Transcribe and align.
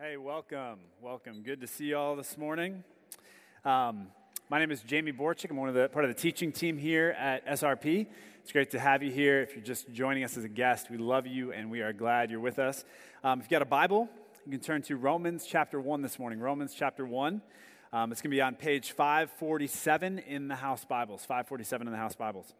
Hey, 0.00 0.16
welcome. 0.16 0.80
Welcome. 1.00 1.44
Good 1.44 1.60
to 1.60 1.68
see 1.68 1.84
you 1.84 1.96
all 1.96 2.16
this 2.16 2.36
morning. 2.36 2.82
Um, 3.64 4.08
my 4.50 4.58
name 4.58 4.72
is 4.72 4.80
Jamie 4.80 5.12
Borchick. 5.12 5.52
I'm 5.52 5.56
one 5.56 5.68
of 5.68 5.76
the 5.76 5.88
part 5.88 6.04
of 6.04 6.08
the 6.12 6.20
teaching 6.20 6.50
team 6.50 6.76
here 6.76 7.10
at 7.16 7.46
SRP. 7.46 8.08
It's 8.42 8.50
great 8.50 8.72
to 8.72 8.80
have 8.80 9.04
you 9.04 9.12
here. 9.12 9.40
If 9.40 9.54
you're 9.54 9.64
just 9.64 9.92
joining 9.92 10.24
us 10.24 10.36
as 10.36 10.42
a 10.42 10.48
guest, 10.48 10.90
we 10.90 10.98
love 10.98 11.28
you 11.28 11.52
and 11.52 11.70
we 11.70 11.80
are 11.80 11.92
glad 11.92 12.32
you're 12.32 12.40
with 12.40 12.58
us. 12.58 12.84
Um, 13.22 13.38
if 13.38 13.44
you've 13.44 13.50
got 13.50 13.62
a 13.62 13.66
Bible, 13.66 14.08
you 14.44 14.50
can 14.50 14.60
turn 14.60 14.82
to 14.82 14.96
Romans 14.96 15.46
chapter 15.46 15.80
1 15.80 16.02
this 16.02 16.18
morning. 16.18 16.40
Romans 16.40 16.74
chapter 16.76 17.06
1. 17.06 17.40
Um, 17.92 18.10
it's 18.10 18.20
going 18.20 18.32
to 18.32 18.36
be 18.36 18.42
on 18.42 18.56
page 18.56 18.90
547 18.90 20.18
in 20.18 20.48
the 20.48 20.56
House 20.56 20.84
Bibles. 20.84 21.20
547 21.20 21.86
in 21.86 21.92
the 21.92 21.98
House 22.00 22.16
Bibles. 22.16 22.52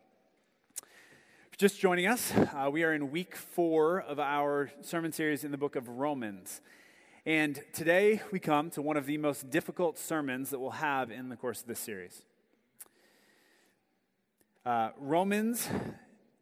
If 0.79 1.61
you're 1.61 1.69
just 1.69 1.80
joining 1.80 2.07
us, 2.07 2.32
uh, 2.32 2.71
we 2.71 2.85
are 2.85 2.95
in 2.95 3.11
week 3.11 3.35
four 3.35 4.03
of 4.03 4.21
our 4.21 4.71
sermon 4.82 5.11
series 5.11 5.43
in 5.43 5.51
the 5.51 5.59
book 5.59 5.75
of 5.75 5.89
Romans. 5.89 6.61
And 7.27 7.59
today 7.72 8.20
we 8.32 8.38
come 8.38 8.69
to 8.73 8.83
one 8.83 8.98
of 8.98 9.06
the 9.06 9.16
most 9.16 9.48
difficult 9.48 9.98
sermons 9.98 10.51
that 10.51 10.59
we'll 10.59 10.73
have 10.73 11.10
in 11.10 11.30
the 11.30 11.37
course 11.37 11.62
of 11.62 11.66
this 11.66 11.78
series. 11.78 12.20
Uh, 14.66 14.91
Romans 14.98 15.66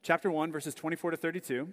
chapter 0.03 0.29
1, 0.29 0.51
verses 0.51 0.75
24 0.75 1.13
to 1.13 1.17
32. 1.17 1.69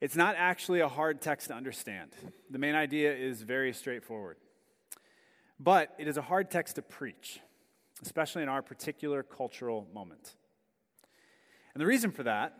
It's 0.00 0.16
not 0.16 0.36
actually 0.38 0.80
a 0.80 0.88
hard 0.88 1.20
text 1.20 1.48
to 1.48 1.54
understand. 1.54 2.12
The 2.50 2.58
main 2.58 2.74
idea 2.74 3.14
is 3.14 3.42
very 3.42 3.74
straightforward. 3.74 4.38
But 5.60 5.94
it 5.98 6.08
is 6.08 6.16
a 6.16 6.22
hard 6.22 6.50
text 6.50 6.76
to 6.76 6.82
preach, 6.82 7.40
especially 8.02 8.42
in 8.42 8.48
our 8.48 8.62
particular 8.62 9.22
cultural 9.22 9.86
moment. 9.92 10.34
And 11.74 11.82
the 11.82 11.86
reason 11.86 12.10
for 12.10 12.22
that 12.22 12.58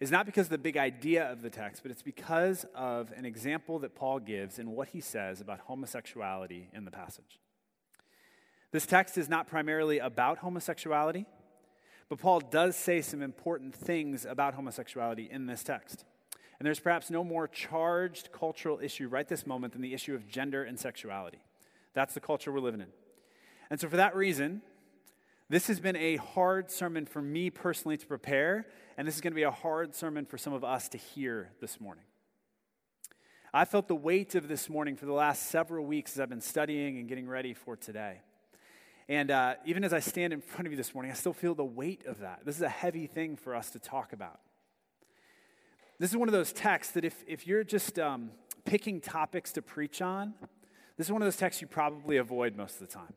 is 0.00 0.10
not 0.10 0.26
because 0.26 0.46
of 0.46 0.50
the 0.50 0.58
big 0.58 0.76
idea 0.76 1.30
of 1.30 1.42
the 1.42 1.50
text, 1.50 1.82
but 1.82 1.90
it's 1.90 2.02
because 2.02 2.64
of 2.74 3.12
an 3.16 3.24
example 3.24 3.80
that 3.80 3.94
Paul 3.94 4.20
gives 4.20 4.58
in 4.58 4.70
what 4.70 4.88
he 4.88 5.00
says 5.00 5.40
about 5.40 5.60
homosexuality 5.60 6.68
in 6.72 6.84
the 6.84 6.90
passage. 6.90 7.40
This 8.70 8.86
text 8.86 9.18
is 9.18 9.28
not 9.28 9.48
primarily 9.48 9.98
about 9.98 10.38
homosexuality, 10.38 11.26
but 12.08 12.18
Paul 12.18 12.40
does 12.40 12.76
say 12.76 13.00
some 13.00 13.22
important 13.22 13.74
things 13.74 14.24
about 14.24 14.54
homosexuality 14.54 15.28
in 15.30 15.46
this 15.46 15.62
text. 15.62 16.04
And 16.58 16.66
there's 16.66 16.80
perhaps 16.80 17.10
no 17.10 17.22
more 17.22 17.48
charged 17.48 18.30
cultural 18.32 18.80
issue 18.80 19.08
right 19.08 19.26
this 19.26 19.46
moment 19.46 19.72
than 19.72 19.82
the 19.82 19.94
issue 19.94 20.14
of 20.14 20.28
gender 20.28 20.64
and 20.64 20.78
sexuality. 20.78 21.38
That's 21.94 22.14
the 22.14 22.20
culture 22.20 22.52
we're 22.52 22.60
living 22.60 22.80
in. 22.80 22.88
And 23.70 23.80
so, 23.80 23.88
for 23.88 23.96
that 23.96 24.16
reason, 24.16 24.62
this 25.48 25.68
has 25.68 25.80
been 25.80 25.96
a 25.96 26.16
hard 26.16 26.70
sermon 26.70 27.06
for 27.06 27.22
me 27.22 27.50
personally 27.50 27.96
to 27.96 28.06
prepare, 28.06 28.66
and 28.98 29.06
this 29.06 29.14
is 29.14 29.20
going 29.20 29.30
to 29.30 29.36
be 29.36 29.44
a 29.44 29.50
hard 29.52 29.94
sermon 29.94 30.26
for 30.26 30.36
some 30.36 30.52
of 30.52 30.64
us 30.64 30.88
to 30.88 30.98
hear 30.98 31.52
this 31.60 31.80
morning. 31.80 32.02
I 33.54 33.64
felt 33.64 33.86
the 33.86 33.94
weight 33.94 34.34
of 34.34 34.48
this 34.48 34.68
morning 34.68 34.96
for 34.96 35.06
the 35.06 35.12
last 35.12 35.50
several 35.50 35.86
weeks 35.86 36.14
as 36.14 36.20
I've 36.20 36.28
been 36.28 36.40
studying 36.40 36.98
and 36.98 37.08
getting 37.08 37.28
ready 37.28 37.54
for 37.54 37.76
today. 37.76 38.22
And 39.08 39.30
uh, 39.30 39.54
even 39.64 39.84
as 39.84 39.92
I 39.92 40.00
stand 40.00 40.32
in 40.32 40.40
front 40.40 40.66
of 40.66 40.72
you 40.72 40.76
this 40.76 40.94
morning, 40.94 41.12
I 41.12 41.14
still 41.14 41.32
feel 41.32 41.54
the 41.54 41.64
weight 41.64 42.06
of 42.06 42.18
that. 42.18 42.40
This 42.44 42.56
is 42.56 42.62
a 42.62 42.68
heavy 42.68 43.06
thing 43.06 43.36
for 43.36 43.54
us 43.54 43.70
to 43.70 43.78
talk 43.78 44.12
about. 44.12 44.40
This 46.00 46.10
is 46.10 46.16
one 46.16 46.28
of 46.28 46.32
those 46.32 46.52
texts 46.52 46.92
that 46.94 47.04
if, 47.04 47.22
if 47.28 47.46
you're 47.46 47.62
just 47.62 48.00
um, 48.00 48.32
picking 48.64 49.00
topics 49.00 49.52
to 49.52 49.62
preach 49.62 50.02
on, 50.02 50.34
this 50.96 51.06
is 51.06 51.12
one 51.12 51.22
of 51.22 51.26
those 51.26 51.36
texts 51.36 51.62
you 51.62 51.68
probably 51.68 52.16
avoid 52.16 52.56
most 52.56 52.80
of 52.80 52.88
the 52.88 52.92
time. 52.92 53.14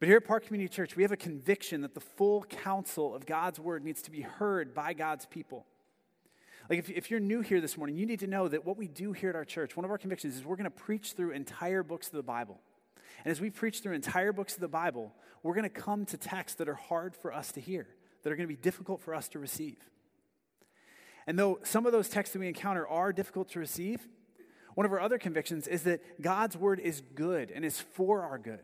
But 0.00 0.06
here 0.08 0.18
at 0.18 0.24
Park 0.24 0.46
Community 0.46 0.72
Church, 0.72 0.94
we 0.94 1.02
have 1.02 1.10
a 1.10 1.16
conviction 1.16 1.80
that 1.80 1.94
the 1.94 2.00
full 2.00 2.44
counsel 2.44 3.14
of 3.14 3.26
God's 3.26 3.58
word 3.58 3.84
needs 3.84 4.00
to 4.02 4.10
be 4.10 4.20
heard 4.20 4.72
by 4.72 4.92
God's 4.92 5.26
people. 5.26 5.66
Like, 6.70 6.78
if, 6.78 6.90
if 6.90 7.10
you're 7.10 7.18
new 7.18 7.40
here 7.40 7.60
this 7.60 7.76
morning, 7.76 7.96
you 7.96 8.06
need 8.06 8.20
to 8.20 8.26
know 8.26 8.46
that 8.46 8.64
what 8.64 8.76
we 8.76 8.86
do 8.86 9.12
here 9.12 9.30
at 9.30 9.36
our 9.36 9.44
church, 9.44 9.76
one 9.76 9.84
of 9.84 9.90
our 9.90 9.98
convictions 9.98 10.36
is 10.36 10.44
we're 10.44 10.56
going 10.56 10.64
to 10.64 10.70
preach 10.70 11.12
through 11.12 11.32
entire 11.32 11.82
books 11.82 12.06
of 12.08 12.12
the 12.12 12.22
Bible. 12.22 12.60
And 13.24 13.32
as 13.32 13.40
we 13.40 13.50
preach 13.50 13.80
through 13.80 13.94
entire 13.94 14.32
books 14.32 14.54
of 14.54 14.60
the 14.60 14.68
Bible, 14.68 15.14
we're 15.42 15.54
going 15.54 15.64
to 15.64 15.68
come 15.70 16.04
to 16.06 16.16
texts 16.16 16.58
that 16.58 16.68
are 16.68 16.74
hard 16.74 17.16
for 17.16 17.32
us 17.32 17.50
to 17.52 17.60
hear, 17.60 17.88
that 18.22 18.32
are 18.32 18.36
going 18.36 18.48
to 18.48 18.54
be 18.54 18.60
difficult 18.60 19.00
for 19.00 19.14
us 19.14 19.28
to 19.30 19.38
receive. 19.40 19.78
And 21.26 21.36
though 21.38 21.58
some 21.64 21.86
of 21.86 21.92
those 21.92 22.08
texts 22.08 22.34
that 22.34 22.38
we 22.38 22.48
encounter 22.48 22.86
are 22.86 23.12
difficult 23.12 23.48
to 23.50 23.58
receive, 23.58 24.06
one 24.74 24.86
of 24.86 24.92
our 24.92 25.00
other 25.00 25.18
convictions 25.18 25.66
is 25.66 25.82
that 25.82 26.22
God's 26.22 26.56
word 26.56 26.78
is 26.78 27.00
good 27.00 27.50
and 27.50 27.64
is 27.64 27.80
for 27.80 28.22
our 28.22 28.38
good. 28.38 28.62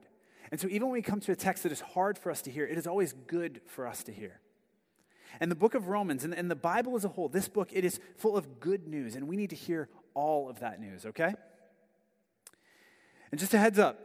And 0.54 0.60
so, 0.60 0.68
even 0.68 0.82
when 0.82 0.92
we 0.92 1.02
come 1.02 1.18
to 1.18 1.32
a 1.32 1.34
text 1.34 1.64
that 1.64 1.72
is 1.72 1.80
hard 1.80 2.16
for 2.16 2.30
us 2.30 2.40
to 2.42 2.48
hear, 2.48 2.64
it 2.64 2.78
is 2.78 2.86
always 2.86 3.12
good 3.12 3.60
for 3.66 3.88
us 3.88 4.04
to 4.04 4.12
hear. 4.12 4.38
And 5.40 5.50
the 5.50 5.56
book 5.56 5.74
of 5.74 5.88
Romans 5.88 6.22
and, 6.22 6.32
and 6.32 6.48
the 6.48 6.54
Bible 6.54 6.94
as 6.94 7.04
a 7.04 7.08
whole, 7.08 7.28
this 7.28 7.48
book, 7.48 7.70
it 7.72 7.84
is 7.84 7.98
full 8.16 8.36
of 8.36 8.60
good 8.60 8.86
news, 8.86 9.16
and 9.16 9.26
we 9.26 9.36
need 9.36 9.50
to 9.50 9.56
hear 9.56 9.88
all 10.14 10.48
of 10.48 10.60
that 10.60 10.80
news, 10.80 11.06
okay? 11.06 11.34
And 13.32 13.40
just 13.40 13.52
a 13.52 13.58
heads 13.58 13.80
up, 13.80 13.98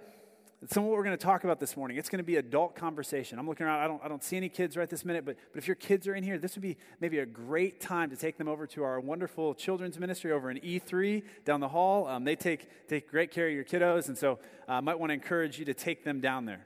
some 0.68 0.84
of 0.84 0.90
what 0.90 0.98
we're 0.98 1.06
going 1.06 1.18
to 1.18 1.24
talk 1.24 1.46
about 1.46 1.60
this 1.60 1.78
morning. 1.78 1.96
It's 1.98 2.10
going 2.10 2.20
to 2.20 2.24
be 2.24 2.36
adult 2.36 2.76
conversation. 2.76 3.40
I'm 3.40 3.48
looking 3.48 3.66
around. 3.66 3.80
I 3.80 3.88
don't, 3.88 4.04
I 4.04 4.08
don't 4.10 4.24
see 4.24 4.36
any 4.36 4.50
kids 4.50 4.76
right 4.76 4.90
this 4.90 5.06
minute, 5.06 5.24
but, 5.24 5.38
but 5.54 5.58
if 5.58 5.68
your 5.68 5.76
kids 5.76 6.06
are 6.06 6.16
in 6.16 6.24
here, 6.24 6.38
this 6.38 6.56
would 6.56 6.62
be 6.62 6.76
maybe 7.00 7.20
a 7.20 7.26
great 7.26 7.80
time 7.80 8.10
to 8.10 8.18
take 8.18 8.38
them 8.38 8.50
over 8.50 8.68
to 8.68 8.84
our 8.84 9.00
wonderful 9.00 9.54
children's 9.56 9.98
ministry 9.98 10.34
over 10.34 10.52
in 10.52 10.58
E3 10.58 11.24
down 11.46 11.62
the 11.62 11.70
hall. 11.70 12.08
Um, 12.08 12.26
they 12.26 12.36
take, 12.36 12.68
take 12.90 13.10
great 13.10 13.32
care 13.32 13.48
of 13.48 13.54
your 13.54 13.64
kiddos, 13.64 14.10
and 14.10 14.18
so 14.18 14.40
I 14.68 14.78
uh, 14.78 14.82
might 14.82 15.00
want 15.00 15.12
to 15.12 15.14
encourage 15.14 15.60
you 15.60 15.66
to 15.66 15.74
take 15.74 16.04
them 16.04 16.20
down 16.20 16.46
there. 16.46 16.66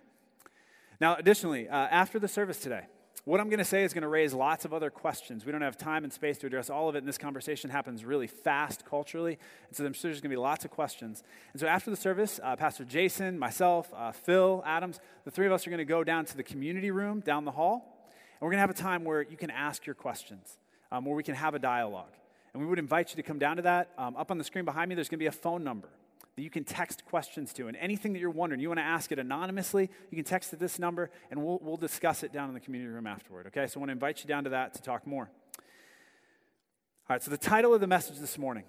Now, 0.99 1.15
additionally, 1.15 1.69
uh, 1.69 1.75
after 1.75 2.17
the 2.17 2.27
service 2.27 2.57
today, 2.59 2.85
what 3.25 3.39
I'm 3.39 3.47
going 3.47 3.59
to 3.59 3.66
say 3.66 3.84
is 3.84 3.94
going 3.94 4.01
to 4.01 4.09
raise 4.09 4.34
lots 4.34 4.66
of 4.66 4.73
other 4.73 4.89
questions. 4.89 5.45
We 5.45 5.53
don't 5.53 5.61
have 5.61 5.78
time 5.78 6.03
and 6.03 6.11
space 6.11 6.38
to 6.39 6.47
address 6.47 6.69
all 6.69 6.89
of 6.89 6.95
it, 6.95 7.00
and 7.00 7.07
this 7.07 7.17
conversation 7.17 7.69
happens 7.69 8.03
really 8.03 8.28
fast 8.28 8.85
culturally. 8.85 9.38
And 9.69 9.78
so 9.78 9.85
I'm 9.85 9.94
sure 9.94 10.11
there's 10.11 10.19
going 10.19 10.29
to 10.29 10.35
be 10.35 10.41
lots 10.41 10.66
of 10.66 10.72
questions. 10.72 11.23
And 11.53 11.59
so 11.61 11.67
after 11.67 11.89
the 11.89 11.95
service, 11.95 12.41
uh, 12.44 12.57
Pastor 12.57 12.84
Jason, 12.84 13.39
myself, 13.39 13.89
uh, 13.95 14.11
Phil, 14.11 14.61
Adams, 14.66 15.00
the 15.23 15.31
three 15.31 15.45
of 15.45 15.53
us 15.53 15.66
are 15.66 15.69
going 15.69 15.78
to 15.78 15.85
go 15.85 16.03
down 16.03 16.25
to 16.25 16.35
the 16.35 16.44
community 16.44 16.91
room 16.91 17.22
down 17.22 17.45
the 17.45 17.51
hall. 17.51 18.09
And 18.11 18.41
we're 18.41 18.51
going 18.51 18.57
to 18.57 18.67
have 18.67 18.69
a 18.69 18.73
time 18.73 19.06
where 19.06 19.22
you 19.22 19.38
can 19.38 19.51
ask 19.51 19.85
your 19.85 19.95
questions, 19.95 20.57
um, 20.91 21.05
where 21.05 21.16
we 21.16 21.23
can 21.23 21.35
have 21.35 21.55
a 21.55 21.59
dialogue. 21.59 22.11
And 22.53 22.61
we 22.61 22.67
would 22.67 22.79
invite 22.79 23.11
you 23.11 23.16
to 23.16 23.23
come 23.23 23.40
down 23.40 23.55
to 23.55 23.61
that. 23.61 23.91
Um, 23.97 24.17
up 24.17 24.31
on 24.31 24.38
the 24.38 24.44
screen 24.44 24.66
behind 24.66 24.90
me, 24.90 24.95
there's 24.95 25.07
going 25.07 25.19
to 25.19 25.23
be 25.23 25.28
a 25.28 25.31
phone 25.31 25.63
number 25.63 25.90
that 26.35 26.41
you 26.41 26.49
can 26.49 26.63
text 26.63 27.05
questions 27.05 27.53
to. 27.53 27.67
And 27.67 27.77
anything 27.77 28.13
that 28.13 28.19
you're 28.19 28.29
wondering, 28.29 28.59
you 28.59 28.67
want 28.67 28.79
to 28.79 28.83
ask 28.83 29.11
it 29.11 29.19
anonymously, 29.19 29.89
you 30.09 30.16
can 30.16 30.25
text 30.25 30.51
it 30.53 30.59
this 30.59 30.79
number, 30.79 31.11
and 31.29 31.44
we'll, 31.44 31.59
we'll 31.61 31.77
discuss 31.77 32.23
it 32.23 32.33
down 32.33 32.47
in 32.47 32.53
the 32.53 32.59
community 32.59 32.91
room 32.91 33.07
afterward. 33.07 33.47
Okay, 33.47 33.67
so 33.67 33.77
I 33.77 33.81
want 33.81 33.89
to 33.89 33.94
invite 33.94 34.23
you 34.23 34.27
down 34.27 34.45
to 34.45 34.51
that 34.51 34.73
to 34.73 34.81
talk 34.81 35.05
more. 35.05 35.29
All 37.09 37.16
right, 37.16 37.22
so 37.22 37.29
the 37.29 37.38
title 37.38 37.73
of 37.73 37.81
the 37.81 37.88
message 37.88 38.17
this 38.17 38.38
morning 38.38 38.63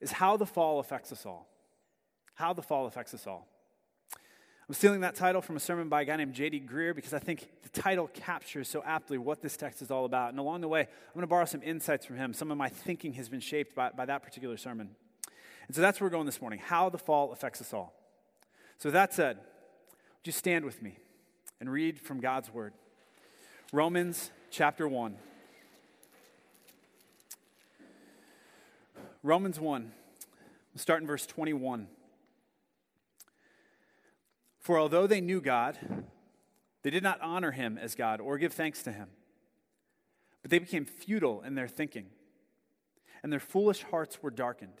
is 0.00 0.12
How 0.12 0.36
the 0.36 0.46
Fall 0.46 0.78
Affects 0.78 1.10
Us 1.10 1.26
All. 1.26 1.48
How 2.34 2.52
the 2.52 2.62
Fall 2.62 2.86
Affects 2.86 3.14
Us 3.14 3.26
All. 3.26 3.48
I'm 4.68 4.74
stealing 4.74 5.00
that 5.00 5.14
title 5.14 5.40
from 5.40 5.56
a 5.56 5.60
sermon 5.60 5.88
by 5.88 6.02
a 6.02 6.04
guy 6.04 6.16
named 6.16 6.34
J.D. 6.34 6.66
Greear 6.68 6.94
because 6.94 7.14
I 7.14 7.20
think 7.20 7.48
the 7.62 7.68
title 7.68 8.08
captures 8.08 8.68
so 8.68 8.82
aptly 8.84 9.16
what 9.16 9.40
this 9.40 9.56
text 9.56 9.80
is 9.80 9.92
all 9.92 10.04
about. 10.04 10.30
And 10.30 10.40
along 10.40 10.60
the 10.60 10.68
way, 10.68 10.80
I'm 10.80 11.14
going 11.14 11.22
to 11.22 11.28
borrow 11.28 11.44
some 11.44 11.62
insights 11.62 12.04
from 12.04 12.16
him. 12.16 12.32
Some 12.32 12.50
of 12.50 12.58
my 12.58 12.68
thinking 12.68 13.12
has 13.12 13.28
been 13.28 13.40
shaped 13.40 13.76
by, 13.76 13.90
by 13.90 14.06
that 14.06 14.24
particular 14.24 14.56
sermon. 14.56 14.90
And 15.66 15.74
so 15.74 15.82
that's 15.82 16.00
where 16.00 16.06
we're 16.06 16.12
going 16.12 16.26
this 16.26 16.40
morning 16.40 16.60
how 16.60 16.88
the 16.88 16.98
fall 16.98 17.32
affects 17.32 17.60
us 17.60 17.72
all. 17.72 17.94
So, 18.78 18.90
that 18.90 19.14
said, 19.14 19.38
would 19.38 20.26
you 20.26 20.32
stand 20.32 20.64
with 20.64 20.82
me 20.82 20.98
and 21.60 21.70
read 21.70 21.98
from 21.98 22.20
God's 22.20 22.52
word? 22.52 22.74
Romans 23.72 24.30
chapter 24.50 24.86
1. 24.86 25.16
Romans 29.22 29.58
1. 29.58 29.92
We'll 30.74 30.80
start 30.80 31.00
in 31.00 31.06
verse 31.06 31.26
21. 31.26 31.88
For 34.60 34.78
although 34.78 35.06
they 35.06 35.20
knew 35.20 35.40
God, 35.40 35.78
they 36.82 36.90
did 36.90 37.02
not 37.02 37.20
honor 37.20 37.50
him 37.50 37.78
as 37.78 37.94
God 37.94 38.20
or 38.20 38.36
give 38.36 38.52
thanks 38.52 38.82
to 38.82 38.92
him. 38.92 39.08
But 40.42 40.50
they 40.50 40.58
became 40.58 40.84
futile 40.84 41.42
in 41.42 41.54
their 41.54 41.66
thinking, 41.66 42.06
and 43.22 43.32
their 43.32 43.40
foolish 43.40 43.82
hearts 43.82 44.22
were 44.22 44.30
darkened. 44.30 44.80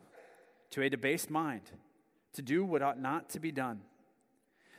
to 0.71 0.81
a 0.81 0.89
debased 0.89 1.29
mind 1.29 1.63
to 2.33 2.41
do 2.41 2.63
what 2.63 2.81
ought 2.81 2.99
not 2.99 3.29
to 3.29 3.39
be 3.39 3.51
done. 3.51 3.81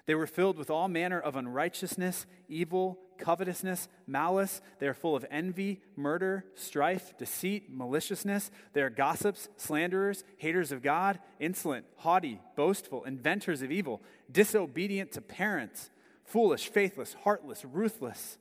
They 0.07 0.15
were 0.15 0.27
filled 0.27 0.59
with 0.59 0.71
all 0.71 0.89
manner 0.89 1.21
of 1.21 1.37
unrighteousness, 1.37 2.27
evil, 2.49 2.99
covetousness, 3.19 3.89
malice. 4.07 4.61
They 4.81 4.89
are 4.89 4.95
full 4.95 5.15
of 5.15 5.25
envy, 5.31 5.81
murder, 5.95 6.45
strife, 6.55 7.17
deceit, 7.19 7.67
maliciousness. 7.71 8.51
They 8.73 8.83
are 8.83 8.91
gossips, 8.91 9.49
slanderers, 9.57 10.25
haters 10.39 10.73
of 10.73 10.83
God, 10.83 11.21
insolent, 11.39 11.87
haughty, 11.99 12.41
boastful, 12.57 13.05
inventors 13.05 13.63
of 13.63 13.71
evil, 13.71 14.03
disobedient 14.31 15.13
to 15.13 15.21
parents, 15.21 15.91
foolish, 16.25 16.69
faithless, 16.69 17.15
heartless, 17.23 17.65
ruthless. 17.65 18.39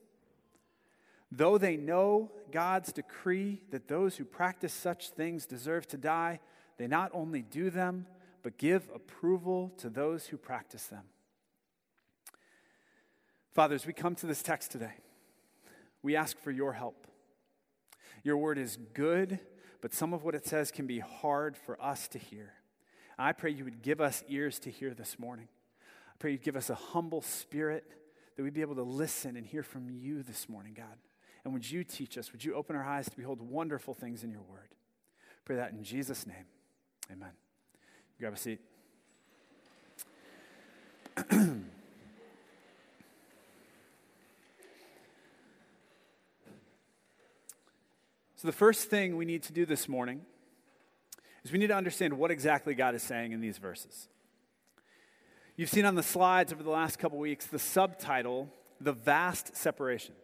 Though 1.32 1.58
they 1.58 1.78
know 1.78 2.32
God's 2.52 2.92
decree 2.92 3.62
that 3.70 3.88
those 3.88 4.18
who 4.18 4.26
practice 4.26 4.74
such 4.74 5.12
things 5.12 5.46
deserve 5.46 5.88
to 5.90 5.98
die, 5.98 6.40
they 6.82 6.88
not 6.88 7.12
only 7.14 7.44
do 7.44 7.70
them, 7.70 8.08
but 8.42 8.58
give 8.58 8.90
approval 8.94 9.72
to 9.78 9.88
those 9.88 10.26
who 10.26 10.38
practice 10.38 10.86
them. 10.86 11.04
Fathers, 13.54 13.86
we 13.86 13.94
come 13.94 14.16
to 14.16 14.26
this 14.26 14.42
text 14.42 14.72
today, 14.72 14.94
we 16.02 16.16
ask 16.16 16.40
for 16.40 16.50
your 16.50 16.74
help. 16.74 17.06
Your 18.24 18.38
word 18.38 18.58
is 18.58 18.78
good, 18.94 19.40
but 19.82 19.94
some 19.94 20.12
of 20.12 20.24
what 20.24 20.34
it 20.34 20.48
says 20.48 20.72
can 20.72 20.88
be 20.88 20.98
hard 21.00 21.56
for 21.56 21.80
us 21.80 22.08
to 22.10 22.18
hear. 22.18 22.54
I 23.18 23.32
pray 23.32 23.52
you 23.52 23.64
would 23.64 23.84
give 23.84 24.02
us 24.02 24.24
ears 24.28 24.58
to 24.60 24.72
hear 24.72 24.96
this 24.96 25.20
morning. 25.20 25.50
I 26.08 26.16
pray 26.18 26.32
you'd 26.32 26.44
give 26.44 26.56
us 26.56 26.72
a 26.72 26.76
humble 26.76 27.22
spirit 27.22 27.84
that 28.36 28.42
we'd 28.42 28.54
be 28.54 28.62
able 28.62 28.76
to 28.76 28.84
listen 28.84 29.38
and 29.38 29.46
hear 29.46 29.62
from 29.64 29.90
you 29.92 30.24
this 30.24 30.50
morning, 30.50 30.74
God. 30.76 30.98
And 31.44 31.54
would 31.54 31.70
you 31.70 31.84
teach 31.84 32.18
us? 32.18 32.32
Would 32.32 32.44
you 32.44 32.56
open 32.56 32.76
our 32.76 32.84
eyes 32.84 33.08
to 33.10 33.18
behold 33.18 33.40
wonderful 33.40 33.94
things 33.94 34.24
in 34.24 34.32
your 34.32 34.42
word? 34.42 34.70
pray 35.46 35.56
that 35.56 35.74
in 35.74 35.84
Jesus' 35.84 36.26
name. 36.26 36.46
Amen. 37.10 37.32
Grab 38.20 38.34
a 38.34 38.38
seat. 38.38 38.60
So, 48.42 48.48
the 48.48 48.54
first 48.54 48.90
thing 48.90 49.18
we 49.18 49.26
need 49.26 49.44
to 49.44 49.54
do 49.54 49.68
this 49.68 49.88
morning 49.88 50.22
is 51.44 51.52
we 51.52 51.60
need 51.60 51.68
to 51.68 51.76
understand 51.76 52.18
what 52.18 52.32
exactly 52.32 52.74
God 52.74 52.96
is 52.96 53.04
saying 53.04 53.34
in 53.34 53.40
these 53.40 53.60
verses. 53.60 54.08
You've 55.56 55.70
seen 55.70 55.86
on 55.86 55.94
the 55.94 56.02
slides 56.02 56.52
over 56.52 56.64
the 56.64 56.72
last 56.72 56.98
couple 56.98 57.20
weeks 57.20 57.46
the 57.46 57.60
subtitle, 57.60 58.50
The 58.80 58.94
Vast 58.94 59.56
Separation. 59.56 60.16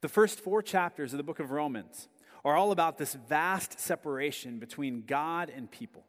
The 0.00 0.08
first 0.08 0.40
four 0.40 0.62
chapters 0.62 1.12
of 1.12 1.18
the 1.18 1.22
book 1.22 1.38
of 1.38 1.50
Romans 1.50 2.08
are 2.44 2.56
all 2.56 2.72
about 2.72 2.98
this 2.98 3.14
vast 3.14 3.78
separation 3.80 4.58
between 4.58 5.04
God 5.06 5.50
and 5.54 5.70
people. 5.70 6.04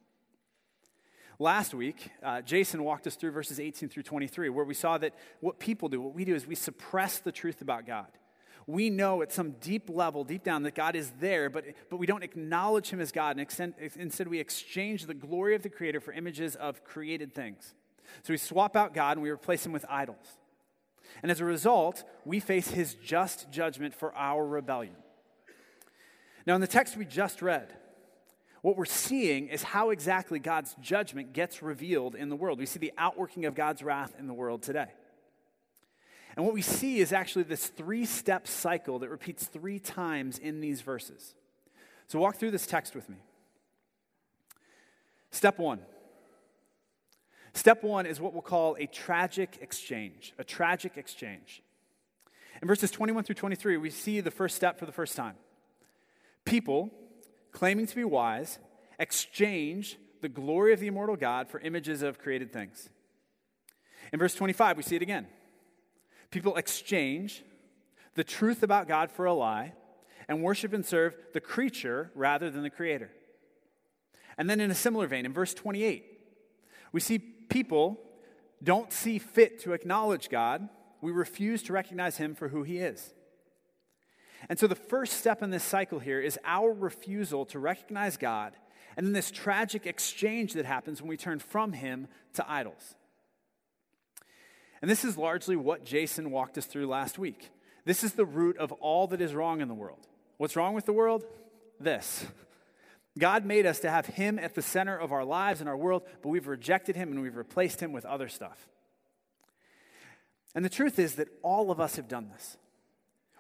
Last 1.40 1.74
week, 1.74 2.10
uh, 2.22 2.42
Jason 2.42 2.84
walked 2.84 3.08
us 3.08 3.16
through 3.16 3.32
verses 3.32 3.60
18 3.60 3.90
through 3.90 4.04
23, 4.04 4.50
where 4.50 4.64
we 4.64 4.76
saw 4.76 4.98
that 5.00 5.16
what 5.40 5.60
people 5.60 5.90
do, 5.90 6.00
what 6.00 6.14
we 6.14 6.24
do, 6.24 6.36
is 6.36 6.46
we 6.46 6.56
suppress 6.56 7.20
the 7.20 7.32
truth 7.32 7.62
about 7.62 7.88
God 7.88 8.08
we 8.68 8.90
know 8.90 9.22
at 9.22 9.32
some 9.32 9.52
deep 9.60 9.90
level, 9.90 10.24
deep 10.24 10.44
down, 10.44 10.64
that 10.64 10.76
God 10.76 10.96
is 10.96 11.12
there, 11.20 11.50
but, 11.50 11.66
but 11.90 11.98
we 11.98 12.06
don't 12.06 12.24
acknowledge 12.24 12.90
Him 12.90 13.02
as 13.02 13.12
God. 13.12 13.32
And 13.32 13.42
extend, 13.42 13.74
instead, 13.96 14.28
we 14.28 14.40
exchange 14.40 15.06
the 15.06 15.14
glory 15.14 15.56
of 15.56 15.64
the 15.64 15.70
Creator 15.70 16.00
for 16.02 16.14
images 16.14 16.56
of 16.56 16.84
created 16.84 17.34
things. 17.34 17.74
So 18.24 18.34
we 18.34 18.38
swap 18.38 18.76
out 18.76 18.94
God 18.94 19.18
and 19.18 19.24
we 19.24 19.30
replace 19.30 19.66
Him 19.66 19.72
with 19.72 19.86
idols. 19.90 20.38
And 21.22 21.32
as 21.32 21.42
a 21.42 21.46
result, 21.46 22.04
we 22.26 22.40
face 22.40 22.70
His 22.70 22.96
just 22.96 23.52
judgment 23.52 23.94
for 23.94 24.14
our 24.16 24.46
rebellion. 24.46 24.96
Now, 26.46 26.56
in 26.56 26.62
the 26.62 26.68
text 26.68 26.98
we 26.98 27.06
just 27.06 27.42
read, 27.42 27.74
what 28.62 28.78
we're 28.78 28.86
seeing 28.86 29.48
is 29.48 29.64
how 29.64 29.90
exactly 29.90 30.40
God's 30.40 30.76
judgment 30.82 31.34
gets 31.34 31.62
revealed 31.62 32.16
in 32.16 32.30
the 32.30 32.36
world. 32.36 32.60
We 32.60 32.66
see 32.66 32.80
the 32.80 32.94
outworking 32.98 33.46
of 33.46 33.56
God's 33.56 33.82
wrath 33.82 34.14
in 34.20 34.28
the 34.28 34.34
world 34.34 34.62
today. 34.62 34.88
And 36.36 36.46
what 36.46 36.54
we 36.54 36.62
see 36.62 37.00
is 37.00 37.12
actually 37.12 37.44
this 37.44 37.68
three 37.68 38.06
step 38.06 38.48
cycle 38.48 39.00
that 39.00 39.10
repeats 39.10 39.46
three 39.46 39.80
times 39.80 40.38
in 40.38 40.62
these 40.62 40.82
verses. 40.82 41.36
So 42.08 42.20
walk 42.20 42.38
through 42.38 42.52
this 42.52 42.68
text 42.68 42.96
with 42.96 43.10
me. 43.10 43.18
Step 45.32 45.58
one. 45.60 45.80
Step 47.54 47.84
one 47.84 48.06
is 48.06 48.20
what 48.20 48.34
we'll 48.34 48.42
call 48.42 48.78
a 48.80 48.86
tragic 48.86 49.58
exchange. 49.62 50.34
A 50.38 50.44
tragic 50.44 50.98
exchange. 50.98 51.64
In 52.62 52.68
verses 52.68 52.92
21 52.92 53.24
through 53.24 53.36
23, 53.36 53.78
we 53.78 53.90
see 53.90 54.22
the 54.22 54.32
first 54.32 54.56
step 54.56 54.78
for 54.78 54.86
the 54.86 54.92
first 54.92 55.16
time. 55.16 55.36
People, 56.52 56.92
claiming 57.54 57.88
to 57.88 57.96
be 57.96 58.04
wise, 58.04 58.60
exchange 59.00 59.98
the 60.20 60.28
glory 60.28 60.74
of 60.74 60.82
the 60.82 60.88
immortal 60.88 61.16
God 61.16 61.48
for 61.48 61.62
images 61.62 62.02
of 62.02 62.20
created 62.20 62.52
things. 62.52 62.90
In 64.12 64.20
verse 64.20 64.36
25, 64.36 64.76
we 64.76 64.84
see 64.84 64.98
it 64.98 65.02
again. 65.02 65.28
People 66.30 66.58
exchange 66.58 67.46
the 68.16 68.26
truth 68.26 68.64
about 68.64 68.90
God 68.90 69.10
for 69.12 69.26
a 69.26 69.34
lie 69.34 69.72
and 70.28 70.44
worship 70.44 70.74
and 70.74 70.86
serve 70.86 71.16
the 71.34 71.40
creature 71.40 72.12
rather 72.16 72.52
than 72.52 72.64
the 72.64 72.70
creator. 72.70 73.12
And 74.38 74.50
then, 74.50 74.60
in 74.60 74.70
a 74.70 74.76
similar 74.76 75.08
vein, 75.08 75.26
in 75.26 75.32
verse 75.32 75.54
28, 75.54 76.04
we 76.92 77.00
see 77.00 77.18
people 77.18 77.98
don't 78.62 78.92
see 78.92 79.20
fit 79.20 79.62
to 79.62 79.72
acknowledge 79.72 80.28
God. 80.28 80.68
We 81.00 81.14
refuse 81.14 81.64
to 81.64 81.72
recognize 81.72 82.18
him 82.18 82.36
for 82.36 82.50
who 82.50 82.64
he 82.64 82.80
is. 82.80 83.14
And 84.50 84.60
so, 84.60 84.68
the 84.68 84.76
first 84.76 85.14
step 85.14 85.42
in 85.44 85.50
this 85.50 85.64
cycle 85.64 86.00
here 86.00 86.20
is 86.20 86.40
our 86.44 86.72
refusal 86.72 87.46
to 87.48 87.60
recognize 87.60 88.18
God, 88.18 88.54
and 88.98 89.06
then 89.06 89.14
this 89.14 89.32
tragic 89.32 89.86
exchange 89.86 90.54
that 90.54 90.66
happens 90.66 91.02
when 91.02 91.10
we 91.10 91.18
turn 91.18 91.40
from 91.40 91.74
him 91.74 92.08
to 92.34 92.52
idols. 92.52 92.96
And 94.82 94.90
this 94.90 95.06
is 95.06 95.18
largely 95.18 95.56
what 95.56 95.86
Jason 95.86 96.32
walked 96.32 96.58
us 96.58 96.66
through 96.66 96.88
last 96.88 97.20
week. 97.20 97.52
This 97.86 98.04
is 98.04 98.14
the 98.14 98.26
root 98.26 98.58
of 98.58 98.72
all 98.74 99.08
that 99.08 99.22
is 99.22 99.34
wrong 99.34 99.62
in 99.62 99.68
the 99.68 99.74
world. 99.74 100.08
What's 100.38 100.56
wrong 100.56 100.74
with 100.74 100.86
the 100.86 100.94
world? 100.94 101.24
This. 101.80 102.26
God 103.18 103.46
made 103.46 103.66
us 103.66 103.80
to 103.82 103.92
have 103.92 104.06
Him 104.06 104.40
at 104.40 104.56
the 104.56 104.62
center 104.62 104.98
of 104.98 105.12
our 105.12 105.26
lives 105.26 105.60
and 105.60 105.70
our 105.70 105.78
world, 105.78 106.04
but 106.22 106.30
we've 106.30 106.48
rejected 106.48 106.96
Him 106.96 107.12
and 107.12 107.22
we've 107.22 107.36
replaced 107.36 107.80
Him 107.80 107.92
with 107.92 108.06
other 108.06 108.30
stuff. 108.30 108.68
And 110.56 110.66
the 110.66 110.70
truth 110.70 111.00
is 111.00 111.16
that 111.16 111.28
all 111.44 111.72
of 111.72 111.80
us 111.80 111.96
have 111.96 112.08
done 112.08 112.30
this. 112.30 112.58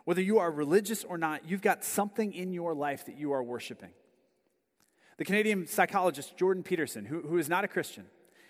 Whether 0.06 0.22
you 0.22 0.40
are 0.40 0.52
religious 0.52 1.04
or 1.04 1.18
not, 1.18 1.48
you've 1.48 1.62
got 1.62 1.84
something 1.84 2.34
in 2.34 2.54
your 2.54 2.74
life 2.74 3.06
that 3.06 3.18
you 3.18 3.34
are 3.34 3.44
worshiping. 3.44 3.92
The 5.18 5.26
Canadian 5.26 5.68
psychologist 5.68 6.36
Jordan 6.38 6.64
Peterson, 6.64 7.06
who, 7.06 7.22
who 7.22 7.38
is 7.38 7.50
not 7.50 7.64
a 7.64 7.68
Christian, 7.68 8.06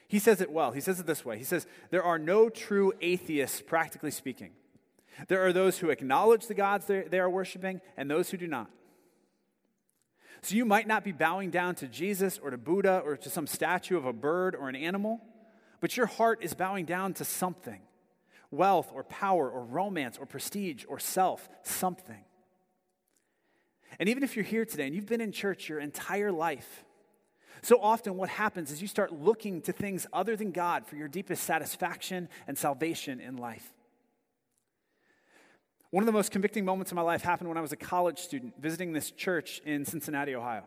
he 0.08 0.20
says 0.20 0.42
it 0.42 0.52
well. 0.52 0.72
He 0.72 0.82
says 0.82 1.00
it 1.00 1.06
this 1.06 1.26
way 1.26 1.38
He 1.38 1.44
says, 1.44 1.66
There 1.90 2.04
are 2.04 2.20
no 2.20 2.50
true 2.50 2.94
atheists, 3.02 3.62
practically 3.62 4.12
speaking. 4.12 4.52
There 5.28 5.46
are 5.46 5.54
those 5.54 5.78
who 5.78 5.90
acknowledge 5.90 6.48
the 6.48 6.54
gods 6.54 6.86
they 6.86 7.20
are 7.20 7.30
worshiping 7.30 7.82
and 7.98 8.10
those 8.10 8.30
who 8.30 8.38
do 8.38 8.48
not. 8.48 8.70
So 10.42 10.56
you 10.56 10.66
might 10.66 10.88
not 10.88 11.04
be 11.04 11.12
bowing 11.12 11.52
down 11.52 11.76
to 11.76 11.88
Jesus 11.88 12.40
or 12.40 12.50
to 12.50 12.58
Buddha 12.58 13.02
or 13.06 13.16
to 13.18 13.30
some 13.30 13.46
statue 13.46 13.98
of 13.98 14.06
a 14.06 14.14
bird 14.14 14.56
or 14.56 14.70
an 14.70 14.76
animal, 14.76 15.22
but 15.80 15.96
your 15.96 16.08
heart 16.08 16.40
is 16.42 16.54
bowing 16.54 16.86
down 16.86 17.14
to 17.16 17.26
something 17.26 17.82
wealth 18.52 18.92
or 18.94 19.04
power 19.04 19.50
or 19.50 19.64
romance 19.64 20.18
or 20.18 20.26
prestige 20.26 20.86
or 20.88 21.00
self, 21.00 21.50
something. 21.64 22.24
And 24.00 24.10
even 24.10 24.24
if 24.24 24.36
you're 24.36 24.46
here 24.46 24.66
today 24.66 24.86
and 24.88 24.96
you've 24.96 25.08
been 25.08 25.22
in 25.22 25.32
church 25.32 25.68
your 25.68 25.80
entire 25.80 26.32
life, 26.32 26.86
so 27.64 27.80
often, 27.80 28.18
what 28.18 28.30
happens 28.30 28.72
is 28.72 28.82
you 28.82 28.88
start 28.88 29.14
looking 29.14 29.62
to 29.62 29.72
things 29.72 30.08
other 30.12 30.36
than 30.36 30.52
God 30.52 30.88
for 30.88 30.96
your 30.96 31.08
deepest 31.08 31.44
satisfaction 31.44 32.28
and 32.48 32.58
salvation 32.58 33.20
in 33.20 33.38
life. 33.38 33.72
One 35.92 36.02
of 36.02 36.06
the 36.08 36.14
most 36.14 36.32
convicting 36.32 36.66
moments 36.66 36.92
of 36.92 36.96
my 36.96 37.02
life 37.02 37.22
happened 37.22 37.50
when 37.50 37.58
I 37.58 37.62
was 37.62 37.74
a 37.74 37.78
college 37.78 38.18
student 38.18 38.60
visiting 38.60 38.94
this 38.94 39.12
church 39.12 39.62
in 39.66 39.86
Cincinnati, 39.86 40.34
Ohio. 40.34 40.64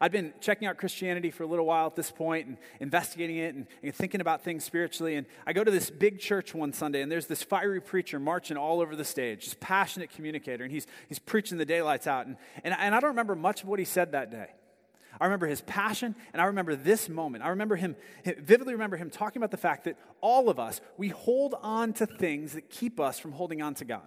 I'd 0.00 0.12
been 0.12 0.32
checking 0.40 0.68
out 0.68 0.76
Christianity 0.76 1.30
for 1.30 1.42
a 1.42 1.46
little 1.46 1.66
while 1.66 1.86
at 1.86 1.96
this 1.96 2.10
point 2.10 2.46
and 2.46 2.56
investigating 2.80 3.38
it 3.38 3.54
and, 3.54 3.66
and, 3.82 3.94
thinking 3.94 4.20
about 4.20 4.42
things 4.42 4.64
spiritually. 4.64 5.16
And 5.16 5.26
I 5.46 5.52
go 5.52 5.64
to 5.64 5.70
this 5.70 5.90
big 5.90 6.18
church 6.18 6.54
one 6.54 6.72
Sunday, 6.72 7.02
and 7.02 7.10
there's 7.10 7.26
this 7.26 7.42
fiery 7.42 7.80
preacher 7.80 8.18
marching 8.18 8.56
all 8.56 8.80
over 8.80 8.94
the 8.94 9.04
stage, 9.04 9.44
this 9.44 9.56
passionate 9.58 10.10
communicator, 10.10 10.64
and 10.64 10.72
he's, 10.72 10.86
he's 11.08 11.18
preaching 11.18 11.58
the 11.58 11.64
daylights 11.64 12.06
out. 12.06 12.26
And, 12.26 12.36
and, 12.62 12.74
and 12.78 12.94
I 12.94 13.00
don't 13.00 13.10
remember 13.10 13.34
much 13.34 13.62
of 13.62 13.68
what 13.68 13.78
he 13.78 13.84
said 13.84 14.12
that 14.12 14.30
day. 14.30 14.48
I 15.20 15.24
remember 15.24 15.46
his 15.46 15.62
passion, 15.62 16.14
and 16.32 16.42
I 16.42 16.46
remember 16.46 16.76
this 16.76 17.08
moment. 17.08 17.42
I 17.42 17.48
remember 17.48 17.76
him, 17.76 17.96
vividly 18.24 18.74
remember 18.74 18.96
him 18.96 19.10
talking 19.10 19.40
about 19.40 19.50
the 19.50 19.56
fact 19.56 19.84
that 19.84 19.96
all 20.20 20.48
of 20.48 20.58
us, 20.58 20.80
we 20.96 21.08
hold 21.08 21.54
on 21.62 21.92
to 21.94 22.06
things 22.06 22.52
that 22.52 22.68
keep 22.68 23.00
us 23.00 23.18
from 23.18 23.32
holding 23.32 23.62
on 23.62 23.74
to 23.74 23.84
God. 23.84 24.06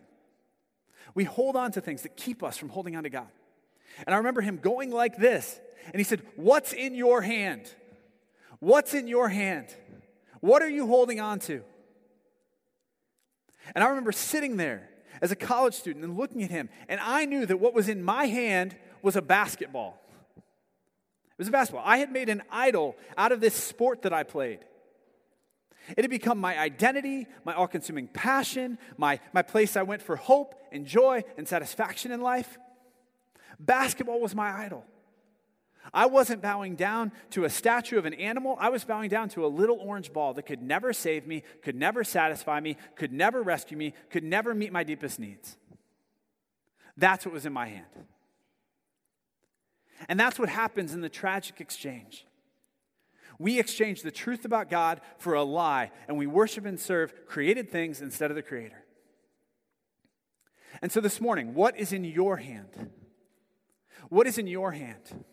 We 1.15 1.23
hold 1.23 1.55
on 1.55 1.71
to 1.71 1.81
things 1.81 2.03
that 2.03 2.15
keep 2.15 2.43
us 2.43 2.57
from 2.57 2.69
holding 2.69 2.95
on 2.95 3.03
to 3.03 3.09
God. 3.09 3.27
And 4.05 4.13
I 4.13 4.17
remember 4.17 4.41
him 4.41 4.57
going 4.57 4.91
like 4.91 5.17
this. 5.17 5.59
And 5.87 5.95
he 5.95 6.03
said, 6.03 6.21
What's 6.35 6.73
in 6.73 6.95
your 6.95 7.21
hand? 7.21 7.69
What's 8.59 8.93
in 8.93 9.07
your 9.07 9.29
hand? 9.29 9.67
What 10.41 10.61
are 10.61 10.69
you 10.69 10.87
holding 10.87 11.19
on 11.19 11.39
to? 11.39 11.63
And 13.75 13.83
I 13.83 13.87
remember 13.87 14.11
sitting 14.11 14.57
there 14.57 14.89
as 15.21 15.31
a 15.31 15.35
college 15.35 15.73
student 15.73 16.05
and 16.05 16.17
looking 16.17 16.43
at 16.43 16.49
him, 16.49 16.69
and 16.87 16.99
I 16.99 17.25
knew 17.25 17.45
that 17.45 17.57
what 17.57 17.73
was 17.73 17.89
in 17.89 18.03
my 18.03 18.25
hand 18.25 18.75
was 19.01 19.15
a 19.15 19.21
basketball. 19.21 20.01
It 20.37 21.39
was 21.39 21.47
a 21.47 21.51
basketball. 21.51 21.83
I 21.85 21.97
had 21.97 22.11
made 22.11 22.29
an 22.29 22.41
idol 22.51 22.95
out 23.17 23.31
of 23.31 23.39
this 23.39 23.55
sport 23.55 24.01
that 24.03 24.13
I 24.13 24.23
played. 24.23 24.59
It 25.97 26.03
had 26.03 26.09
become 26.09 26.37
my 26.37 26.57
identity, 26.57 27.27
my 27.45 27.53
all 27.53 27.67
consuming 27.67 28.07
passion, 28.07 28.77
my, 28.97 29.19
my 29.33 29.41
place 29.41 29.75
I 29.75 29.83
went 29.83 30.01
for 30.01 30.15
hope 30.15 30.55
and 30.71 30.85
joy 30.85 31.23
and 31.37 31.47
satisfaction 31.47 32.11
in 32.11 32.21
life. 32.21 32.57
Basketball 33.59 34.21
was 34.21 34.33
my 34.33 34.49
idol. 34.49 34.85
I 35.93 36.05
wasn't 36.05 36.41
bowing 36.41 36.75
down 36.75 37.11
to 37.31 37.45
a 37.45 37.49
statue 37.49 37.97
of 37.97 38.05
an 38.05 38.13
animal. 38.13 38.57
I 38.59 38.69
was 38.69 38.83
bowing 38.83 39.09
down 39.09 39.29
to 39.29 39.45
a 39.45 39.47
little 39.47 39.77
orange 39.77 40.13
ball 40.13 40.33
that 40.35 40.45
could 40.45 40.61
never 40.61 40.93
save 40.93 41.25
me, 41.25 41.43
could 41.63 41.75
never 41.75 42.03
satisfy 42.03 42.59
me, 42.59 42.77
could 42.95 43.11
never 43.11 43.41
rescue 43.41 43.77
me, 43.77 43.93
could 44.09 44.23
never 44.23 44.53
meet 44.53 44.71
my 44.71 44.83
deepest 44.83 45.19
needs. 45.19 45.57
That's 46.95 47.25
what 47.25 47.33
was 47.33 47.45
in 47.45 47.53
my 47.53 47.67
hand. 47.67 47.85
And 50.07 50.19
that's 50.19 50.39
what 50.39 50.49
happens 50.49 50.93
in 50.93 51.01
the 51.01 51.09
tragic 51.09 51.59
exchange. 51.59 52.25
We 53.37 53.57
exchange 53.57 54.01
the 54.01 54.11
truth 54.11 54.45
about 54.45 54.69
God 54.69 55.01
for 55.17 55.33
a 55.33 55.43
lie, 55.43 55.91
and 56.07 56.17
we 56.17 56.27
worship 56.27 56.65
and 56.65 56.79
serve 56.79 57.13
created 57.25 57.71
things 57.71 58.01
instead 58.01 58.31
of 58.31 58.35
the 58.35 58.41
Creator. 58.41 58.83
And 60.81 60.91
so 60.91 61.01
this 61.01 61.19
morning, 61.19 61.53
what 61.53 61.77
is 61.77 61.93
in 61.93 62.03
your 62.03 62.37
hand? 62.37 62.91
What 64.09 64.27
is 64.27 64.37
in 64.37 64.47
your 64.47 64.71
hand? 64.71 65.25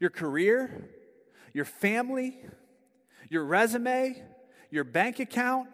Your 0.00 0.10
career, 0.10 0.88
your 1.52 1.64
family, 1.64 2.38
your 3.28 3.44
resume, 3.44 4.22
your 4.70 4.84
bank 4.84 5.18
account, 5.18 5.68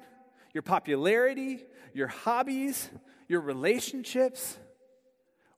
your 0.53 0.63
popularity, 0.63 1.65
your 1.93 2.09
hobbies, 2.09 2.91
your 3.29 3.41
relationships. 3.41 4.59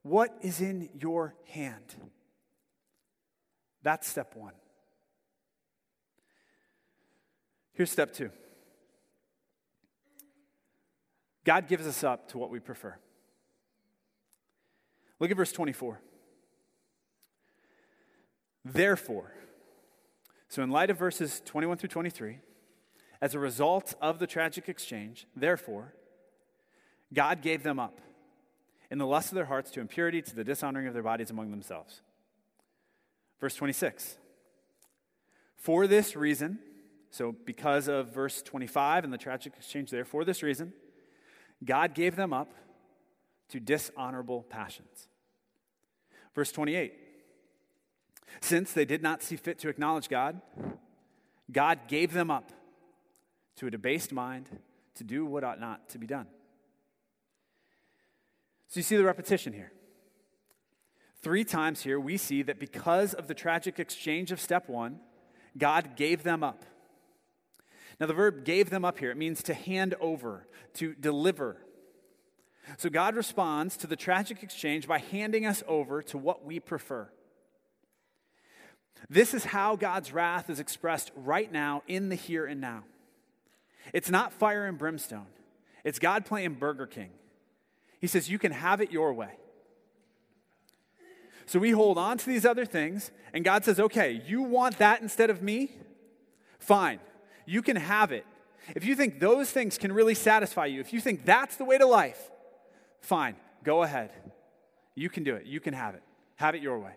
What 0.03 0.37
is 0.41 0.61
in 0.61 0.89
your 0.99 1.35
hand? 1.49 1.95
That's 3.83 4.09
step 4.09 4.35
one. 4.35 4.53
Here's 7.73 7.91
step 7.91 8.13
two 8.13 8.31
God 11.45 11.69
gives 11.69 11.87
us 11.87 12.03
up 12.03 12.29
to 12.31 12.39
what 12.39 12.51
we 12.51 12.59
prefer. 12.59 12.97
Look 15.21 15.31
at 15.31 15.37
verse 15.37 15.53
24. 15.53 16.01
Therefore, 18.73 19.33
so 20.49 20.61
in 20.61 20.71
light 20.71 20.91
of 20.91 20.99
verses 20.99 21.41
21 21.45 21.79
through 21.79 21.89
23, 21.89 22.41
as 23.21 23.33
a 23.33 23.39
result 23.39 23.95
of 24.01 24.19
the 24.19 24.27
tragic 24.27 24.69
exchange, 24.69 25.27
therefore, 25.37 25.95
God 27.15 27.43
gave 27.43 27.63
them 27.63 27.79
up 27.79 28.01
in 28.91 28.99
the 28.99 29.07
lust 29.07 29.29
of 29.29 29.37
their 29.37 29.45
hearts 29.45 29.71
to 29.73 29.81
impurity, 29.81 30.21
to 30.21 30.35
the 30.35 30.43
dishonoring 30.43 30.89
of 30.89 30.95
their 30.95 31.05
bodies 31.05 31.31
among 31.31 31.53
themselves. 31.53 32.03
Verse 33.41 33.55
26. 33.55 34.19
For 35.55 35.87
this 35.87 36.17
reason, 36.17 36.59
so 37.11 37.37
because 37.45 37.87
of 37.87 38.13
verse 38.13 38.43
25 38.43 39.05
and 39.05 39.13
the 39.13 39.19
tragic 39.19 39.55
exchange 39.57 39.93
there, 39.93 40.05
for 40.05 40.25
this 40.25 40.43
reason, 40.43 40.73
God 41.65 41.95
gave 41.95 42.17
them 42.17 42.33
up 42.33 42.53
to 43.51 43.61
dishonorable 43.61 44.43
passions. 44.43 45.07
Verse 46.35 46.51
28 46.51 47.06
Since 48.41 48.73
they 48.73 48.85
did 48.85 49.03
not 49.03 49.23
see 49.23 49.37
fit 49.37 49.59
to 49.61 49.69
acknowledge 49.69 50.09
God, 50.09 50.41
God 51.51 51.81
gave 51.89 52.13
them 52.13 52.31
up 52.31 52.53
to 53.57 53.67
a 53.67 53.71
debased 53.71 54.13
mind 54.13 54.49
to 54.97 55.05
do 55.05 55.25
what 55.25 55.45
ought 55.45 55.61
not 55.61 55.89
to 55.91 55.99
be 55.99 56.07
done. 56.07 56.27
So 58.69 58.81
you 58.81 58.83
see 58.83 58.97
the 58.97 59.05
repetition 59.05 59.53
here. 59.53 59.73
Three 61.23 61.45
times 61.45 61.83
here, 61.83 61.99
we 61.99 62.17
see 62.17 62.43
that 62.43 62.61
because 62.61 63.15
of 63.15 63.27
the 63.27 63.35
tragic 63.35 63.79
exchange 63.79 64.33
of 64.33 64.41
step 64.41 64.69
one, 64.69 65.01
God 65.57 65.97
gave 65.97 66.23
them 66.23 66.43
up. 66.43 66.65
Now, 67.99 68.07
the 68.07 68.15
verb 68.15 68.45
gave 68.45 68.69
them 68.71 68.85
up 68.85 68.99
here, 68.99 69.11
it 69.11 69.17
means 69.17 69.43
to 69.45 69.55
hand 69.55 69.95
over, 70.01 70.47
to 70.75 70.95
deliver. 70.95 71.57
So, 72.77 72.91
God 72.91 73.17
responds 73.17 73.77
to 73.79 73.87
the 73.87 73.97
tragic 73.97 74.43
exchange 74.43 74.87
by 74.87 74.99
handing 74.99 75.47
us 75.47 75.63
over 75.67 76.03
to 76.03 76.19
what 76.19 76.45
we 76.45 76.61
prefer. 76.61 77.09
This 79.09 79.35
is 79.35 79.45
how 79.45 79.77
God's 79.77 80.13
wrath 80.13 80.51
is 80.51 80.61
expressed 80.61 81.11
right 81.15 81.51
now 81.51 81.83
in 81.87 82.09
the 82.09 82.15
here 82.15 82.47
and 82.47 82.61
now. 82.61 82.85
It's 83.93 84.11
not 84.11 84.33
fire 84.33 84.67
and 84.67 84.79
brimstone, 84.79 85.27
it's 85.85 85.99
God 85.99 86.25
playing 86.25 86.55
Burger 86.55 86.87
King. 86.87 87.11
He 88.01 88.07
says, 88.07 88.29
You 88.29 88.39
can 88.39 88.53
have 88.53 88.81
it 88.81 88.91
your 88.91 89.13
way. 89.13 89.31
So 91.47 91.61
we 91.61 91.71
hold 91.71 91.97
on 91.97 92.19
to 92.19 92.27
these 92.27 92.45
other 92.45 92.65
things, 92.65 93.13
and 93.33 93.45
God 93.45 93.65
says, 93.65 93.79
Okay, 93.79 94.23
you 94.27 94.43
want 94.43 94.79
that 94.79 95.01
instead 95.03 95.31
of 95.31 95.43
me? 95.43 95.71
Fine. 96.59 96.99
You 97.47 97.63
can 97.63 97.77
have 97.77 98.11
it. 98.11 98.27
If 98.75 98.85
you 98.85 98.97
think 98.97 99.21
those 99.21 99.51
things 99.51 99.79
can 99.79 99.93
really 99.93 100.15
satisfy 100.15 100.67
you, 100.67 100.81
if 100.81 100.93
you 100.93 101.01
think 101.01 101.25
that's 101.25 101.57
the 101.57 101.65
way 101.65 101.79
to 101.79 101.87
life, 101.87 102.31
fine, 103.01 103.37
go 103.63 103.85
ahead. 103.85 104.11
You 104.97 105.09
can 105.09 105.23
do 105.23 105.37
it. 105.37 105.47
You 105.47 105.61
can 105.61 105.75
have 105.75 105.95
it. 105.95 106.03
Have 106.35 106.57
it 106.57 106.63
your 106.63 106.81
way. 106.81 106.93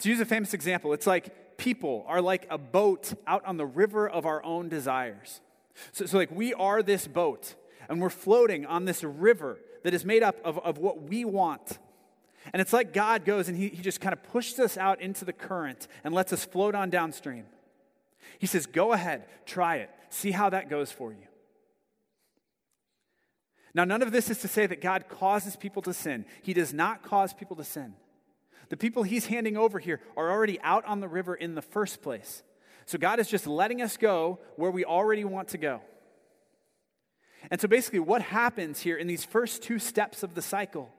To 0.00 0.08
use 0.08 0.20
a 0.20 0.24
famous 0.24 0.54
example, 0.54 0.92
it's 0.92 1.06
like 1.06 1.56
people 1.56 2.04
are 2.08 2.20
like 2.20 2.46
a 2.50 2.58
boat 2.58 3.14
out 3.26 3.44
on 3.44 3.56
the 3.56 3.66
river 3.66 4.08
of 4.08 4.26
our 4.26 4.44
own 4.44 4.68
desires. 4.68 5.40
So, 5.92 6.06
so 6.06 6.18
like 6.18 6.30
we 6.30 6.54
are 6.54 6.82
this 6.82 7.06
boat, 7.06 7.54
and 7.88 8.00
we're 8.00 8.10
floating 8.10 8.66
on 8.66 8.84
this 8.84 9.02
river 9.04 9.58
that 9.82 9.94
is 9.94 10.04
made 10.04 10.22
up 10.22 10.36
of, 10.44 10.58
of 10.60 10.78
what 10.78 11.02
we 11.02 11.24
want. 11.24 11.78
And 12.52 12.60
it's 12.60 12.72
like 12.72 12.92
God 12.92 13.24
goes 13.24 13.48
and 13.48 13.56
he, 13.56 13.68
he 13.68 13.82
just 13.82 14.00
kind 14.00 14.12
of 14.12 14.22
pushes 14.22 14.58
us 14.58 14.76
out 14.76 15.00
into 15.00 15.24
the 15.24 15.32
current 15.32 15.88
and 16.02 16.14
lets 16.14 16.32
us 16.32 16.44
float 16.44 16.74
on 16.74 16.90
downstream. 16.90 17.44
He 18.38 18.46
says, 18.46 18.66
Go 18.66 18.92
ahead, 18.92 19.24
try 19.46 19.76
it, 19.76 19.90
see 20.10 20.30
how 20.30 20.50
that 20.50 20.68
goes 20.68 20.92
for 20.92 21.12
you. 21.12 21.26
Now, 23.74 23.84
none 23.84 24.02
of 24.02 24.12
this 24.12 24.30
is 24.30 24.38
to 24.38 24.48
say 24.48 24.66
that 24.66 24.80
God 24.80 25.08
causes 25.08 25.56
people 25.56 25.82
to 25.82 25.92
sin. 25.92 26.24
He 26.42 26.52
does 26.52 26.72
not 26.72 27.02
cause 27.02 27.32
people 27.34 27.56
to 27.56 27.64
sin. 27.64 27.94
The 28.74 28.78
people 28.78 29.04
he's 29.04 29.26
handing 29.26 29.56
over 29.56 29.78
here 29.78 30.00
are 30.16 30.32
already 30.32 30.60
out 30.62 30.84
on 30.84 30.98
the 30.98 31.06
river 31.06 31.36
in 31.36 31.54
the 31.54 31.62
first 31.62 32.02
place. 32.02 32.42
So 32.86 32.98
God 32.98 33.20
is 33.20 33.28
just 33.28 33.46
letting 33.46 33.80
us 33.80 33.96
go 33.96 34.40
where 34.56 34.72
we 34.72 34.84
already 34.84 35.22
want 35.22 35.50
to 35.50 35.58
go. 35.58 35.80
And 37.52 37.60
so 37.60 37.68
basically, 37.68 38.00
what 38.00 38.20
happens 38.20 38.80
here 38.80 38.96
in 38.96 39.06
these 39.06 39.24
first 39.24 39.62
two 39.62 39.78
steps 39.78 40.24
of 40.24 40.34
the 40.34 40.42
cycle 40.42 40.90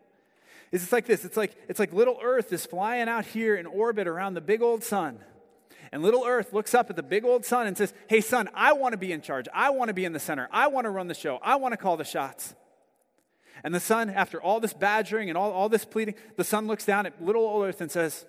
is 0.72 0.84
it's 0.84 0.94
like 0.94 1.06
this 1.06 1.26
it's 1.26 1.36
like, 1.36 1.54
it's 1.68 1.78
like 1.78 1.92
little 1.92 2.18
Earth 2.24 2.54
is 2.54 2.66
flying 2.66 3.10
out 3.10 3.26
here 3.26 3.58
in 3.58 3.66
orbit 3.66 4.08
around 4.08 4.36
the 4.36 4.42
big 4.42 4.62
old 4.62 4.82
sun. 4.82 5.20
And 5.92 6.02
little 6.02 6.24
Earth 6.26 6.54
looks 6.54 6.74
up 6.74 6.90
at 6.90 6.96
the 6.96 7.04
big 7.04 7.26
old 7.26 7.44
sun 7.44 7.68
and 7.68 7.78
says, 7.78 7.94
Hey, 8.08 8.22
sun, 8.22 8.48
I 8.54 8.72
want 8.72 8.94
to 8.94 8.98
be 8.98 9.12
in 9.12 9.20
charge. 9.20 9.50
I 9.54 9.72
want 9.72 9.90
to 9.90 9.94
be 9.94 10.06
in 10.06 10.14
the 10.14 10.20
center. 10.22 10.48
I 10.50 10.68
want 10.68 10.86
to 10.86 10.92
run 10.92 11.10
the 11.10 11.14
show. 11.14 11.40
I 11.44 11.58
want 11.58 11.74
to 11.74 11.78
call 11.78 11.98
the 11.98 12.06
shots. 12.06 12.56
And 13.64 13.74
the 13.74 13.80
sun, 13.80 14.10
after 14.10 14.42
all 14.42 14.60
this 14.60 14.74
badgering 14.74 15.30
and 15.30 15.38
all, 15.38 15.52
all 15.52 15.70
this 15.70 15.86
pleading, 15.86 16.16
the 16.36 16.44
sun 16.44 16.68
looks 16.68 16.86
down 16.86 17.06
at 17.06 17.24
little 17.24 17.44
old 17.44 17.66
Earth 17.66 17.82
and 17.82 17.92
says, 17.92 18.26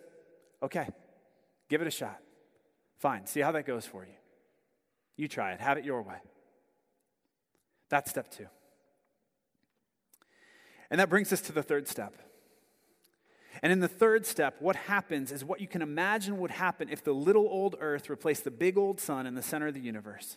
Okay, 0.63 0.89
give 1.69 1.83
it 1.83 1.87
a 1.87 1.91
shot. 1.91 2.19
Fine, 2.99 3.27
see 3.27 3.41
how 3.41 3.53
that 3.53 3.67
goes 3.67 3.85
for 3.85 4.05
you. 4.05 4.15
You 5.17 5.29
try 5.29 5.53
it, 5.53 5.61
have 5.61 5.79
it 5.79 5.85
your 5.85 6.03
way. 6.03 6.17
That's 7.89 8.11
step 8.11 8.31
two. 8.31 8.47
And 10.91 11.01
that 11.01 11.09
brings 11.09 11.33
us 11.33 11.41
to 11.43 11.53
the 11.53 11.63
third 11.63 11.89
step. 11.89 12.15
And 13.63 13.73
in 13.73 13.81
the 13.81 13.89
third 13.89 14.27
step, 14.27 14.57
what 14.61 14.77
happens 14.77 15.33
is 15.33 15.45
what 15.45 15.61
you 15.61 15.67
can 15.67 15.83
imagine 15.83 16.39
would 16.39 16.51
happen 16.51 16.89
if 16.91 17.03
the 17.03 17.13
little 17.13 17.47
old 17.49 17.77
earth 17.81 18.11
replaced 18.11 18.45
the 18.45 18.51
big 18.51 18.77
old 18.77 19.01
sun 19.01 19.27
in 19.27 19.35
the 19.35 19.43
center 19.43 19.69
of 19.69 19.75
the 19.75 19.81
universe. 19.81 20.37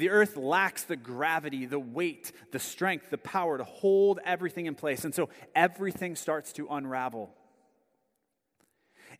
The 0.00 0.10
earth 0.10 0.36
lacks 0.36 0.82
the 0.82 0.96
gravity, 0.96 1.66
the 1.66 1.78
weight, 1.78 2.32
the 2.50 2.58
strength, 2.58 3.10
the 3.10 3.18
power 3.18 3.58
to 3.58 3.62
hold 3.62 4.18
everything 4.24 4.66
in 4.66 4.74
place. 4.74 5.04
And 5.04 5.14
so 5.14 5.28
everything 5.54 6.16
starts 6.16 6.52
to 6.54 6.66
unravel. 6.68 7.32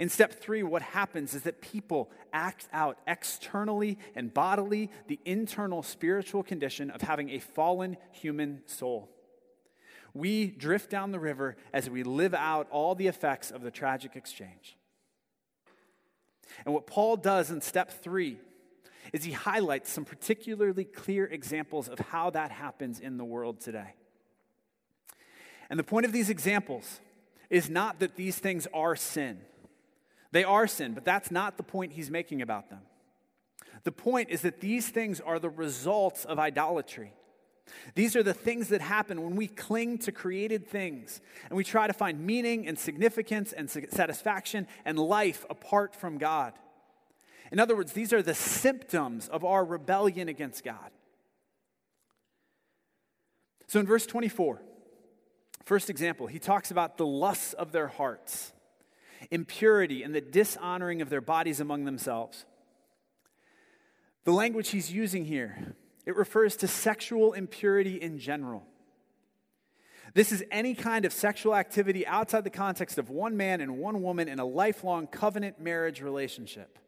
In 0.01 0.09
step 0.09 0.33
three, 0.33 0.65
what 0.65 0.83
happens 0.83 1.33
is 1.33 1.43
that 1.43 1.61
people 1.61 2.11
act 2.33 2.67
out 2.73 2.99
externally 3.07 3.99
and 4.17 4.35
bodily 4.35 4.91
the 5.07 5.21
internal 5.25 5.85
spiritual 5.85 6.43
condition 6.43 6.91
of 6.91 7.03
having 7.03 7.31
a 7.31 7.39
fallen 7.39 7.97
human 8.11 8.63
soul. 8.67 9.09
We 10.13 10.49
drift 10.49 10.91
down 10.91 11.13
the 11.13 11.21
river 11.21 11.57
as 11.73 11.89
we 11.89 12.03
live 12.03 12.35
out 12.35 12.67
all 12.73 12.97
the 12.97 13.07
effects 13.07 13.53
of 13.53 13.63
the 13.63 13.71
tragic 13.71 14.17
exchange. 14.17 14.77
And 16.65 16.75
what 16.75 16.89
Paul 16.89 17.17
does 17.17 17.53
in 17.53 17.61
step 17.61 18.03
three 18.03 18.41
is 19.13 19.25
he 19.25 19.33
highlights 19.33 19.91
some 19.91 20.05
particularly 20.05 20.85
clear 20.85 21.27
examples 21.27 21.89
of 21.89 21.99
how 21.99 22.31
that 22.31 22.51
happens 22.51 23.01
in 23.01 23.17
the 23.17 23.25
world 23.25 23.61
today. 23.61 23.95
And 25.71 25.79
the 25.79 25.85
point 25.85 26.07
of 26.07 26.13
these 26.13 26.31
examples 26.31 27.01
is 27.51 27.71
not 27.71 28.01
that 28.01 28.17
these 28.17 28.39
things 28.39 28.67
are 28.73 28.97
sin. 28.97 29.39
They 30.33 30.45
are 30.45 30.67
sin, 30.67 30.95
but 30.95 31.05
that's 31.05 31.31
not 31.31 31.57
the 31.57 31.63
point 31.63 31.93
he's 31.93 32.11
making 32.11 32.43
about 32.43 32.71
them. 32.71 32.81
The 33.85 33.93
point 33.93 34.31
is 34.31 34.41
that 34.43 34.61
these 34.61 34.89
things 34.89 35.21
are 35.21 35.39
the 35.39 35.51
results 35.51 36.25
of 36.25 36.39
idolatry. 36.39 37.13
These 37.95 38.17
are 38.17 38.23
the 38.23 38.35
things 38.35 38.69
that 38.69 38.81
happen 38.81 39.23
when 39.23 39.37
we 39.37 39.47
cling 39.47 39.99
to 39.99 40.13
created 40.13 40.67
things 40.67 41.21
and 41.49 41.57
we 41.57 41.65
try 41.65 41.87
to 41.87 41.93
find 41.93 42.21
meaning 42.21 42.67
and 42.67 42.79
significance 42.79 43.53
and 43.53 43.71
satisfaction 43.71 44.67
and 44.85 44.99
life 44.99 45.47
apart 45.49 45.95
from 45.95 46.19
God. 46.19 46.53
In 47.55 47.61
other 47.61 47.77
words, 47.77 47.93
these 47.93 48.13
are 48.13 48.21
the 48.21 48.35
symptoms 48.35 49.29
of 49.29 49.45
our 49.45 49.65
rebellion 49.65 50.29
against 50.29 50.65
God. 50.65 50.91
So 53.69 53.79
in 53.79 53.87
verse 53.87 54.07
24, 54.07 54.61
first 55.65 55.89
example, 55.89 56.27
he 56.27 56.41
talks 56.41 56.73
about 56.73 56.97
the 56.97 57.07
lusts 57.07 57.53
of 57.53 57.71
their 57.71 57.87
hearts, 57.87 58.53
impurity, 59.31 60.03
and 60.03 60.13
the 60.13 60.21
dishonoring 60.21 61.01
of 61.01 61.11
their 61.11 61.21
bodies 61.21 61.61
among 61.61 61.85
themselves. 61.85 62.45
The 64.25 64.33
language 64.33 64.71
he's 64.71 64.91
using 64.91 65.25
here, 65.25 65.77
it 66.07 66.17
refers 66.17 66.57
to 66.57 66.67
sexual 66.67 67.35
impurity 67.35 67.95
in 67.95 68.19
general. 68.19 68.67
This 70.13 70.33
is 70.33 70.43
any 70.51 70.75
kind 70.75 71.05
of 71.05 71.13
sexual 71.13 71.55
activity 71.55 72.05
outside 72.05 72.43
the 72.43 72.51
context 72.51 72.99
of 72.99 73.11
one 73.11 73.37
man 73.37 73.61
and 73.61 73.79
one 73.79 74.03
woman 74.03 74.27
in 74.27 74.41
a 74.41 74.45
lifelong 74.45 75.07
covenant 75.07 75.61
marriage 75.61 76.03
relationship. 76.03 76.81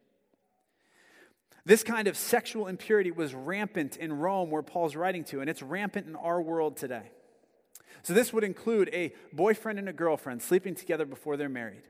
This 1.66 1.82
kind 1.82 2.06
of 2.06 2.16
sexual 2.16 2.68
impurity 2.68 3.10
was 3.10 3.34
rampant 3.34 3.96
in 3.96 4.12
Rome, 4.12 4.50
where 4.50 4.62
Paul's 4.62 4.94
writing 4.94 5.24
to, 5.24 5.40
and 5.40 5.50
it's 5.50 5.62
rampant 5.62 6.06
in 6.06 6.14
our 6.14 6.40
world 6.40 6.76
today. 6.76 7.10
So, 8.04 8.14
this 8.14 8.32
would 8.32 8.44
include 8.44 8.88
a 8.92 9.12
boyfriend 9.32 9.80
and 9.80 9.88
a 9.88 9.92
girlfriend 9.92 10.42
sleeping 10.42 10.76
together 10.76 11.04
before 11.04 11.36
they're 11.36 11.48
married. 11.48 11.82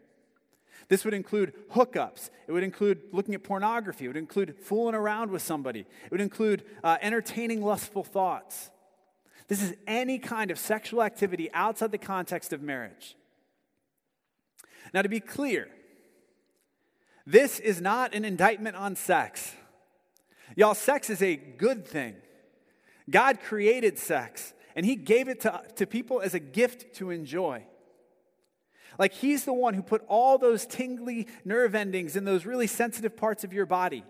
This 0.89 1.05
would 1.05 1.13
include 1.13 1.53
hookups. 1.75 2.31
It 2.47 2.53
would 2.53 2.63
include 2.63 3.03
looking 3.13 3.35
at 3.35 3.45
pornography. 3.45 4.07
It 4.07 4.09
would 4.09 4.17
include 4.17 4.57
fooling 4.59 4.95
around 4.95 5.31
with 5.31 5.43
somebody. 5.43 5.81
It 5.81 6.11
would 6.11 6.23
include 6.23 6.65
uh, 6.83 6.97
entertaining 7.03 7.61
lustful 7.61 8.03
thoughts. 8.03 8.71
This 9.49 9.63
is 9.63 9.75
any 9.87 10.19
kind 10.19 10.51
of 10.51 10.59
sexual 10.59 11.03
activity 11.03 11.51
outside 11.53 11.93
the 11.93 11.99
context 11.99 12.55
of 12.55 12.63
marriage. 12.63 13.15
Now, 14.95 15.03
to 15.03 15.09
be 15.11 15.21
clear, 15.21 15.69
this 17.27 17.59
is 17.59 17.81
not 17.81 18.15
an 18.15 18.25
indictment 18.25 18.77
on 18.77 18.97
sex. 18.97 19.56
Y'all, 20.57 20.75
sex 20.75 21.11
is 21.11 21.23
a 21.23 21.37
good 21.37 21.87
thing. 21.87 22.17
God 23.09 23.41
created 23.41 23.99
sex, 23.99 24.55
and 24.75 24.85
He 24.85 24.97
gave 24.97 25.29
it 25.29 25.41
to, 25.43 25.63
to 25.77 25.87
people 25.87 26.21
as 26.21 26.35
a 26.35 26.41
gift 26.41 26.97
to 26.97 27.11
enjoy. 27.11 27.65
Like 28.99 29.13
He's 29.13 29.45
the 29.45 29.53
one 29.53 29.75
who 29.75 29.83
put 29.83 30.03
all 30.09 30.39
those 30.39 30.67
tingly 30.67 31.29
nerve 31.45 31.75
endings 31.75 32.17
in 32.17 32.25
those 32.25 32.47
really 32.47 32.67
sensitive 32.67 33.17
parts 33.17 33.45
of 33.45 33.53
your 33.53 33.67
body. 33.67 34.03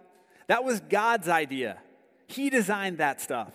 That 0.46 0.64
was 0.64 0.80
God's 0.80 1.28
idea. 1.28 1.78
He 2.28 2.48
designed 2.48 2.98
that 2.98 3.20
stuff. 3.20 3.52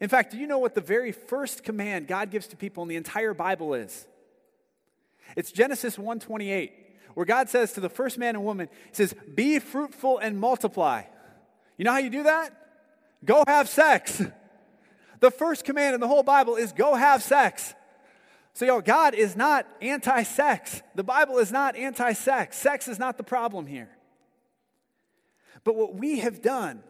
In 0.00 0.08
fact, 0.08 0.32
do 0.32 0.38
you 0.38 0.46
know 0.46 0.58
what 0.58 0.74
the 0.74 0.80
very 0.80 1.12
first 1.12 1.62
command 1.62 2.08
God 2.08 2.30
gives 2.30 2.48
to 2.48 2.56
people 2.56 2.82
in 2.82 2.88
the 2.88 2.96
entire 2.96 3.32
Bible 3.32 3.74
is? 3.74 4.06
It's 5.36 5.52
Genesis 5.52 5.96
1:28, 5.96 6.72
where 7.14 7.26
God 7.26 7.48
says 7.48 7.72
to 7.74 7.80
the 7.80 7.88
first 7.88 8.18
man 8.18 8.34
and 8.34 8.44
woman, 8.44 8.68
He 8.88 8.94
says, 8.94 9.14
Be 9.34 9.60
fruitful 9.60 10.18
and 10.18 10.38
multiply. 10.38 11.04
You 11.78 11.84
know 11.84 11.92
how 11.92 11.98
you 11.98 12.10
do 12.10 12.24
that? 12.24 12.50
Go 13.24 13.44
have 13.46 13.68
sex. 13.68 14.22
The 15.20 15.30
first 15.30 15.64
command 15.64 15.94
in 15.94 16.00
the 16.00 16.08
whole 16.08 16.22
Bible 16.22 16.56
is 16.56 16.72
go 16.72 16.94
have 16.94 17.22
sex. 17.22 17.74
So, 18.54 18.64
y'all, 18.64 18.80
God 18.80 19.14
is 19.14 19.36
not 19.36 19.66
anti 19.80 20.22
sex. 20.24 20.82
The 20.94 21.04
Bible 21.04 21.38
is 21.38 21.52
not 21.52 21.76
anti 21.76 22.12
sex. 22.12 22.56
Sex 22.56 22.88
is 22.88 22.98
not 22.98 23.16
the 23.16 23.22
problem 23.22 23.66
here. 23.66 23.90
But 25.64 25.76
what 25.76 25.94
we 25.94 26.20
have 26.20 26.42
done 26.42 26.82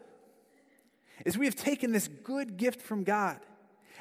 is 1.24 1.36
we 1.36 1.46
have 1.46 1.56
taken 1.56 1.92
this 1.92 2.08
good 2.08 2.56
gift 2.56 2.80
from 2.80 3.04
God 3.04 3.38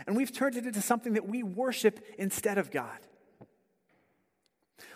and 0.05 0.15
we've 0.15 0.31
turned 0.31 0.55
it 0.55 0.65
into 0.65 0.81
something 0.81 1.13
that 1.13 1.27
we 1.27 1.41
worship 1.41 1.99
instead 2.17 2.57
of 2.57 2.69
God. 2.69 2.99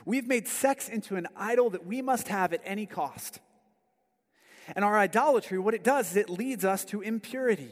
We've 0.06 0.28
made 0.28 0.48
sex 0.48 0.88
into 0.90 1.16
an 1.16 1.28
idol 1.36 1.72
that 1.72 1.86
we 1.86 2.02
must 2.02 2.28
have 2.28 2.54
at 2.54 2.62
any 2.64 2.86
cost. 2.86 3.40
And 4.76 4.86
our 4.86 4.98
idolatry, 4.98 5.60
what 5.60 5.74
it 5.74 5.84
does 5.84 6.12
is 6.12 6.18
it 6.18 6.30
leads 6.30 6.64
us 6.64 6.86
to 6.86 7.02
impurity. 7.02 7.72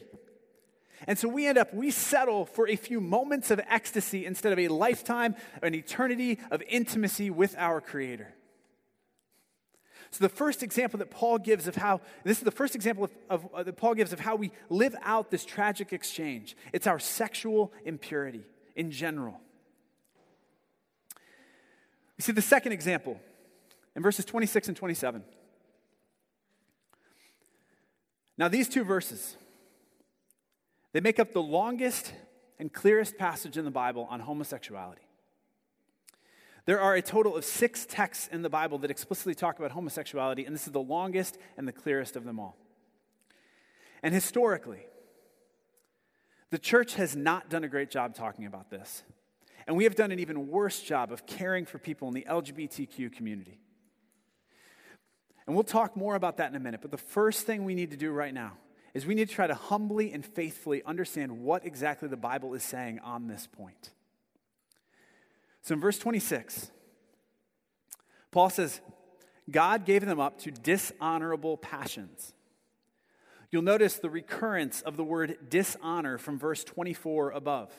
And 1.08 1.18
so 1.18 1.28
we 1.28 1.48
end 1.48 1.58
up, 1.58 1.74
we 1.74 1.92
settle 1.92 2.46
for 2.46 2.68
a 2.68 2.76
few 2.76 3.00
moments 3.00 3.52
of 3.52 3.62
ecstasy 3.70 4.26
instead 4.26 4.52
of 4.52 4.60
a 4.60 4.68
lifetime, 4.68 5.36
an 5.62 5.74
eternity 5.74 6.40
of 6.52 6.62
intimacy 6.68 7.30
with 7.30 7.56
our 7.58 7.80
Creator. 7.80 8.34
So 10.12 10.24
the 10.24 10.30
first 10.30 10.64
example 10.64 10.98
that 11.00 11.12
Paul 11.12 11.38
gives 11.38 11.68
of 11.68 11.76
how, 11.76 12.02
this 12.24 12.40
is 12.40 12.44
the 12.44 12.52
first 12.52 12.76
example 12.76 13.06
of, 13.06 13.12
of 13.30 13.54
uh, 13.54 13.64
that 13.64 13.78
Paul 13.78 13.94
gives 13.94 14.12
of 14.12 14.20
how 14.20 14.36
we 14.36 14.52
live 14.70 14.96
out 15.04 15.30
this 15.30 15.46
tragic 15.46 15.94
exchange. 15.94 16.58
It's 16.74 16.88
our 16.88 17.00
sexual 17.00 17.72
impurity 17.86 18.44
in 18.76 18.90
general. 18.90 19.40
You 22.18 22.24
see 22.24 22.32
the 22.32 22.42
second 22.42 22.72
example 22.72 23.20
in 23.96 24.02
verses 24.02 24.26
26 24.26 24.70
and 24.70 24.78
27. 24.78 25.24
Now, 28.40 28.48
these 28.48 28.70
two 28.70 28.86
verses, 28.86 29.36
they 30.94 31.02
make 31.02 31.20
up 31.20 31.34
the 31.34 31.42
longest 31.42 32.14
and 32.58 32.72
clearest 32.72 33.18
passage 33.18 33.58
in 33.58 33.66
the 33.66 33.72
Bible 33.72 34.08
on 34.10 34.22
homosexuality. 34.22 35.02
There 36.66 36.80
are 36.80 36.96
a 36.96 37.02
total 37.02 37.36
of 37.36 37.44
six 37.44 37.86
texts 37.86 38.30
in 38.32 38.42
the 38.42 38.50
Bible 38.50 38.78
that 38.78 38.92
explicitly 38.92 39.36
talk 39.36 39.60
about 39.60 39.72
homosexuality, 39.72 40.46
and 40.46 40.56
this 40.56 40.68
is 40.68 40.72
the 40.72 40.80
longest 40.80 41.38
and 41.58 41.68
the 41.68 41.74
clearest 41.74 42.16
of 42.16 42.24
them 42.24 42.40
all. 42.40 42.56
And 44.02 44.14
historically, 44.14 44.86
the 46.50 46.60
church 46.60 46.96
has 46.96 47.18
not 47.18 47.50
done 47.50 47.66
a 47.66 47.68
great 47.68 47.92
job 47.92 48.16
talking 48.16 48.46
about 48.46 48.70
this. 48.70 49.04
And 49.68 49.76
we 49.76 49.84
have 49.84 49.96
done 49.96 50.12
an 50.12 50.20
even 50.20 50.48
worse 50.48 50.82
job 50.82 51.12
of 51.12 51.26
caring 51.26 51.66
for 51.66 51.78
people 51.78 52.08
in 52.08 52.14
the 52.14 52.26
LGBTQ 52.30 53.12
community. 53.12 53.60
And 55.50 55.56
we'll 55.56 55.64
talk 55.64 55.98
more 55.98 56.14
about 56.14 56.38
that 56.38 56.52
in 56.52 56.56
a 56.56 56.60
minute. 56.60 56.80
But 56.80 56.92
the 56.92 56.98
first 57.00 57.48
thing 57.48 57.66
we 57.66 57.74
need 57.74 57.90
to 57.90 57.98
do 57.98 58.12
right 58.12 58.36
now 58.36 58.52
is 58.94 59.08
we 59.08 59.16
need 59.16 59.30
to 59.30 59.34
try 59.34 59.48
to 59.48 59.56
humbly 59.56 60.14
and 60.14 60.24
faithfully 60.24 60.84
understand 60.86 61.40
what 61.40 61.66
exactly 61.66 62.08
the 62.08 62.16
Bible 62.16 62.54
is 62.54 62.62
saying 62.62 63.00
on 63.00 63.26
this 63.26 63.48
point. 63.48 63.90
So 65.64 65.74
in 65.74 65.80
verse 65.82 65.98
26, 65.98 66.70
Paul 68.30 68.52
says, 68.52 68.80
God 69.50 69.86
gave 69.86 70.06
them 70.06 70.20
up 70.20 70.38
to 70.42 70.52
dishonorable 70.52 71.58
passions. 71.58 72.36
You'll 73.50 73.64
notice 73.64 73.96
the 73.96 74.12
recurrence 74.12 74.82
of 74.82 74.98
the 74.98 75.04
word 75.04 75.50
dishonor 75.50 76.20
from 76.20 76.38
verse 76.38 76.64
24 76.64 77.32
above. 77.32 77.72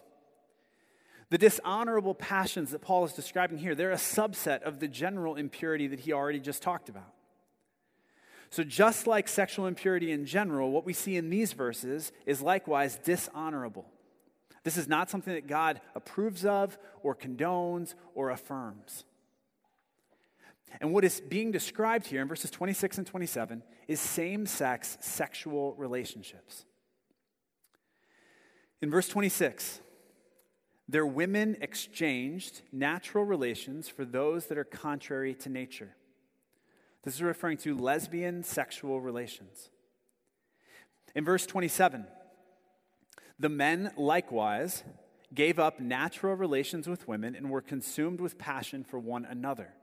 The 1.28 1.38
dishonorable 1.38 2.16
passions 2.16 2.72
that 2.72 2.80
Paul 2.80 3.04
is 3.04 3.12
describing 3.12 3.59
here, 3.59 3.76
they're 3.76 3.92
a 3.92 3.94
subset 3.94 4.62
of 4.62 4.80
the 4.80 4.88
general 4.88 5.37
impurity 5.37 5.87
that 5.87 6.00
he 6.00 6.12
already 6.12 6.40
just 6.40 6.62
talked 6.62 6.88
about. 6.88 7.14
So, 8.50 8.64
just 8.64 9.06
like 9.06 9.28
sexual 9.28 9.66
impurity 9.66 10.10
in 10.10 10.26
general, 10.26 10.72
what 10.72 10.84
we 10.84 10.92
see 10.92 11.16
in 11.16 11.30
these 11.30 11.52
verses 11.52 12.10
is 12.26 12.42
likewise 12.42 12.98
dishonorable. 12.98 13.86
This 14.64 14.76
is 14.76 14.88
not 14.88 15.08
something 15.08 15.32
that 15.32 15.46
God 15.46 15.80
approves 15.94 16.44
of 16.44 16.76
or 17.02 17.14
condones 17.14 17.94
or 18.14 18.30
affirms. 18.30 19.04
And 20.80 20.92
what 20.92 21.04
is 21.04 21.20
being 21.20 21.52
described 21.52 22.06
here 22.06 22.20
in 22.22 22.28
verses 22.28 22.50
26 22.50 22.98
and 22.98 23.06
27 23.06 23.62
is 23.88 24.00
same 24.00 24.46
sex 24.46 24.98
sexual 25.00 25.74
relationships. 25.74 26.64
In 28.82 28.90
verse 28.90 29.08
26, 29.08 29.80
their 30.88 31.06
women 31.06 31.56
exchanged 31.60 32.62
natural 32.72 33.24
relations 33.24 33.88
for 33.88 34.04
those 34.04 34.46
that 34.46 34.58
are 34.58 34.64
contrary 34.64 35.34
to 35.34 35.48
nature. 35.48 35.94
This 37.02 37.14
is 37.14 37.22
referring 37.22 37.58
to 37.58 37.76
lesbian 37.76 38.42
sexual 38.42 39.00
relations. 39.00 39.70
In 41.14 41.24
verse 41.24 41.46
27, 41.46 42.06
the 43.38 43.48
men 43.48 43.90
likewise 43.96 44.84
gave 45.32 45.58
up 45.58 45.80
natural 45.80 46.34
relations 46.34 46.88
with 46.88 47.08
women 47.08 47.34
and 47.34 47.50
were 47.50 47.62
consumed 47.62 48.20
with 48.20 48.38
passion 48.38 48.84
for 48.84 48.98
one 48.98 49.24
another. 49.24 49.74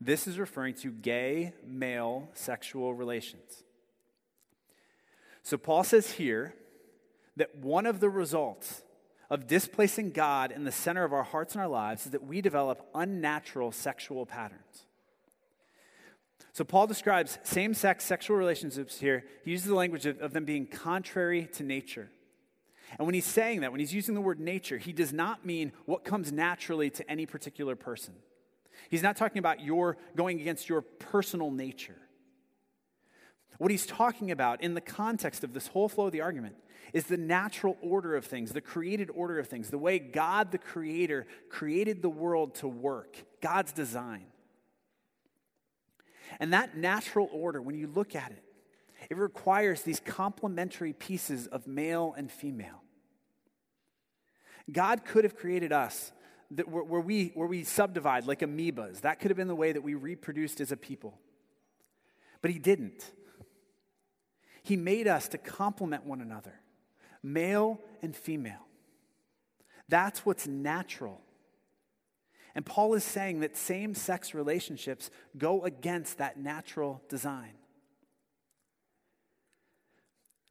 This 0.00 0.26
is 0.26 0.38
referring 0.38 0.74
to 0.74 0.90
gay 0.90 1.54
male 1.66 2.28
sexual 2.34 2.94
relations. 2.94 3.64
So 5.42 5.56
Paul 5.56 5.84
says 5.84 6.12
here 6.12 6.54
that 7.36 7.56
one 7.56 7.86
of 7.86 8.00
the 8.00 8.10
results 8.10 8.82
of 9.30 9.46
displacing 9.46 10.12
God 10.12 10.52
in 10.52 10.64
the 10.64 10.72
center 10.72 11.04
of 11.04 11.12
our 11.12 11.22
hearts 11.22 11.54
and 11.54 11.62
our 11.62 11.68
lives 11.68 12.06
is 12.06 12.12
that 12.12 12.24
we 12.24 12.40
develop 12.40 12.86
unnatural 12.94 13.72
sexual 13.72 14.26
patterns. 14.26 14.85
So, 16.52 16.64
Paul 16.64 16.86
describes 16.86 17.38
same 17.42 17.74
sex 17.74 18.04
sexual 18.04 18.36
relationships 18.36 18.98
here. 18.98 19.24
He 19.44 19.50
uses 19.50 19.66
the 19.66 19.74
language 19.74 20.06
of, 20.06 20.18
of 20.20 20.32
them 20.32 20.44
being 20.44 20.66
contrary 20.66 21.48
to 21.54 21.62
nature. 21.62 22.10
And 22.98 23.06
when 23.06 23.14
he's 23.14 23.26
saying 23.26 23.60
that, 23.60 23.72
when 23.72 23.80
he's 23.80 23.92
using 23.92 24.14
the 24.14 24.20
word 24.20 24.40
nature, 24.40 24.78
he 24.78 24.92
does 24.92 25.12
not 25.12 25.44
mean 25.44 25.72
what 25.86 26.04
comes 26.04 26.32
naturally 26.32 26.88
to 26.90 27.10
any 27.10 27.26
particular 27.26 27.76
person. 27.76 28.14
He's 28.88 29.02
not 29.02 29.16
talking 29.16 29.38
about 29.38 29.60
your 29.60 29.96
going 30.14 30.40
against 30.40 30.68
your 30.68 30.82
personal 30.82 31.50
nature. 31.50 31.96
What 33.58 33.70
he's 33.70 33.86
talking 33.86 34.30
about 34.30 34.62
in 34.62 34.74
the 34.74 34.80
context 34.80 35.42
of 35.42 35.54
this 35.54 35.68
whole 35.68 35.88
flow 35.88 36.06
of 36.06 36.12
the 36.12 36.20
argument 36.20 36.56
is 36.92 37.06
the 37.06 37.16
natural 37.16 37.76
order 37.80 38.14
of 38.14 38.24
things, 38.24 38.52
the 38.52 38.60
created 38.60 39.10
order 39.10 39.38
of 39.38 39.48
things, 39.48 39.70
the 39.70 39.78
way 39.78 39.98
God 39.98 40.52
the 40.52 40.58
Creator 40.58 41.26
created 41.48 42.02
the 42.02 42.10
world 42.10 42.54
to 42.56 42.68
work, 42.68 43.16
God's 43.40 43.72
design. 43.72 44.26
And 46.40 46.52
that 46.52 46.76
natural 46.76 47.28
order, 47.32 47.60
when 47.60 47.76
you 47.76 47.86
look 47.86 48.14
at 48.14 48.30
it, 48.30 48.42
it 49.10 49.16
requires 49.16 49.82
these 49.82 50.00
complementary 50.00 50.92
pieces 50.92 51.46
of 51.46 51.66
male 51.66 52.14
and 52.16 52.30
female. 52.30 52.82
God 54.70 55.04
could 55.04 55.24
have 55.24 55.36
created 55.36 55.72
us 55.72 56.12
that 56.52 56.68
where, 56.68 56.82
where, 56.82 57.00
we, 57.00 57.28
where 57.34 57.48
we 57.48 57.64
subdivide 57.64 58.26
like 58.26 58.40
amoebas. 58.40 59.02
That 59.02 59.20
could 59.20 59.30
have 59.30 59.36
been 59.36 59.48
the 59.48 59.54
way 59.54 59.72
that 59.72 59.82
we 59.82 59.94
reproduced 59.94 60.60
as 60.60 60.72
a 60.72 60.76
people. 60.76 61.18
But 62.42 62.50
He 62.50 62.58
didn't. 62.58 63.12
He 64.62 64.76
made 64.76 65.06
us 65.06 65.28
to 65.28 65.38
complement 65.38 66.04
one 66.04 66.20
another, 66.20 66.54
male 67.22 67.80
and 68.02 68.16
female. 68.16 68.66
That's 69.88 70.26
what's 70.26 70.46
natural. 70.48 71.20
And 72.56 72.64
Paul 72.64 72.94
is 72.94 73.04
saying 73.04 73.40
that 73.40 73.54
same 73.54 73.94
sex 73.94 74.32
relationships 74.32 75.10
go 75.36 75.62
against 75.64 76.16
that 76.18 76.38
natural 76.38 77.02
design. 77.06 77.52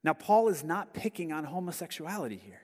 Now, 0.04 0.14
Paul 0.14 0.50
is 0.50 0.64
not 0.64 0.94
picking 0.94 1.34
on 1.34 1.46
homosexuality 1.46 2.38
here. 2.38 2.62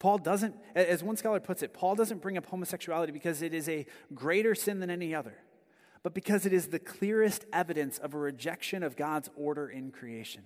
Paul 0.00 0.18
doesn't, 0.18 0.56
as 0.74 1.04
one 1.04 1.16
scholar 1.16 1.38
puts 1.38 1.62
it, 1.62 1.72
Paul 1.72 1.94
doesn't 1.94 2.20
bring 2.20 2.36
up 2.36 2.46
homosexuality 2.46 3.12
because 3.12 3.42
it 3.42 3.54
is 3.54 3.68
a 3.68 3.86
greater 4.12 4.56
sin 4.56 4.80
than 4.80 4.90
any 4.90 5.14
other, 5.14 5.36
but 6.02 6.14
because 6.14 6.46
it 6.46 6.52
is 6.52 6.68
the 6.68 6.80
clearest 6.80 7.44
evidence 7.52 7.98
of 7.98 8.12
a 8.12 8.18
rejection 8.18 8.82
of 8.82 8.96
God's 8.96 9.30
order 9.36 9.68
in 9.68 9.92
creation. 9.92 10.42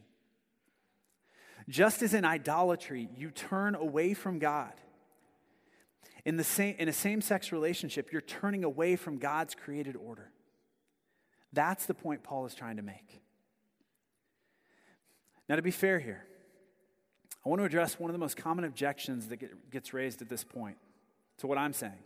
Just 1.66 2.02
as 2.02 2.12
in 2.12 2.26
idolatry, 2.26 3.08
you 3.16 3.30
turn 3.30 3.74
away 3.74 4.12
from 4.12 4.38
God. 4.38 4.74
In, 6.24 6.36
the 6.36 6.44
same, 6.44 6.76
in 6.78 6.88
a 6.88 6.92
same 6.92 7.20
sex 7.20 7.50
relationship, 7.52 8.12
you're 8.12 8.20
turning 8.20 8.64
away 8.64 8.96
from 8.96 9.18
God's 9.18 9.54
created 9.54 9.96
order. 9.96 10.30
That's 11.52 11.86
the 11.86 11.94
point 11.94 12.22
Paul 12.22 12.46
is 12.46 12.54
trying 12.54 12.76
to 12.76 12.82
make. 12.82 13.20
Now, 15.48 15.56
to 15.56 15.62
be 15.62 15.70
fair 15.70 15.98
here, 15.98 16.24
I 17.44 17.48
want 17.48 17.60
to 17.60 17.64
address 17.64 17.98
one 17.98 18.08
of 18.08 18.14
the 18.14 18.18
most 18.18 18.36
common 18.36 18.64
objections 18.64 19.28
that 19.28 19.38
get, 19.38 19.70
gets 19.70 19.92
raised 19.92 20.22
at 20.22 20.28
this 20.28 20.44
point 20.44 20.76
to 21.38 21.46
what 21.46 21.58
I'm 21.58 21.72
saying. 21.72 22.04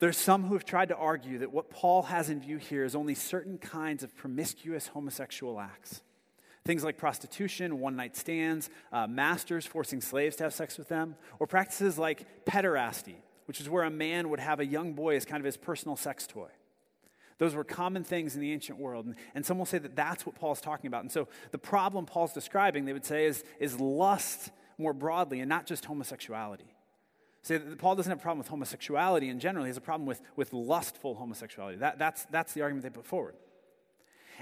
There's 0.00 0.18
some 0.18 0.44
who 0.44 0.54
have 0.54 0.64
tried 0.64 0.90
to 0.90 0.96
argue 0.96 1.38
that 1.38 1.50
what 1.50 1.70
Paul 1.70 2.02
has 2.04 2.30
in 2.30 2.40
view 2.40 2.58
here 2.58 2.84
is 2.84 2.94
only 2.94 3.14
certain 3.14 3.58
kinds 3.58 4.04
of 4.04 4.14
promiscuous 4.14 4.88
homosexual 4.88 5.58
acts. 5.58 6.02
Things 6.68 6.84
like 6.84 6.98
prostitution, 6.98 7.80
one 7.80 7.96
night 7.96 8.14
stands, 8.14 8.68
uh, 8.92 9.06
masters 9.06 9.64
forcing 9.64 10.02
slaves 10.02 10.36
to 10.36 10.44
have 10.44 10.52
sex 10.52 10.76
with 10.76 10.90
them, 10.90 11.16
or 11.38 11.46
practices 11.46 11.96
like 11.96 12.44
pederasty, 12.44 13.14
which 13.46 13.58
is 13.58 13.70
where 13.70 13.84
a 13.84 13.90
man 13.90 14.28
would 14.28 14.38
have 14.38 14.60
a 14.60 14.66
young 14.66 14.92
boy 14.92 15.16
as 15.16 15.24
kind 15.24 15.40
of 15.40 15.46
his 15.46 15.56
personal 15.56 15.96
sex 15.96 16.26
toy. 16.26 16.50
Those 17.38 17.54
were 17.54 17.64
common 17.64 18.04
things 18.04 18.34
in 18.34 18.42
the 18.42 18.52
ancient 18.52 18.78
world. 18.78 19.06
And, 19.06 19.14
and 19.34 19.46
some 19.46 19.56
will 19.56 19.64
say 19.64 19.78
that 19.78 19.96
that's 19.96 20.26
what 20.26 20.34
Paul's 20.34 20.60
talking 20.60 20.88
about. 20.88 21.00
And 21.00 21.10
so 21.10 21.28
the 21.52 21.58
problem 21.58 22.04
Paul's 22.04 22.34
describing, 22.34 22.84
they 22.84 22.92
would 22.92 23.06
say, 23.06 23.24
is, 23.24 23.44
is 23.58 23.80
lust 23.80 24.50
more 24.76 24.92
broadly 24.92 25.40
and 25.40 25.48
not 25.48 25.64
just 25.64 25.86
homosexuality. 25.86 26.74
Say 27.40 27.56
that 27.56 27.78
Paul 27.78 27.96
doesn't 27.96 28.10
have 28.10 28.18
a 28.18 28.20
problem 28.20 28.40
with 28.40 28.48
homosexuality 28.48 29.30
in 29.30 29.40
general, 29.40 29.64
he 29.64 29.70
has 29.70 29.78
a 29.78 29.80
problem 29.80 30.06
with, 30.06 30.20
with 30.36 30.52
lustful 30.52 31.14
homosexuality. 31.14 31.78
That, 31.78 31.98
that's, 31.98 32.26
that's 32.26 32.52
the 32.52 32.60
argument 32.60 32.82
they 32.82 32.90
put 32.90 33.06
forward. 33.06 33.36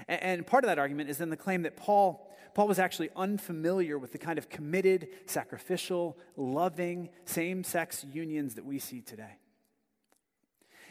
And, 0.07 0.45
part 0.45 0.63
of 0.63 0.67
that 0.67 0.79
argument 0.79 1.09
is 1.09 1.17
then 1.17 1.29
the 1.29 1.37
claim 1.37 1.63
that 1.63 1.75
Paul, 1.75 2.29
Paul 2.53 2.67
was 2.67 2.79
actually 2.79 3.09
unfamiliar 3.15 3.97
with 3.97 4.11
the 4.11 4.17
kind 4.17 4.37
of 4.37 4.49
committed, 4.49 5.07
sacrificial, 5.25 6.17
loving, 6.35 7.09
same 7.25 7.63
sex 7.63 8.05
unions 8.11 8.55
that 8.55 8.65
we 8.65 8.79
see 8.79 9.01
today. 9.01 9.39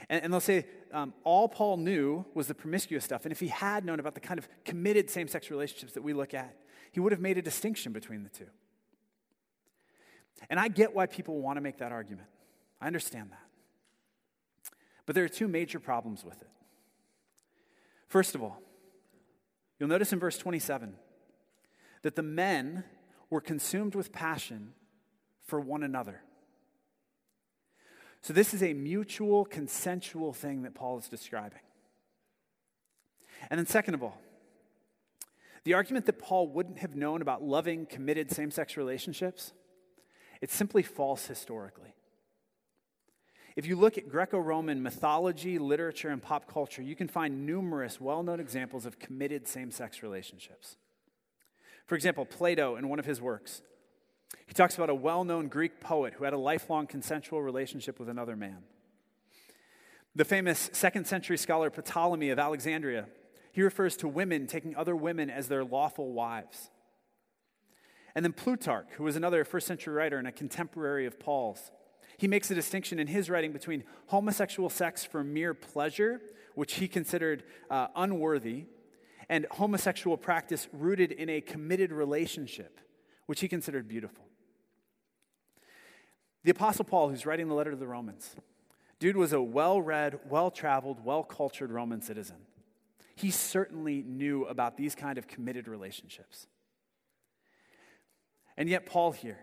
And, 0.09 0.25
and 0.25 0.33
they'll 0.33 0.41
say 0.41 0.67
um, 0.93 1.15
all 1.25 1.49
Paul 1.49 1.77
knew 1.77 2.25
was 2.35 2.49
the 2.49 2.55
promiscuous 2.55 3.05
stuff. 3.05 3.25
And 3.25 3.33
if 3.33 3.41
he 3.41 3.49
had 3.49 3.85
known 3.85 4.01
about 4.01 4.15
the 4.15 4.21
kind 4.21 4.39
of 4.39 4.49
committed 4.65 5.11
same 5.11 5.29
sex 5.29 5.51
relationships 5.51 5.93
that 5.93 6.03
we 6.03 6.13
look 6.13 6.35
at, 6.35 6.57
he 6.93 7.01
would 7.01 7.13
have 7.13 7.21
made 7.21 7.39
a 7.39 7.43
distinction 7.43 7.93
between 7.93 8.23
the 8.23 8.31
two. 8.31 8.47
And 10.51 10.61
I 10.61 10.69
get 10.69 10.95
why 10.95 11.07
people 11.07 11.41
want 11.41 11.57
to 11.57 11.61
make 11.61 11.79
that 11.79 11.93
argument. 11.93 12.29
I 12.81 12.87
understand 12.87 13.31
that. 13.31 13.41
But 15.07 15.15
there 15.15 15.25
are 15.25 15.29
two 15.29 15.49
major 15.49 15.81
problems 15.81 16.25
with 16.25 16.41
it. 16.43 16.51
First 18.09 18.35
of 18.35 18.43
all, 18.43 18.61
you'll 19.79 19.89
notice 19.89 20.13
in 20.13 20.19
verse 20.19 20.39
27 20.39 20.95
that 22.03 22.17
the 22.17 22.23
men 22.23 22.85
were 23.31 23.41
consumed 23.41 23.95
with 23.95 24.13
passion 24.13 24.73
for 25.43 25.61
one 25.61 25.83
another. 25.83 26.23
So, 28.23 28.33
this 28.33 28.55
is 28.55 28.63
a 28.63 28.73
mutual, 28.73 29.45
consensual 29.45 30.33
thing 30.33 30.63
that 30.63 30.75
Paul 30.75 30.99
is 30.99 31.09
describing. 31.09 31.61
And 33.51 33.59
then, 33.59 33.67
second 33.67 33.95
of 33.95 34.03
all, 34.03 34.21
the 35.65 35.75
argument 35.75 36.07
that 36.07 36.21
Paul 36.21 36.49
wouldn't 36.49 36.79
have 36.79 36.95
known 36.95 37.23
about 37.23 37.43
loving, 37.43 37.87
committed 37.87 38.31
same 38.31 38.53
sex 38.53 38.77
relationships, 38.77 39.53
it's 40.41 40.55
simply 40.55 40.85
false 40.85 41.27
historically. 41.27 41.96
If 43.57 43.65
you 43.65 43.77
look 43.77 43.97
at 43.97 44.11
Greco 44.11 44.39
Roman 44.39 44.83
mythology, 44.83 45.59
literature, 45.59 46.11
and 46.11 46.23
pop 46.23 46.47
culture, 46.47 46.83
you 46.83 46.95
can 46.95 47.09
find 47.09 47.47
numerous 47.47 47.99
well 47.99 48.23
known 48.23 48.39
examples 48.39 48.85
of 48.85 48.99
committed 48.99 49.49
same 49.49 49.71
sex 49.71 50.03
relationships. 50.03 50.77
For 51.87 51.95
example, 51.95 52.27
Plato, 52.27 52.77
in 52.77 52.89
one 52.89 52.99
of 52.99 53.07
his 53.07 53.21
works, 53.21 53.63
he 54.47 54.53
talks 54.53 54.75
about 54.75 54.91
a 54.91 54.95
well 54.95 55.25
known 55.25 55.49
Greek 55.49 55.81
poet 55.81 56.13
who 56.15 56.25
had 56.25 56.35
a 56.35 56.39
lifelong 56.39 56.87
consensual 56.87 57.41
relationship 57.41 57.99
with 57.99 58.11
another 58.11 58.37
man. 58.37 58.59
The 60.15 60.27
famous 60.27 60.69
second 60.73 61.07
century 61.07 61.39
scholar 61.39 61.71
Ptolemy 61.71 62.31
of 62.31 62.39
Alexandria, 62.39 63.07
he 63.53 63.63
refers 63.63 63.97
to 63.99 64.09
women 64.09 64.47
taking 64.47 64.77
other 64.77 64.95
women 64.95 65.31
as 65.31 65.49
their 65.49 65.65
lawful 65.65 66.13
wives. 66.13 66.71
And 68.15 68.23
then 68.23 68.35
Plutarch, 68.35 68.89
who 68.93 69.05
was 69.05 69.17
another 69.17 69.45
first 69.45 69.67
century 69.67 69.95
writer 69.95 70.19
and 70.19 70.29
a 70.29 70.33
contemporary 70.33 71.07
of 71.07 71.19
Paul's, 71.19 71.71
he 72.17 72.29
makes 72.29 72.51
a 72.51 72.55
distinction 72.55 72.99
in 72.99 73.07
his 73.07 73.29
writing 73.29 73.53
between 73.53 73.85
homosexual 74.07 74.71
sex 74.71 75.05
for 75.05 75.23
mere 75.23 75.55
pleasure, 75.55 76.21
which 76.55 76.75
he 76.75 76.89
considered 76.89 77.45
uh, 77.71 77.89
unworthy, 77.95 78.65
and 79.29 79.47
homosexual 79.51 80.17
practice 80.17 80.69
rooted 80.73 81.13
in 81.13 81.29
a 81.29 81.41
committed 81.41 81.93
relationship, 81.93 82.81
which 83.27 83.41
he 83.41 83.49
considered 83.49 83.89
beautiful. 83.89 84.25
The 86.45 86.53
Apostle 86.53 86.85
Paul, 86.85 87.09
who's 87.09 87.27
writing 87.27 87.49
the 87.49 87.55
letter 87.55 87.73
to 87.73 87.77
the 87.77 87.89
Romans, 87.89 88.37
dude 89.01 89.17
was 89.17 89.33
a 89.33 89.43
well 89.43 89.81
read, 89.81 90.21
well 90.29 90.51
traveled, 90.51 91.05
well 91.05 91.25
cultured 91.25 91.73
Roman 91.73 92.01
citizen. 92.01 92.37
He 93.17 93.31
certainly 93.31 94.03
knew 94.07 94.45
about 94.45 94.77
these 94.77 94.95
kind 94.95 95.19
of 95.19 95.27
committed 95.27 95.69
relationships. 95.69 96.47
And 98.57 98.69
yet, 98.69 98.87
Paul 98.87 99.13
here 99.13 99.39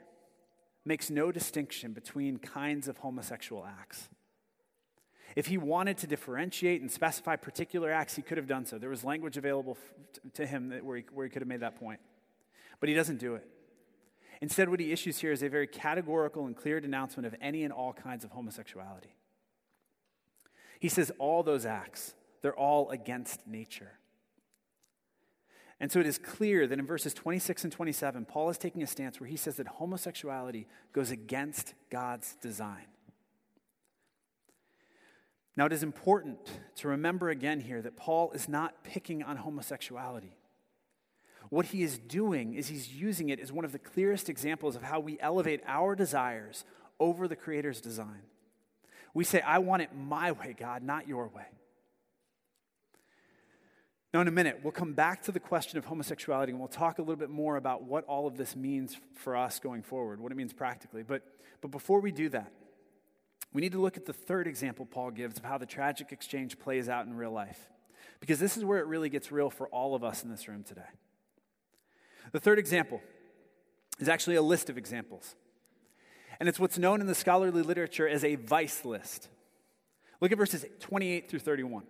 makes 0.85 1.09
no 1.09 1.31
distinction 1.31 1.93
between 1.93 2.37
kinds 2.37 2.87
of 2.87 2.97
homosexual 2.97 3.65
acts. 3.65 4.09
If 5.35 5.47
he 5.47 5.57
wanted 5.57 5.97
to 5.99 6.07
differentiate 6.07 6.81
and 6.81 6.91
specify 6.91 7.35
particular 7.35 7.91
acts, 7.91 8.15
he 8.15 8.21
could 8.21 8.37
have 8.37 8.47
done 8.47 8.65
so. 8.65 8.77
There 8.77 8.89
was 8.89 9.03
language 9.03 9.37
available 9.37 9.77
to 10.33 10.45
him 10.45 10.71
where 10.83 10.97
he, 10.97 11.05
where 11.11 11.25
he 11.25 11.29
could 11.31 11.41
have 11.41 11.47
made 11.47 11.61
that 11.61 11.79
point. 11.79 11.99
But 12.79 12.89
he 12.89 12.95
doesn't 12.95 13.17
do 13.17 13.35
it. 13.35 13.47
Instead, 14.41 14.69
what 14.69 14.79
he 14.79 14.91
issues 14.91 15.19
here 15.19 15.31
is 15.31 15.41
a 15.41 15.47
very 15.47 15.67
categorical 15.67 16.45
and 16.45 16.55
clear 16.55 16.79
denouncement 16.79 17.25
of 17.25 17.33
any 17.41 17.63
and 17.63 17.71
all 17.71 17.93
kinds 17.93 18.25
of 18.25 18.31
homosexuality. 18.31 19.15
He 20.79 20.89
says 20.89 21.11
all 21.17 21.43
those 21.43 21.65
acts, 21.65 22.13
they're 22.41 22.53
all 22.53 22.89
against 22.89 23.47
nature. 23.47 23.93
And 25.83 25.91
so 25.91 25.99
it 25.99 26.07
is 26.07 26.17
clear 26.17 26.65
that 26.65 26.79
in 26.79 26.85
verses 26.85 27.13
26 27.13 27.65
and 27.65 27.73
27, 27.73 28.23
Paul 28.23 28.49
is 28.49 28.57
taking 28.57 28.83
a 28.83 28.87
stance 28.87 29.19
where 29.19 29.27
he 29.27 29.35
says 29.35 29.57
that 29.57 29.67
homosexuality 29.67 30.65
goes 30.93 31.11
against 31.11 31.73
God's 31.89 32.35
design. 32.35 32.85
Now, 35.57 35.65
it 35.65 35.73
is 35.73 35.83
important 35.83 36.39
to 36.77 36.87
remember 36.87 37.29
again 37.29 37.59
here 37.59 37.81
that 37.81 37.97
Paul 37.97 38.31
is 38.31 38.47
not 38.47 38.85
picking 38.85 39.23
on 39.23 39.35
homosexuality. 39.35 40.37
What 41.49 41.65
he 41.65 41.83
is 41.83 41.97
doing 41.97 42.53
is 42.53 42.69
he's 42.69 42.93
using 42.93 43.27
it 43.27 43.41
as 43.41 43.51
one 43.51 43.65
of 43.65 43.73
the 43.73 43.77
clearest 43.77 44.29
examples 44.29 44.77
of 44.77 44.83
how 44.83 45.01
we 45.01 45.19
elevate 45.19 45.59
our 45.67 45.95
desires 45.97 46.63
over 46.97 47.27
the 47.27 47.35
Creator's 47.35 47.81
design. 47.81 48.21
We 49.13 49.25
say, 49.25 49.41
I 49.41 49.57
want 49.57 49.81
it 49.81 49.89
my 49.93 50.31
way, 50.31 50.55
God, 50.57 50.81
not 50.81 51.09
your 51.09 51.27
way. 51.27 51.47
Now, 54.13 54.21
in 54.21 54.27
a 54.27 54.31
minute, 54.31 54.59
we'll 54.61 54.71
come 54.71 54.93
back 54.93 55.23
to 55.23 55.31
the 55.31 55.39
question 55.39 55.79
of 55.79 55.85
homosexuality 55.85 56.51
and 56.51 56.59
we'll 56.59 56.67
talk 56.67 56.99
a 56.99 57.01
little 57.01 57.15
bit 57.15 57.31
more 57.31 57.55
about 57.55 57.83
what 57.83 58.05
all 58.05 58.27
of 58.27 58.37
this 58.37 58.55
means 58.55 58.95
for 59.15 59.35
us 59.35 59.59
going 59.59 59.81
forward, 59.81 60.19
what 60.19 60.31
it 60.31 60.35
means 60.35 60.53
practically. 60.53 61.01
But, 61.01 61.23
but 61.61 61.71
before 61.71 61.99
we 61.99 62.11
do 62.11 62.29
that, 62.29 62.51
we 63.53 63.61
need 63.61 63.71
to 63.71 63.81
look 63.81 63.97
at 63.97 64.05
the 64.05 64.13
third 64.13 64.45
example 64.45 64.85
Paul 64.85 65.09
gives 65.09 65.37
of 65.37 65.45
how 65.45 65.57
the 65.57 65.65
tragic 65.65 66.11
exchange 66.11 66.59
plays 66.59 66.89
out 66.89 67.07
in 67.07 67.15
real 67.15 67.31
life. 67.31 67.71
Because 68.19 68.39
this 68.39 68.55
is 68.55 68.63
where 68.63 68.77
it 68.79 68.85
really 68.85 69.09
gets 69.09 69.31
real 69.31 69.49
for 69.49 69.67
all 69.69 69.95
of 69.95 70.03
us 70.03 70.23
in 70.23 70.29
this 70.29 70.47
room 70.47 70.63
today. 70.63 70.81
The 72.31 72.39
third 72.39 72.59
example 72.59 73.01
is 73.99 74.07
actually 74.07 74.35
a 74.35 74.43
list 74.43 74.69
of 74.69 74.77
examples. 74.77 75.35
And 76.39 76.47
it's 76.47 76.59
what's 76.59 76.77
known 76.77 77.01
in 77.01 77.07
the 77.07 77.15
scholarly 77.15 77.63
literature 77.63 78.07
as 78.07 78.23
a 78.23 78.35
vice 78.35 78.85
list. 78.85 79.27
Look 80.21 80.31
at 80.31 80.37
verses 80.37 80.65
28 80.81 81.29
through 81.29 81.39
31. 81.39 81.83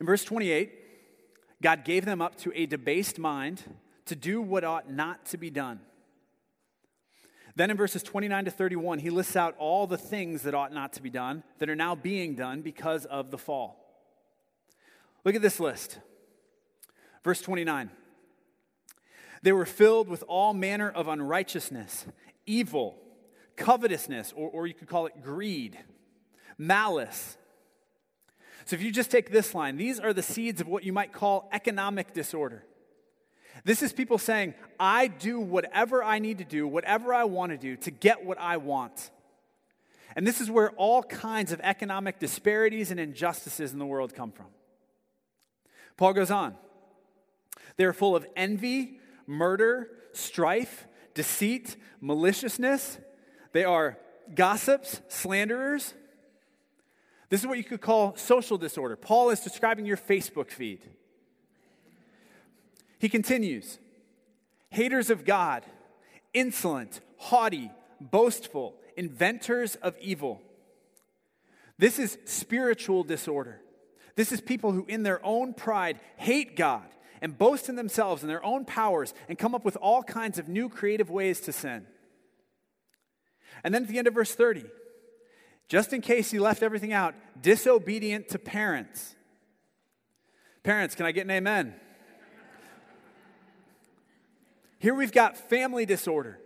In 0.00 0.06
verse 0.06 0.24
28, 0.24 0.72
God 1.62 1.84
gave 1.84 2.04
them 2.04 2.20
up 2.20 2.36
to 2.38 2.52
a 2.54 2.66
debased 2.66 3.18
mind 3.18 3.62
to 4.06 4.14
do 4.14 4.40
what 4.40 4.64
ought 4.64 4.90
not 4.90 5.26
to 5.26 5.36
be 5.36 5.50
done. 5.50 5.80
Then 7.56 7.70
in 7.70 7.76
verses 7.76 8.02
29 8.02 8.44
to 8.44 8.50
31, 8.50 8.98
he 8.98 9.10
lists 9.10 9.34
out 9.34 9.56
all 9.58 9.86
the 9.86 9.96
things 9.96 10.42
that 10.42 10.54
ought 10.54 10.72
not 10.72 10.92
to 10.94 11.02
be 11.02 11.08
done 11.08 11.42
that 11.58 11.70
are 11.70 11.76
now 11.76 11.94
being 11.94 12.34
done 12.34 12.60
because 12.60 13.06
of 13.06 13.30
the 13.30 13.38
fall. 13.38 13.82
Look 15.24 15.34
at 15.34 15.42
this 15.42 15.58
list. 15.58 15.98
Verse 17.24 17.40
29. 17.40 17.90
They 19.42 19.52
were 19.52 19.64
filled 19.64 20.08
with 20.08 20.22
all 20.28 20.52
manner 20.52 20.90
of 20.90 21.08
unrighteousness, 21.08 22.06
evil, 22.44 22.98
covetousness, 23.56 24.32
or, 24.36 24.50
or 24.50 24.66
you 24.66 24.74
could 24.74 24.88
call 24.88 25.06
it 25.06 25.22
greed, 25.22 25.78
malice. 26.58 27.38
So 28.66 28.74
if 28.74 28.82
you 28.82 28.90
just 28.90 29.10
take 29.10 29.30
this 29.30 29.54
line, 29.54 29.76
these 29.76 29.98
are 30.00 30.12
the 30.12 30.22
seeds 30.22 30.60
of 30.60 30.66
what 30.66 30.82
you 30.82 30.92
might 30.92 31.12
call 31.12 31.48
economic 31.52 32.12
disorder. 32.12 32.64
This 33.64 33.80
is 33.80 33.92
people 33.92 34.18
saying, 34.18 34.54
I 34.78 35.06
do 35.06 35.40
whatever 35.40 36.02
I 36.02 36.18
need 36.18 36.38
to 36.38 36.44
do, 36.44 36.66
whatever 36.66 37.14
I 37.14 37.24
want 37.24 37.52
to 37.52 37.58
do 37.58 37.76
to 37.76 37.90
get 37.90 38.24
what 38.24 38.38
I 38.38 38.56
want. 38.58 39.10
And 40.16 40.26
this 40.26 40.40
is 40.40 40.50
where 40.50 40.70
all 40.72 41.02
kinds 41.02 41.52
of 41.52 41.60
economic 41.62 42.18
disparities 42.18 42.90
and 42.90 42.98
injustices 42.98 43.72
in 43.72 43.78
the 43.78 43.86
world 43.86 44.14
come 44.14 44.32
from. 44.32 44.46
Paul 45.96 46.12
goes 46.12 46.30
on. 46.30 46.56
They 47.76 47.84
are 47.84 47.92
full 47.92 48.16
of 48.16 48.26
envy, 48.34 48.98
murder, 49.26 49.90
strife, 50.12 50.86
deceit, 51.14 51.76
maliciousness. 52.00 52.98
They 53.52 53.64
are 53.64 53.98
gossips, 54.34 55.02
slanderers. 55.08 55.94
This 57.28 57.40
is 57.40 57.46
what 57.46 57.58
you 57.58 57.64
could 57.64 57.80
call 57.80 58.16
social 58.16 58.56
disorder. 58.56 58.96
Paul 58.96 59.30
is 59.30 59.40
describing 59.40 59.86
your 59.86 59.96
Facebook 59.96 60.50
feed. 60.50 60.80
He 62.98 63.08
continues 63.08 63.78
haters 64.70 65.10
of 65.10 65.24
God, 65.24 65.64
insolent, 66.34 67.00
haughty, 67.16 67.70
boastful, 68.00 68.74
inventors 68.96 69.76
of 69.76 69.96
evil. 70.00 70.42
This 71.78 71.98
is 71.98 72.18
spiritual 72.24 73.04
disorder. 73.04 73.60
This 74.16 74.32
is 74.32 74.40
people 74.40 74.72
who, 74.72 74.84
in 74.86 75.02
their 75.02 75.24
own 75.24 75.52
pride, 75.52 76.00
hate 76.16 76.56
God 76.56 76.84
and 77.20 77.36
boast 77.36 77.68
in 77.68 77.76
themselves 77.76 78.22
and 78.22 78.30
their 78.30 78.44
own 78.44 78.64
powers 78.64 79.14
and 79.28 79.38
come 79.38 79.54
up 79.54 79.64
with 79.64 79.76
all 79.76 80.02
kinds 80.02 80.38
of 80.38 80.48
new 80.48 80.68
creative 80.68 81.10
ways 81.10 81.40
to 81.42 81.52
sin. 81.52 81.86
And 83.64 83.74
then 83.74 83.82
at 83.82 83.88
the 83.88 83.98
end 83.98 84.06
of 84.06 84.14
verse 84.14 84.34
30, 84.34 84.64
just 85.68 85.92
in 85.92 86.00
case 86.00 86.32
you 86.32 86.40
left 86.40 86.62
everything 86.62 86.92
out, 86.92 87.14
disobedient 87.40 88.28
to 88.28 88.38
parents. 88.38 89.14
Parents, 90.62 90.94
can 90.94 91.06
I 91.06 91.12
get 91.12 91.24
an 91.24 91.30
amen? 91.30 91.74
Here 94.78 94.94
we've 94.94 95.12
got 95.12 95.36
family 95.36 95.86
disorder. 95.86 96.38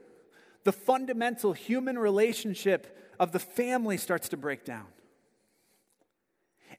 The 0.65 0.73
fundamental 0.73 1.53
human 1.53 1.99
relationship 1.99 2.97
of 3.19 3.33
the 3.33 3.39
family 3.39 3.97
starts 3.97 4.29
to 4.31 4.37
break 4.37 4.65
down. 4.65 4.87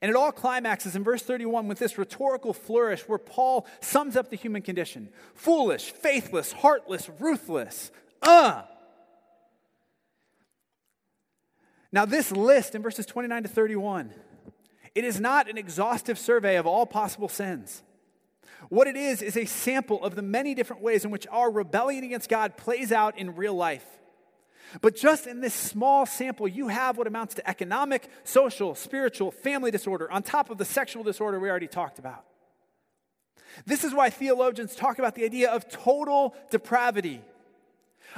And 0.01 0.09
it 0.09 0.15
all 0.15 0.31
climaxes 0.31 0.95
in 0.95 1.03
verse 1.03 1.21
31 1.21 1.67
with 1.67 1.77
this 1.77 1.97
rhetorical 1.97 2.53
flourish 2.53 3.07
where 3.07 3.19
Paul 3.19 3.67
sums 3.81 4.15
up 4.15 4.29
the 4.29 4.35
human 4.35 4.63
condition 4.63 5.09
foolish, 5.35 5.91
faithless, 5.91 6.51
heartless, 6.51 7.09
ruthless. 7.19 7.91
Uh. 8.21 8.63
Now, 11.91 12.05
this 12.05 12.31
list 12.31 12.73
in 12.75 12.81
verses 12.81 13.05
29 13.05 13.43
to 13.43 13.49
31, 13.49 14.13
it 14.95 15.03
is 15.03 15.19
not 15.19 15.49
an 15.49 15.57
exhaustive 15.57 16.17
survey 16.17 16.55
of 16.55 16.65
all 16.65 16.85
possible 16.85 17.27
sins. 17.27 17.83
What 18.69 18.87
it 18.87 18.95
is, 18.95 19.21
is 19.21 19.35
a 19.35 19.45
sample 19.45 20.03
of 20.03 20.15
the 20.15 20.21
many 20.21 20.53
different 20.53 20.81
ways 20.81 21.03
in 21.03 21.11
which 21.11 21.27
our 21.31 21.51
rebellion 21.51 22.03
against 22.03 22.29
God 22.29 22.57
plays 22.57 22.91
out 22.91 23.17
in 23.17 23.35
real 23.35 23.53
life. 23.53 23.85
But 24.79 24.95
just 24.95 25.27
in 25.27 25.41
this 25.41 25.53
small 25.53 26.05
sample, 26.05 26.47
you 26.47 26.69
have 26.69 26.97
what 26.97 27.07
amounts 27.07 27.35
to 27.35 27.49
economic, 27.49 28.07
social, 28.23 28.75
spiritual, 28.75 29.31
family 29.31 29.71
disorder, 29.71 30.09
on 30.09 30.23
top 30.23 30.49
of 30.49 30.57
the 30.57 30.65
sexual 30.65 31.03
disorder 31.03 31.39
we 31.39 31.49
already 31.49 31.67
talked 31.67 31.99
about. 31.99 32.23
This 33.65 33.83
is 33.83 33.93
why 33.93 34.09
theologians 34.09 34.75
talk 34.75 34.97
about 34.97 35.15
the 35.15 35.25
idea 35.25 35.51
of 35.51 35.67
total 35.69 36.33
depravity. 36.51 37.21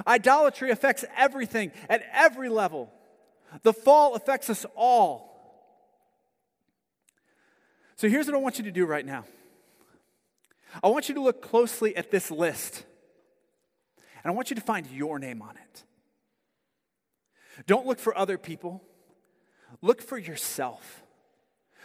Idolatry 0.06 0.70
affects 0.70 1.06
everything 1.18 1.72
at 1.90 2.04
every 2.14 2.50
level. 2.50 2.92
The 3.62 3.74
fall 3.74 4.16
affects 4.16 4.50
us 4.50 4.66
all. 4.76 5.32
So 7.96 8.10
here's 8.10 8.26
what 8.26 8.36
I 8.36 8.40
want 8.40 8.58
you 8.58 8.64
to 8.66 8.72
do 8.72 8.86
right 8.86 9.06
now 9.06 9.26
I 10.82 10.88
want 10.88 11.08
you 11.08 11.16
to 11.16 11.22
look 11.22 11.42
closely 11.42 11.96
at 11.96 12.10
this 12.10 12.32
list, 12.32 12.84
and 14.24 14.32
I 14.32 14.36
want 14.36 14.50
you 14.50 14.56
to 14.56 14.62
find 14.62 14.88
your 14.88 15.20
name 15.20 15.42
on 15.42 15.56
it. 15.56 15.84
Don't 17.68 17.86
look 17.86 18.00
for 18.00 18.18
other 18.18 18.38
people, 18.38 18.82
look 19.82 20.02
for 20.02 20.18
yourself. 20.18 21.04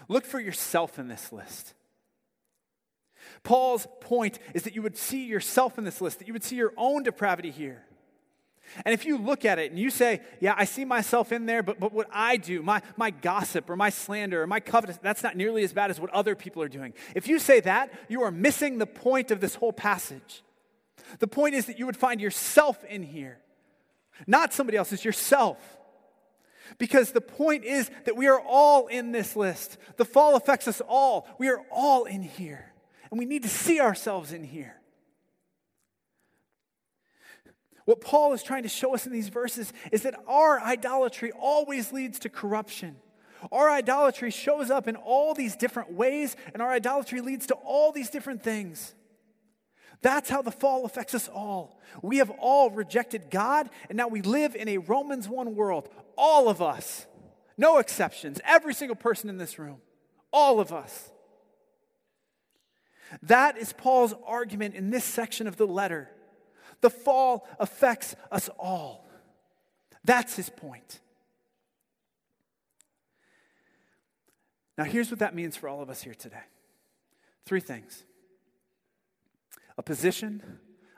Look 0.07 0.24
for 0.24 0.38
yourself 0.38 0.98
in 0.98 1.09
this 1.09 1.33
list. 1.33 1.74
Paul's 3.42 3.87
point 4.00 4.38
is 4.54 4.62
that 4.62 4.74
you 4.74 4.83
would 4.83 4.96
see 4.96 5.26
yourself 5.26 5.76
in 5.78 5.85
this 5.85 6.00
list, 6.00 6.20
that 6.20 6.28
you 6.28 6.33
would 6.33 6.44
see 6.44 6.57
your 6.57 6.72
own 6.76 7.02
depravity 7.02 7.50
here. 7.50 7.85
And 8.85 8.92
if 8.92 9.04
you 9.04 9.18
look 9.18 9.44
at 9.44 9.59
it 9.59 9.70
and 9.70 9.78
you 9.78 9.90
say, 9.90 10.20
Yeah, 10.40 10.54
I 10.57 10.64
see 10.64 10.85
myself 10.85 11.33
in 11.33 11.46
there, 11.46 11.62
but, 11.62 11.81
but 11.81 11.92
what 11.92 12.09
I 12.12 12.37
do, 12.37 12.62
my, 12.62 12.83
my 12.96 13.11
gossip 13.11 13.68
or 13.70 13.76
my 13.76 13.90
slander 13.90 14.42
or 14.42 14.46
my 14.46 14.61
covetous, 14.61 14.98
that's 14.98 15.22
not 15.22 15.37
nearly 15.37 15.64
as 15.64 15.72
bad 15.72 15.90
as 15.90 16.00
what 16.00 16.11
other 16.11 16.35
people 16.35 16.62
are 16.62 16.68
doing. 16.68 16.94
If 17.14 17.28
you 17.28 17.38
say 17.38 17.61
that, 17.61 17.92
you 18.09 18.22
are 18.22 18.31
missing 18.31 18.78
the 18.78 18.87
point 18.87 19.31
of 19.31 19.40
this 19.40 19.54
whole 19.54 19.72
passage. 19.72 20.42
The 21.18 21.28
point 21.28 21.54
is 21.54 21.66
that 21.66 21.78
you 21.78 21.87
would 21.87 21.96
find 21.96 22.20
yourself 22.20 22.85
in 22.85 23.02
here, 23.02 23.38
not 24.26 24.52
somebody 24.52 24.76
else, 24.76 25.04
yourself. 25.04 25.59
Because 26.76 27.12
the 27.12 27.22
point 27.22 27.64
is 27.64 27.90
that 28.04 28.16
we 28.16 28.26
are 28.26 28.40
all 28.40 28.88
in 28.88 29.12
this 29.12 29.35
list. 29.35 29.78
The 29.96 30.04
fall 30.04 30.37
affects 30.37 30.68
us 30.68 30.83
all. 30.87 31.26
We 31.38 31.48
are 31.48 31.62
all 31.70 32.04
in 32.04 32.22
here. 32.22 32.72
And 33.11 33.18
we 33.18 33.24
need 33.24 33.42
to 33.44 33.48
see 33.48 33.81
ourselves 33.81 34.33
in 34.33 34.44
here. 34.44 34.78
What 37.88 38.03
Paul 38.03 38.35
is 38.35 38.42
trying 38.42 38.64
to 38.64 38.68
show 38.68 38.94
us 38.94 39.07
in 39.07 39.14
these 39.14 39.31
verses 39.31 39.72
is 39.90 40.03
that 40.03 40.14
our 40.27 40.61
idolatry 40.61 41.33
always 41.33 41.90
leads 41.90 42.18
to 42.18 42.29
corruption. 42.29 42.96
Our 43.51 43.70
idolatry 43.70 44.31
shows 44.31 44.70
up 44.70 44.88
in 44.88 44.96
all 44.96 45.33
these 45.33 45.57
different 45.57 45.92
ways, 45.92 46.37
and 46.53 46.61
our 46.61 46.70
idolatry 46.70 47.22
leads 47.22 47.46
to 47.46 47.55
all 47.55 47.90
these 47.90 48.11
different 48.11 48.42
things. 48.42 48.94
That's 50.03 50.29
how 50.29 50.42
the 50.42 50.51
fall 50.51 50.85
affects 50.85 51.14
us 51.14 51.29
all. 51.29 51.81
We 52.03 52.18
have 52.18 52.29
all 52.29 52.70
rejected 52.70 53.31
God, 53.31 53.70
and 53.88 53.96
now 53.96 54.09
we 54.09 54.20
live 54.20 54.55
in 54.55 54.68
a 54.68 54.77
Romans 54.77 55.27
1 55.27 55.55
world. 55.55 55.88
All 56.14 56.51
of 56.51 56.61
us, 56.61 57.07
no 57.57 57.79
exceptions, 57.79 58.38
every 58.44 58.74
single 58.74 58.96
person 58.96 59.31
in 59.31 59.38
this 59.38 59.59
room, 59.59 59.79
all 60.31 60.61
of 60.61 60.74
us. 60.74 61.11
That 63.22 63.57
is 63.57 63.72
Paul's 63.72 64.12
argument 64.27 64.74
in 64.74 64.90
this 64.90 65.05
section 65.05 65.46
of 65.46 65.57
the 65.57 65.66
letter. 65.66 66.11
The 66.81 66.91
fall 66.91 67.49
affects 67.59 68.14
us 68.31 68.49
all. 68.59 69.09
That's 70.05 70.37
his 70.37 70.49
point. 70.49 71.01
Now, 74.77 74.85
here's 74.85 75.11
what 75.11 75.19
that 75.19 75.35
means 75.35 75.57
for 75.57 75.69
all 75.69 75.83
of 75.83 75.91
us 75.91 76.03
here 76.03 76.14
today 76.14 76.45
three 77.45 77.61
things 77.61 78.05
a 79.77 79.83
position, 79.83 80.43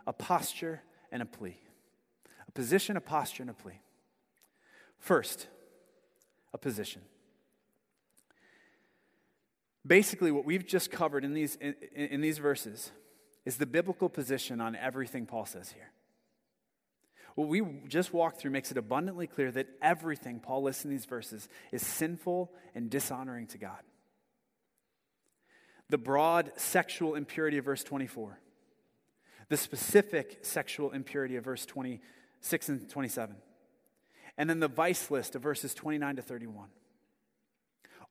a 0.06 0.12
posture, 0.12 0.82
and 1.10 1.22
a 1.22 1.26
plea. 1.26 1.58
A 2.48 2.52
position, 2.52 2.96
a 2.96 3.00
posture, 3.00 3.42
and 3.42 3.50
a 3.50 3.54
plea. 3.54 3.80
First, 4.98 5.46
a 6.52 6.58
position. 6.58 7.02
Basically, 9.86 10.30
what 10.30 10.44
we've 10.44 10.66
just 10.66 10.90
covered 10.90 11.24
in 11.24 11.32
these, 11.32 11.56
in, 11.56 11.74
in 11.94 12.20
these 12.20 12.38
verses 12.38 12.90
is 13.44 13.56
the 13.56 13.66
biblical 13.66 14.08
position 14.08 14.60
on 14.60 14.76
everything 14.76 15.26
Paul 15.26 15.46
says 15.46 15.72
here. 15.72 15.90
What 17.36 17.48
we 17.48 17.62
just 17.88 18.12
walked 18.12 18.40
through 18.40 18.50
makes 18.50 18.70
it 18.70 18.76
abundantly 18.76 19.26
clear 19.26 19.50
that 19.52 19.68
everything 19.80 20.40
Paul 20.40 20.64
lists 20.64 20.84
in 20.84 20.90
these 20.90 21.06
verses 21.06 21.48
is 21.72 21.86
sinful 21.86 22.52
and 22.74 22.90
dishonoring 22.90 23.46
to 23.48 23.58
God. 23.58 23.80
the 25.90 25.98
broad 25.98 26.52
sexual 26.56 27.14
impurity 27.16 27.58
of 27.58 27.64
verse 27.64 27.82
24, 27.84 28.38
the 29.48 29.56
specific 29.56 30.38
sexual 30.42 30.92
impurity 30.92 31.36
of 31.36 31.44
verse 31.44 31.66
26 31.66 32.68
and 32.68 32.88
27, 32.88 33.36
and 34.38 34.48
then 34.48 34.60
the 34.60 34.68
vice 34.68 35.10
list 35.10 35.34
of 35.34 35.42
verses 35.42 35.74
29 35.74 36.16
to 36.16 36.22
31. 36.22 36.68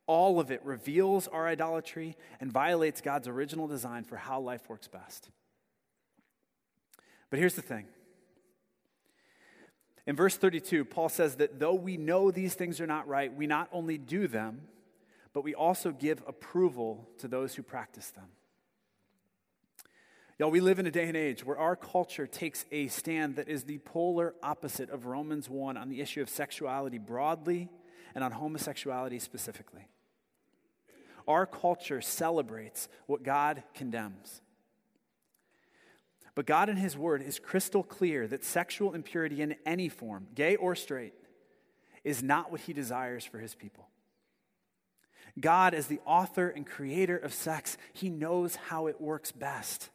All 0.10 0.40
of 0.40 0.50
it 0.50 0.66
reveals 0.66 1.28
our 1.28 1.48
idolatry 1.48 2.18
and 2.40 2.52
violates 2.52 3.00
God's 3.00 3.28
original 3.28 3.68
design 3.68 4.06
for 4.06 4.16
how 4.16 4.40
life 4.40 4.68
works 4.68 4.88
best. 4.88 5.30
But 7.30 7.38
here's 7.38 7.54
the 7.54 7.62
thing. 7.62 7.86
In 10.08 10.16
verse 10.16 10.36
32, 10.36 10.86
Paul 10.86 11.10
says 11.10 11.36
that 11.36 11.60
though 11.60 11.76
we 11.76 11.96
know 11.96 12.32
these 12.32 12.56
things 12.56 12.82
are 12.82 12.88
not 12.88 13.08
right, 13.08 13.32
we 13.32 13.46
not 13.46 13.70
only 13.72 14.00
do 14.00 14.26
them, 14.26 14.62
but 15.32 15.44
we 15.44 15.54
also 15.54 15.92
give 15.92 16.24
approval 16.28 17.08
to 17.20 17.28
those 17.28 17.54
who 17.54 17.62
practice 17.62 18.10
them. 18.10 18.30
Y'all, 20.40 20.50
we 20.50 20.60
live 20.60 20.80
in 20.80 20.88
a 20.88 20.92
day 20.92 21.08
and 21.08 21.18
age 21.18 21.46
where 21.46 21.60
our 21.60 21.76
culture 21.76 22.26
takes 22.26 22.66
a 22.72 22.88
stand 22.88 23.36
that 23.36 23.48
is 23.48 23.66
the 23.66 23.78
polar 23.78 24.34
opposite 24.42 24.90
of 24.90 25.06
Romans 25.06 25.48
1 25.52 25.78
on 25.78 25.88
the 25.88 26.02
issue 26.02 26.24
of 26.24 26.30
sexuality 26.30 26.98
broadly 26.98 27.70
and 28.16 28.24
on 28.24 28.32
homosexuality 28.32 29.20
specifically. 29.20 29.88
Our 31.30 31.46
culture 31.46 32.02
celebrates 32.02 32.90
what 33.06 33.24
God 33.24 33.64
condemns. 33.76 34.42
But 36.34 36.48
God 36.48 36.70
in 36.70 36.78
His 36.78 36.98
Word 36.98 37.22
is 37.22 37.38
crystal 37.38 37.84
clear 37.84 38.28
that 38.28 38.44
sexual 38.44 38.94
impurity 38.96 39.42
in 39.42 39.56
any 39.66 39.90
form, 39.90 40.28
gay 40.34 40.56
or 40.56 40.76
straight, 40.76 41.14
is 42.04 42.24
not 42.24 42.52
what 42.52 42.62
He 42.62 42.74
desires 42.74 43.24
for 43.24 43.38
His 43.38 43.54
people. 43.54 43.88
God, 45.40 45.74
as 45.76 45.88
the 45.88 46.00
author 46.06 46.50
and 46.50 46.66
creator 46.66 47.18
of 47.18 47.34
sex, 47.34 47.78
He 47.94 48.10
knows 48.10 48.56
how 48.56 48.88
it 48.88 49.00
works 49.00 49.32
best. 49.32 49.90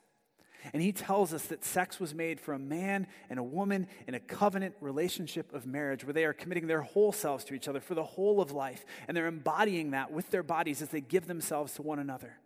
And 0.72 0.82
he 0.82 0.92
tells 0.92 1.34
us 1.34 1.44
that 1.46 1.64
sex 1.64 2.00
was 2.00 2.14
made 2.14 2.40
for 2.40 2.54
a 2.54 2.58
man 2.58 3.06
and 3.28 3.38
a 3.38 3.42
woman 3.42 3.86
in 4.06 4.14
a 4.14 4.20
covenant 4.20 4.74
relationship 4.80 5.52
of 5.52 5.66
marriage 5.66 6.04
where 6.04 6.14
they 6.14 6.24
are 6.24 6.32
committing 6.32 6.66
their 6.66 6.80
whole 6.80 7.12
selves 7.12 7.44
to 7.44 7.54
each 7.54 7.68
other 7.68 7.80
for 7.80 7.94
the 7.94 8.04
whole 8.04 8.40
of 8.40 8.50
life. 8.50 8.86
And 9.06 9.16
they're 9.16 9.26
embodying 9.26 9.90
that 9.90 10.10
with 10.10 10.30
their 10.30 10.42
bodies 10.42 10.80
as 10.80 10.88
they 10.88 11.02
give 11.02 11.26
themselves 11.26 11.74
to 11.74 11.82
one 11.82 11.98
another. 11.98 12.38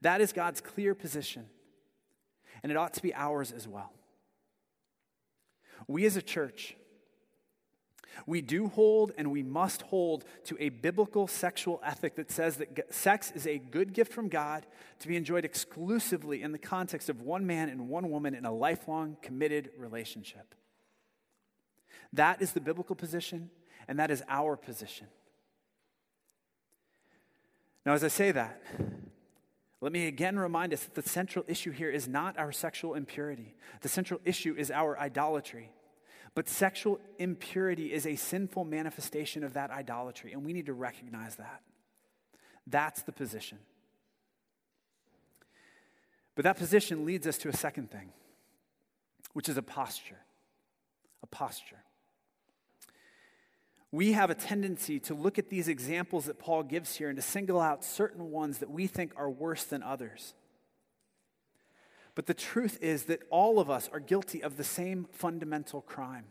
That 0.00 0.20
is 0.20 0.32
God's 0.32 0.60
clear 0.60 0.94
position. 0.94 1.46
And 2.62 2.72
it 2.72 2.78
ought 2.78 2.94
to 2.94 3.02
be 3.02 3.14
ours 3.14 3.52
as 3.52 3.68
well. 3.68 3.92
We 5.86 6.06
as 6.06 6.16
a 6.16 6.22
church, 6.22 6.76
we 8.26 8.40
do 8.40 8.68
hold 8.68 9.12
and 9.16 9.30
we 9.30 9.42
must 9.42 9.82
hold 9.82 10.24
to 10.44 10.56
a 10.60 10.68
biblical 10.68 11.26
sexual 11.26 11.80
ethic 11.84 12.16
that 12.16 12.30
says 12.30 12.56
that 12.56 12.92
sex 12.92 13.32
is 13.34 13.46
a 13.46 13.58
good 13.58 13.92
gift 13.92 14.12
from 14.12 14.28
God 14.28 14.66
to 15.00 15.08
be 15.08 15.16
enjoyed 15.16 15.44
exclusively 15.44 16.42
in 16.42 16.52
the 16.52 16.58
context 16.58 17.08
of 17.08 17.22
one 17.22 17.46
man 17.46 17.68
and 17.68 17.88
one 17.88 18.10
woman 18.10 18.34
in 18.34 18.44
a 18.44 18.52
lifelong 18.52 19.16
committed 19.22 19.70
relationship. 19.78 20.54
That 22.12 22.40
is 22.40 22.52
the 22.52 22.60
biblical 22.60 22.96
position, 22.96 23.50
and 23.86 23.98
that 23.98 24.10
is 24.10 24.22
our 24.28 24.56
position. 24.56 25.06
Now, 27.84 27.92
as 27.92 28.04
I 28.04 28.08
say 28.08 28.32
that, 28.32 28.62
let 29.80 29.92
me 29.92 30.06
again 30.08 30.38
remind 30.38 30.72
us 30.72 30.84
that 30.84 30.94
the 30.94 31.08
central 31.08 31.44
issue 31.46 31.70
here 31.70 31.90
is 31.90 32.08
not 32.08 32.36
our 32.38 32.50
sexual 32.50 32.94
impurity. 32.94 33.54
The 33.82 33.88
central 33.88 34.20
issue 34.24 34.54
is 34.58 34.70
our 34.70 34.98
idolatry. 34.98 35.70
But 36.34 36.48
sexual 36.48 37.00
impurity 37.18 37.92
is 37.92 38.06
a 38.06 38.16
sinful 38.16 38.64
manifestation 38.64 39.42
of 39.44 39.54
that 39.54 39.70
idolatry, 39.70 40.32
and 40.32 40.44
we 40.44 40.52
need 40.52 40.66
to 40.66 40.72
recognize 40.72 41.36
that. 41.36 41.62
That's 42.66 43.02
the 43.02 43.12
position. 43.12 43.58
But 46.34 46.44
that 46.44 46.56
position 46.56 47.04
leads 47.04 47.26
us 47.26 47.38
to 47.38 47.48
a 47.48 47.56
second 47.56 47.90
thing, 47.90 48.12
which 49.32 49.48
is 49.48 49.56
a 49.56 49.62
posture. 49.62 50.20
A 51.22 51.26
posture. 51.26 51.82
We 53.90 54.12
have 54.12 54.28
a 54.30 54.34
tendency 54.34 55.00
to 55.00 55.14
look 55.14 55.38
at 55.38 55.48
these 55.48 55.66
examples 55.66 56.26
that 56.26 56.38
Paul 56.38 56.62
gives 56.62 56.96
here 56.96 57.08
and 57.08 57.16
to 57.16 57.22
single 57.22 57.60
out 57.60 57.84
certain 57.84 58.30
ones 58.30 58.58
that 58.58 58.70
we 58.70 58.86
think 58.86 59.12
are 59.16 59.30
worse 59.30 59.64
than 59.64 59.82
others. 59.82 60.34
But 62.18 62.26
the 62.26 62.34
truth 62.34 62.78
is 62.82 63.04
that 63.04 63.22
all 63.30 63.60
of 63.60 63.70
us 63.70 63.88
are 63.92 64.00
guilty 64.00 64.42
of 64.42 64.56
the 64.56 64.64
same 64.64 65.06
fundamental 65.12 65.80
crime. 65.80 66.24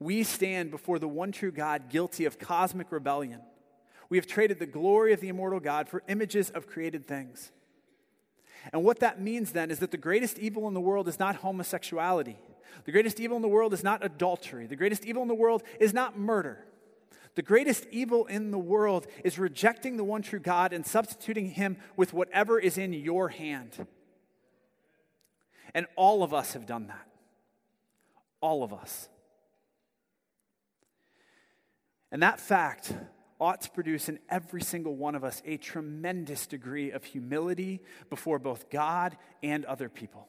We 0.00 0.22
stand 0.22 0.70
before 0.70 0.98
the 0.98 1.06
one 1.06 1.30
true 1.30 1.52
God 1.52 1.90
guilty 1.90 2.24
of 2.24 2.38
cosmic 2.38 2.90
rebellion. 2.90 3.42
We 4.08 4.16
have 4.16 4.26
traded 4.26 4.58
the 4.58 4.64
glory 4.64 5.12
of 5.12 5.20
the 5.20 5.28
immortal 5.28 5.60
God 5.60 5.90
for 5.90 6.02
images 6.08 6.48
of 6.48 6.66
created 6.66 7.06
things. 7.06 7.52
And 8.72 8.82
what 8.82 9.00
that 9.00 9.20
means 9.20 9.52
then 9.52 9.70
is 9.70 9.78
that 9.80 9.90
the 9.90 9.98
greatest 9.98 10.38
evil 10.38 10.66
in 10.68 10.72
the 10.72 10.80
world 10.80 11.06
is 11.06 11.18
not 11.18 11.36
homosexuality. 11.36 12.38
The 12.86 12.92
greatest 12.92 13.20
evil 13.20 13.36
in 13.36 13.42
the 13.42 13.48
world 13.48 13.74
is 13.74 13.84
not 13.84 14.02
adultery. 14.02 14.66
The 14.66 14.74
greatest 14.74 15.04
evil 15.04 15.20
in 15.20 15.28
the 15.28 15.34
world 15.34 15.64
is 15.78 15.92
not 15.92 16.18
murder. 16.18 16.64
The 17.34 17.42
greatest 17.42 17.84
evil 17.90 18.24
in 18.24 18.52
the 18.52 18.58
world 18.58 19.06
is 19.22 19.38
rejecting 19.38 19.98
the 19.98 20.04
one 20.04 20.22
true 20.22 20.40
God 20.40 20.72
and 20.72 20.86
substituting 20.86 21.50
him 21.50 21.76
with 21.94 22.14
whatever 22.14 22.58
is 22.58 22.78
in 22.78 22.94
your 22.94 23.28
hand. 23.28 23.86
And 25.74 25.86
all 25.96 26.22
of 26.22 26.32
us 26.32 26.52
have 26.54 26.66
done 26.66 26.88
that. 26.88 27.06
All 28.40 28.62
of 28.62 28.72
us. 28.72 29.08
And 32.10 32.22
that 32.22 32.40
fact 32.40 32.92
ought 33.38 33.60
to 33.62 33.70
produce 33.70 34.08
in 34.08 34.18
every 34.30 34.62
single 34.62 34.96
one 34.96 35.14
of 35.14 35.24
us 35.24 35.42
a 35.44 35.56
tremendous 35.56 36.46
degree 36.46 36.90
of 36.90 37.04
humility 37.04 37.82
before 38.08 38.38
both 38.38 38.70
God 38.70 39.16
and 39.42 39.64
other 39.66 39.88
people. 39.88 40.28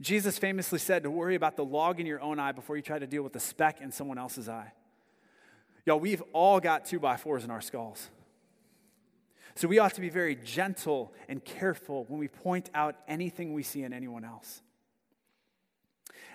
Jesus 0.00 0.38
famously 0.38 0.78
said 0.78 1.02
to 1.02 1.10
worry 1.10 1.34
about 1.34 1.56
the 1.56 1.64
log 1.64 1.98
in 1.98 2.06
your 2.06 2.20
own 2.20 2.38
eye 2.38 2.52
before 2.52 2.76
you 2.76 2.82
try 2.82 2.98
to 2.98 3.06
deal 3.06 3.22
with 3.22 3.32
the 3.32 3.40
speck 3.40 3.80
in 3.80 3.90
someone 3.90 4.18
else's 4.18 4.48
eye. 4.48 4.72
Y'all, 5.86 5.98
we've 5.98 6.22
all 6.32 6.60
got 6.60 6.84
two 6.84 7.00
by 7.00 7.16
fours 7.16 7.44
in 7.44 7.50
our 7.50 7.62
skulls. 7.62 8.10
So 9.58 9.66
we 9.66 9.80
ought 9.80 9.94
to 9.94 10.00
be 10.00 10.08
very 10.08 10.36
gentle 10.36 11.12
and 11.28 11.44
careful 11.44 12.04
when 12.06 12.20
we 12.20 12.28
point 12.28 12.70
out 12.74 12.94
anything 13.08 13.54
we 13.54 13.64
see 13.64 13.82
in 13.82 13.92
anyone 13.92 14.24
else. 14.24 14.62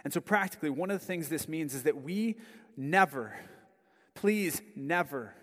And 0.03 0.11
so, 0.11 0.19
practically, 0.19 0.69
one 0.69 0.91
of 0.91 0.99
the 0.99 1.05
things 1.05 1.29
this 1.29 1.47
means 1.47 1.73
is 1.73 1.83
that 1.83 2.03
we 2.03 2.35
never, 2.75 3.33
please 4.13 4.61
never, 4.75 5.33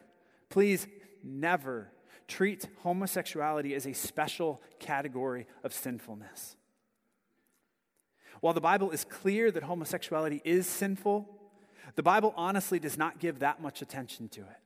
please 0.51 0.87
never 1.25 1.91
treat 2.29 2.69
homosexuality 2.83 3.75
as 3.75 3.87
a 3.87 3.95
special 3.95 4.61
category 4.79 5.47
of 5.65 5.73
sinfulness. 5.73 6.57
While 8.43 8.53
the 8.53 8.61
Bible 8.61 8.91
is 8.91 9.05
clear 9.05 9.51
that 9.53 9.63
homosexuality 9.63 10.43
is 10.45 10.67
sinful, 10.67 11.27
the 11.95 12.03
Bible 12.03 12.35
honestly 12.37 12.79
does 12.79 12.99
not 12.99 13.21
give 13.21 13.39
that 13.39 13.63
much 13.63 13.81
attention 13.81 14.29
to 14.29 14.43
it. 14.43 14.60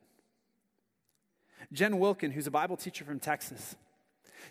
Jen 1.71 1.99
Wilkin, 1.99 2.31
who's 2.31 2.47
a 2.47 2.51
Bible 2.51 2.77
teacher 2.77 3.05
from 3.05 3.19
Texas, 3.19 3.75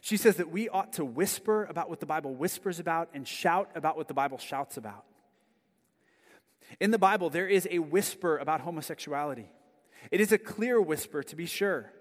she 0.00 0.16
says 0.16 0.36
that 0.36 0.50
we 0.50 0.68
ought 0.68 0.92
to 0.94 1.04
whisper 1.04 1.64
about 1.64 1.88
what 1.88 2.00
the 2.00 2.06
Bible 2.06 2.34
whispers 2.34 2.78
about 2.78 3.08
and 3.14 3.26
shout 3.26 3.70
about 3.74 3.96
what 3.96 4.08
the 4.08 4.14
Bible 4.14 4.38
shouts 4.38 4.76
about. 4.76 5.04
In 6.80 6.90
the 6.90 6.98
Bible, 6.98 7.30
there 7.30 7.46
is 7.46 7.68
a 7.70 7.78
whisper 7.78 8.36
about 8.38 8.60
homosexuality. 8.60 9.48
It 10.10 10.20
is 10.20 10.32
a 10.32 10.38
clear 10.38 10.80
whisper, 10.80 11.22
to 11.22 11.36
be 11.36 11.46
sure, 11.46 11.92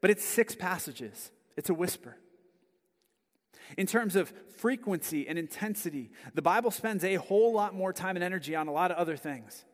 but 0.00 0.10
it's 0.10 0.24
six 0.24 0.54
passages. 0.54 1.30
It's 1.56 1.70
a 1.70 1.74
whisper. 1.74 2.16
In 3.76 3.86
terms 3.86 4.16
of 4.16 4.32
frequency 4.58 5.26
and 5.26 5.38
intensity, 5.38 6.10
the 6.34 6.42
Bible 6.42 6.70
spends 6.70 7.02
a 7.04 7.16
whole 7.16 7.52
lot 7.52 7.74
more 7.74 7.92
time 7.92 8.16
and 8.16 8.24
energy 8.24 8.54
on 8.54 8.68
a 8.68 8.72
lot 8.72 8.90
of 8.90 8.96
other 8.96 9.16
things. 9.16 9.64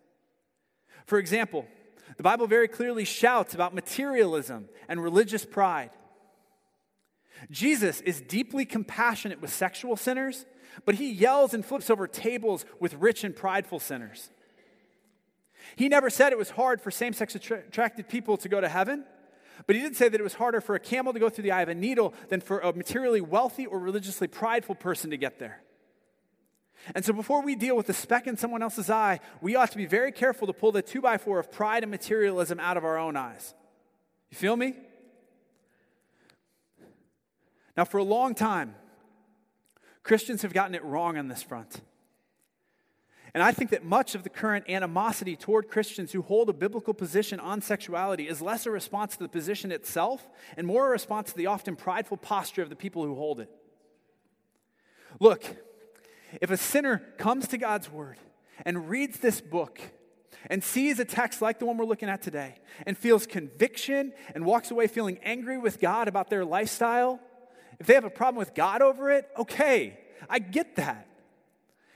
For 1.07 1.19
example, 1.19 1.67
the 2.17 2.23
Bible 2.23 2.47
very 2.47 2.69
clearly 2.69 3.05
shouts 3.05 3.55
about 3.55 3.75
materialism 3.75 4.69
and 4.89 5.03
religious 5.03 5.45
pride. 5.45 5.91
Jesus 7.51 8.01
is 8.03 8.21
deeply 8.21 8.65
compassionate 8.65 9.41
with 9.41 9.53
sexual 9.53 9.97
sinners, 9.97 10.45
but 10.85 10.97
he 10.97 11.11
yells 11.11 11.55
and 11.55 11.65
flips 11.65 11.91
over 11.91 12.07
tables 12.07 12.65
with 12.79 12.95
rich 12.95 13.25
and 13.25 13.35
prideful 13.35 13.79
sinners. 13.79 14.31
He 15.77 15.89
never 15.89 16.11
said 16.11 16.33
it 16.33 16.39
was 16.39 16.51
hard 16.51 16.81
for 16.81 16.91
same 16.91 17.13
sex 17.13 17.35
attracted 17.35 18.09
people 18.09 18.37
to 18.39 18.49
go 18.49 18.61
to 18.61 18.69
heaven, 18.69 19.05
but 19.67 19.77
he 19.77 19.83
did 19.83 19.97
say 19.97 20.09
that 20.09 20.21
it 20.21 20.25
was 20.25 20.35
harder 20.35 20.61
for 20.61 20.75
a 20.75 20.81
camel 20.81 21.13
to 21.13 21.19
go 21.19 21.29
through 21.29 21.45
the 21.45 21.53
eye 21.53 21.63
of 21.63 21.69
a 21.69 21.75
needle 21.75 22.15
than 22.29 22.41
for 22.41 22.61
a 22.61 22.73
materially 22.73 23.21
wealthy 23.21 23.67
or 23.67 23.79
religiously 23.79 24.27
prideful 24.27 24.75
person 24.75 25.11
to 25.11 25.17
get 25.17 25.39
there. 25.39 25.63
And 26.95 27.05
so, 27.05 27.13
before 27.13 27.43
we 27.43 27.55
deal 27.55 27.77
with 27.77 27.87
the 27.87 27.95
speck 27.95 28.27
in 28.27 28.37
someone 28.37 28.63
else's 28.63 28.91
eye, 28.91 29.21
we 29.41 29.55
ought 29.55 29.71
to 29.71 29.77
be 29.77 29.87
very 29.87 30.13
careful 30.13 30.47
to 30.47 30.53
pull 30.53 30.73
the 30.73 30.83
two 30.83 31.01
by 31.01 31.19
four 31.19 31.39
of 31.39 31.51
pride 31.53 31.83
and 31.83 31.91
materialism 31.91 32.59
out 32.59 32.77
of 32.77 32.85
our 32.85 32.99
own 32.99 33.17
eyes. 33.17 33.55
You 34.31 34.37
feel 34.37 34.57
me? 34.57 34.75
Now, 37.77 37.85
for 37.85 37.99
a 37.99 38.05
long 38.05 38.35
time, 38.35 38.75
Christians 40.03 40.43
have 40.43 40.53
gotten 40.53 40.75
it 40.75 40.85
wrong 40.85 41.19
on 41.19 41.29
this 41.29 41.43
front. 41.43 41.81
And 43.33 43.43
I 43.43 43.53
think 43.53 43.71
that 43.71 43.85
much 43.85 44.15
of 44.15 44.25
the 44.25 44.29
current 44.29 44.69
animosity 44.69 45.37
toward 45.37 45.69
Christians 45.69 46.11
who 46.11 46.23
hold 46.23 46.49
a 46.49 46.53
biblical 46.53 46.95
position 46.95 47.39
on 47.39 47.61
sexuality 47.61 48.27
is 48.27 48.43
less 48.43 48.67
a 48.67 48.71
response 48.71 49.17
to 49.17 49.23
the 49.23 49.29
position 49.29 49.71
itself 49.71 50.29
and 50.57 50.67
more 50.67 50.89
a 50.89 50.91
response 50.91 51.31
to 51.31 51.37
the 51.37 51.47
often 51.47 51.77
prideful 51.77 52.17
posture 52.17 52.63
of 52.63 52.71
the 52.71 52.77
people 52.77 53.05
who 53.05 53.15
hold 53.15 53.39
it. 53.39 53.49
Look, 55.21 55.45
if 56.41 56.51
a 56.51 56.57
sinner 56.57 56.99
comes 57.19 57.49
to 57.49 57.59
God's 57.59 57.91
word 57.91 58.19
and 58.65 58.89
reads 58.89 59.19
this 59.19 59.41
book 59.41 59.81
and 60.49 60.63
sees 60.63 60.99
a 60.99 61.05
text 61.05 61.43
like 61.43 61.59
the 61.59 61.67
one 61.67 61.77
we're 61.77 61.85
looking 61.85 62.09
at 62.09 62.23
today 62.23 62.57
and 62.87 62.97
feels 62.97 63.27
conviction 63.27 64.13
and 64.35 64.45
walks 64.45 64.71
away 64.71 64.87
feeling 64.87 65.19
angry 65.23 65.59
with 65.59 65.81
God 65.81 66.09
about 66.09 66.31
their 66.31 66.45
lifestyle, 66.45 67.21
if 67.79 67.87
they 67.87 67.95
have 67.95 68.05
a 68.05 68.11
problem 68.11 68.39
with 68.39 68.55
God 68.55 68.83
over 68.83 69.11
it, 69.11 69.29
okay, 69.39 69.99
I 70.29 70.39
get 70.39 70.77
that. 70.77 71.09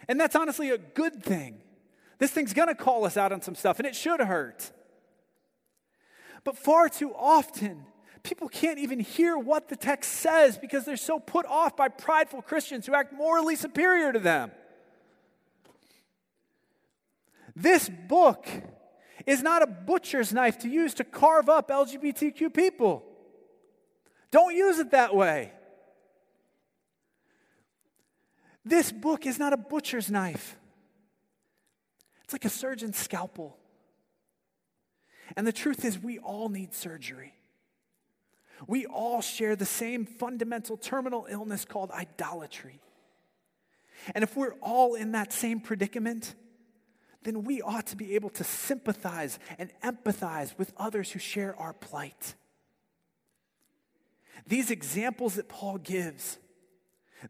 And 0.08 0.20
that's 0.20 0.36
honestly 0.36 0.70
a 0.70 0.78
good 0.78 1.22
thing. 1.22 1.60
This 2.18 2.30
thing's 2.30 2.52
gonna 2.52 2.74
call 2.74 3.04
us 3.04 3.16
out 3.16 3.32
on 3.32 3.42
some 3.42 3.54
stuff, 3.54 3.78
and 3.78 3.86
it 3.86 3.94
should 3.94 4.20
hurt. 4.20 4.72
But 6.44 6.58
far 6.58 6.88
too 6.88 7.14
often, 7.14 7.86
people 8.24 8.48
can't 8.48 8.78
even 8.78 8.98
hear 8.98 9.38
what 9.38 9.68
the 9.68 9.76
text 9.76 10.10
says 10.10 10.58
because 10.58 10.84
they're 10.84 10.96
so 10.96 11.20
put 11.20 11.46
off 11.46 11.76
by 11.76 11.88
prideful 11.88 12.42
Christians 12.42 12.86
who 12.86 12.94
act 12.94 13.12
morally 13.12 13.54
superior 13.54 14.12
to 14.12 14.18
them. 14.18 14.50
This 17.54 17.88
book 17.88 18.48
is 19.26 19.42
not 19.42 19.62
a 19.62 19.66
butcher's 19.66 20.32
knife 20.32 20.58
to 20.60 20.68
use 20.68 20.94
to 20.94 21.04
carve 21.04 21.48
up 21.48 21.68
LGBTQ 21.68 22.52
people. 22.52 23.04
Don't 24.32 24.56
use 24.56 24.78
it 24.78 24.90
that 24.90 25.14
way. 25.14 25.52
This 28.64 28.90
book 28.90 29.26
is 29.26 29.38
not 29.38 29.52
a 29.52 29.58
butcher's 29.58 30.10
knife, 30.10 30.56
it's 32.24 32.32
like 32.32 32.46
a 32.46 32.50
surgeon's 32.50 32.96
scalpel. 32.96 33.58
And 35.36 35.46
the 35.46 35.52
truth 35.52 35.84
is, 35.84 35.98
we 35.98 36.18
all 36.18 36.48
need 36.48 36.74
surgery. 36.74 37.33
We 38.66 38.86
all 38.86 39.20
share 39.20 39.56
the 39.56 39.66
same 39.66 40.06
fundamental 40.06 40.76
terminal 40.76 41.26
illness 41.28 41.64
called 41.64 41.90
idolatry. 41.90 42.80
And 44.14 44.22
if 44.22 44.36
we're 44.36 44.54
all 44.60 44.94
in 44.94 45.12
that 45.12 45.32
same 45.32 45.60
predicament, 45.60 46.34
then 47.22 47.44
we 47.44 47.62
ought 47.62 47.86
to 47.88 47.96
be 47.96 48.14
able 48.14 48.30
to 48.30 48.44
sympathize 48.44 49.38
and 49.58 49.70
empathize 49.82 50.56
with 50.58 50.72
others 50.76 51.10
who 51.12 51.18
share 51.18 51.56
our 51.58 51.72
plight. 51.72 52.34
These 54.46 54.70
examples 54.70 55.36
that 55.36 55.48
Paul 55.48 55.78
gives, 55.78 56.38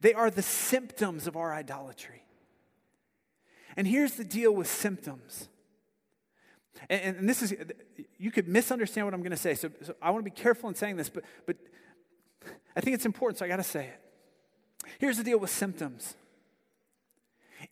they 0.00 0.14
are 0.14 0.30
the 0.30 0.42
symptoms 0.42 1.26
of 1.26 1.36
our 1.36 1.54
idolatry. 1.54 2.24
And 3.76 3.86
here's 3.86 4.14
the 4.14 4.24
deal 4.24 4.52
with 4.52 4.66
symptoms. 4.66 5.48
And, 6.88 7.16
and 7.18 7.28
this 7.28 7.42
is, 7.42 7.54
you 8.18 8.30
could 8.30 8.48
misunderstand 8.48 9.06
what 9.06 9.14
I'm 9.14 9.20
going 9.20 9.30
to 9.30 9.36
say, 9.36 9.54
so, 9.54 9.70
so 9.82 9.94
I 10.02 10.10
want 10.10 10.24
to 10.24 10.30
be 10.30 10.34
careful 10.34 10.68
in 10.68 10.74
saying 10.74 10.96
this, 10.96 11.08
but, 11.08 11.24
but 11.46 11.56
I 12.76 12.80
think 12.80 12.94
it's 12.94 13.06
important, 13.06 13.38
so 13.38 13.44
I 13.44 13.48
got 13.48 13.56
to 13.56 13.62
say 13.62 13.86
it. 13.86 14.00
Here's 14.98 15.16
the 15.16 15.24
deal 15.24 15.38
with 15.38 15.50
symptoms. 15.50 16.14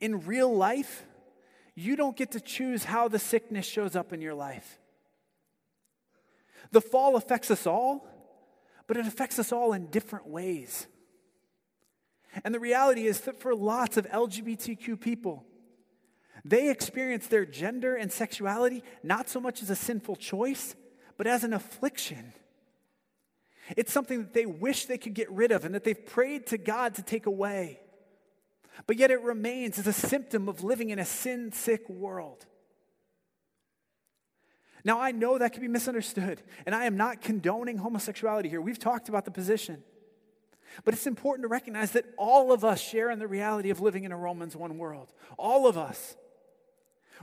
In 0.01 0.25
real 0.25 0.55
life, 0.55 1.05
you 1.75 1.97
don't 1.97 2.17
get 2.17 2.33
to 2.33 2.41
choose 2.41 2.85
how 2.85 3.09
the 3.09 3.19
sickness 3.19 3.67
shows 3.67 3.97
up 3.97 4.13
in 4.13 4.21
your 4.21 4.35
life. 4.35 4.79
The 6.71 6.81
fall 6.81 7.17
affects 7.17 7.51
us 7.51 7.67
all, 7.67 8.07
but 8.87 8.97
it 8.97 9.07
affects 9.07 9.39
us 9.39 9.53
all 9.53 9.73
in 9.73 9.87
different 9.87 10.27
ways. 10.27 10.87
And 12.45 12.55
the 12.55 12.61
reality 12.61 13.07
is 13.07 13.21
that 13.23 13.41
for 13.41 13.55
lots 13.55 13.97
of 13.97 14.07
LGBTQ 14.09 14.99
people, 14.99 15.45
they 16.45 16.71
experience 16.71 17.27
their 17.27 17.47
gender 17.47 17.95
and 17.95 18.11
sexuality 18.11 18.83
not 19.03 19.29
so 19.29 19.41
much 19.41 19.63
as 19.63 19.71
a 19.71 19.77
sinful 19.77 20.17
choice, 20.17 20.75
but 21.17 21.27
as 21.27 21.45
an 21.45 21.53
affliction. 21.53 22.33
It's 23.77 23.93
something 23.93 24.19
that 24.19 24.35
they 24.35 24.47
wish 24.47 24.87
they 24.87 24.99
could 24.99 25.15
get 25.15 25.31
rid 25.31 25.53
of 25.53 25.65
and 25.65 25.75
that 25.75 25.85
they've 25.85 26.07
prayed 26.07 26.47
to 26.49 26.59
God 26.59 26.95
to 26.97 27.03
take 27.03 27.27
away 27.27 27.83
but 28.87 28.97
yet 28.97 29.11
it 29.11 29.23
remains 29.23 29.79
as 29.79 29.87
a 29.87 29.93
symptom 29.93 30.49
of 30.49 30.65
living 30.65 30.91
in 30.91 30.99
a 30.99 31.05
sin 31.05 31.53
sick 31.53 31.89
world. 31.89 32.47
Now, 34.85 35.01
I 35.01 35.13
know 35.13 35.39
that 35.39 35.53
can 35.53 35.63
be 35.63 35.69
misunderstood, 35.69 36.43
and 36.67 36.75
I 36.75 36.87
am 36.87 36.97
not 36.97 37.21
condoning 37.21 37.79
homosexuality 37.79 38.49
here. 38.49 38.61
We've 38.61 38.79
talked 38.79 39.09
about 39.09 39.25
the 39.25 39.31
position. 39.31 39.85
But 40.85 40.95
it's 40.95 41.07
important 41.07 41.45
to 41.45 41.49
recognize 41.49 41.93
that 41.93 42.07
all 42.17 42.51
of 42.51 42.65
us 42.65 42.81
share 42.81 43.11
in 43.11 43.19
the 43.19 43.29
reality 43.29 43.71
of 43.71 43.81
living 43.81 44.05
in 44.05 44.11
a 44.11 44.17
Romans 44.17 44.57
1 44.57 44.79
world. 44.79 45.13
All 45.39 45.69
of 45.69 45.77
us. 45.79 46.17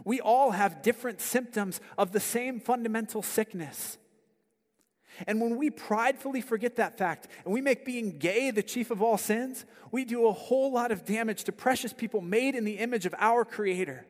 We 0.05 0.19
all 0.21 0.51
have 0.51 0.81
different 0.81 1.21
symptoms 1.21 1.81
of 1.97 2.11
the 2.11 2.19
same 2.19 2.59
fundamental 2.59 3.21
sickness. 3.21 3.97
And 5.27 5.41
when 5.41 5.57
we 5.57 5.69
pridefully 5.69 6.41
forget 6.41 6.77
that 6.77 6.97
fact 6.97 7.27
and 7.43 7.53
we 7.53 7.61
make 7.61 7.85
being 7.85 8.17
gay 8.19 8.51
the 8.51 8.63
chief 8.63 8.91
of 8.91 9.01
all 9.01 9.17
sins, 9.17 9.65
we 9.91 10.05
do 10.05 10.27
a 10.27 10.31
whole 10.31 10.71
lot 10.71 10.91
of 10.91 11.05
damage 11.05 11.43
to 11.45 11.51
precious 11.51 11.93
people 11.93 12.21
made 12.21 12.55
in 12.55 12.63
the 12.63 12.77
image 12.77 13.05
of 13.05 13.13
our 13.17 13.43
Creator. 13.43 14.05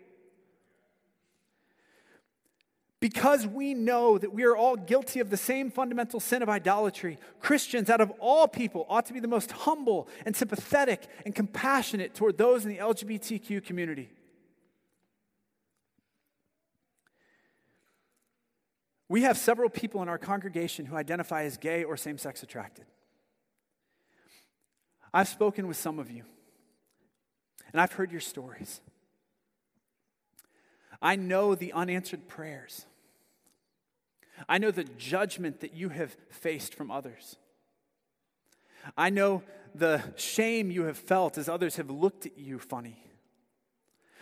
Because 3.00 3.48
we 3.48 3.74
know 3.74 4.18
that 4.18 4.34
we 4.34 4.44
are 4.44 4.58
all 4.58 4.76
guilty 4.76 5.22
of 5.22 5.30
the 5.30 5.38
same 5.38 5.72
fundamental 5.72 6.20
sin 6.20 6.42
of 6.42 6.50
idolatry, 6.50 7.18
Christians, 7.40 7.90
out 7.90 8.02
of 8.02 8.12
all 8.20 8.46
people, 8.46 8.86
ought 8.90 9.06
to 9.06 9.14
be 9.14 9.22
the 9.22 9.28
most 9.28 9.52
humble 9.52 10.10
and 10.26 10.36
sympathetic 10.36 11.08
and 11.26 11.34
compassionate 11.34 12.14
toward 12.14 12.38
those 12.38 12.66
in 12.66 12.70
the 12.70 12.78
LGBTQ 12.78 13.64
community. 13.64 14.10
We 19.10 19.24
have 19.24 19.38
several 19.38 19.70
people 19.70 20.04
in 20.04 20.08
our 20.08 20.20
congregation 20.20 20.86
who 20.86 20.96
identify 20.96 21.44
as 21.44 21.58
gay 21.58 21.84
or 21.84 21.98
same 21.98 22.20
sex 22.20 22.44
attracted. 22.44 22.86
I've 25.12 25.28
spoken 25.28 25.68
with 25.68 25.78
some 25.78 25.98
of 25.98 26.12
you, 26.12 26.24
and 27.74 27.82
I've 27.82 27.94
heard 27.94 28.12
your 28.12 28.22
stories. 28.22 28.80
I 31.02 31.16
know 31.16 31.56
the 31.56 31.74
unanswered 31.74 32.28
prayers. 32.28 32.86
I 34.48 34.60
know 34.60 34.70
the 34.70 34.84
judgment 34.84 35.62
that 35.62 35.74
you 35.74 35.90
have 35.90 36.16
faced 36.30 36.76
from 36.76 36.92
others. 36.92 37.36
I 38.96 39.10
know 39.10 39.42
the 39.74 40.04
shame 40.18 40.70
you 40.70 40.84
have 40.84 40.98
felt 40.98 41.38
as 41.38 41.50
others 41.50 41.78
have 41.78 41.90
looked 41.90 42.28
at 42.28 42.38
you 42.38 42.60
funny. 42.60 43.04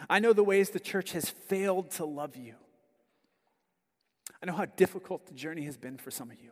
I 0.10 0.20
know 0.20 0.32
the 0.32 0.44
ways 0.44 0.70
the 0.70 0.80
church 0.80 1.12
has 1.12 1.30
failed 1.30 1.92
to 1.92 2.06
love 2.06 2.38
you. 2.38 2.56
I 4.42 4.46
know 4.46 4.54
how 4.54 4.66
difficult 4.66 5.26
the 5.26 5.34
journey 5.34 5.64
has 5.64 5.78
been 5.78 5.98
for 5.98 6.12
some 6.12 6.30
of 6.30 6.40
you. 6.40 6.52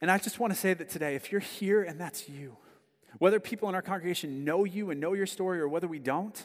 And 0.00 0.10
I 0.10 0.18
just 0.18 0.38
want 0.38 0.52
to 0.52 0.58
say 0.58 0.74
that 0.74 0.88
today, 0.88 1.14
if 1.14 1.32
you're 1.32 1.40
here 1.40 1.82
and 1.82 2.00
that's 2.00 2.28
you, 2.28 2.56
whether 3.18 3.40
people 3.40 3.68
in 3.68 3.74
our 3.74 3.82
congregation 3.82 4.44
know 4.44 4.64
you 4.64 4.90
and 4.90 5.00
know 5.00 5.12
your 5.12 5.26
story 5.26 5.60
or 5.60 5.68
whether 5.68 5.88
we 5.88 5.98
don't, 5.98 6.44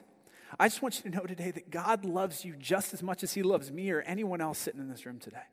I 0.59 0.67
just 0.67 0.81
want 0.81 0.95
you 0.95 1.11
to 1.11 1.17
know 1.17 1.25
today 1.25 1.51
that 1.51 1.69
God 1.69 2.05
loves 2.05 2.45
you 2.45 2.55
just 2.57 2.93
as 2.93 3.03
much 3.03 3.23
as 3.23 3.33
He 3.33 3.43
loves 3.43 3.71
me 3.71 3.91
or 3.91 4.01
anyone 4.01 4.41
else 4.41 4.57
sitting 4.57 4.79
in 4.79 4.89
this 4.89 5.05
room 5.05 5.19
today. 5.19 5.43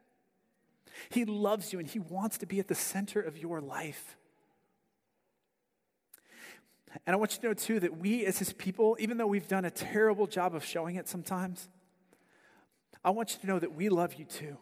He 1.10 1.24
loves 1.24 1.72
you 1.72 1.78
and 1.78 1.88
He 1.88 1.98
wants 1.98 2.38
to 2.38 2.46
be 2.46 2.60
at 2.60 2.68
the 2.68 2.74
center 2.74 3.20
of 3.20 3.36
your 3.36 3.60
life. 3.60 4.16
And 7.06 7.12
I 7.12 7.16
want 7.18 7.34
you 7.34 7.40
to 7.40 7.48
know, 7.48 7.54
too, 7.54 7.80
that 7.80 7.98
we 7.98 8.24
as 8.24 8.38
His 8.38 8.52
people, 8.54 8.96
even 8.98 9.18
though 9.18 9.26
we've 9.26 9.48
done 9.48 9.66
a 9.66 9.70
terrible 9.70 10.26
job 10.26 10.54
of 10.54 10.64
showing 10.64 10.96
it 10.96 11.08
sometimes, 11.08 11.68
I 13.06 13.10
want 13.10 13.34
you 13.34 13.38
to 13.38 13.46
know 13.46 13.60
that 13.60 13.72
we 13.72 13.88
love 13.88 14.14
you 14.14 14.24
too. 14.24 14.56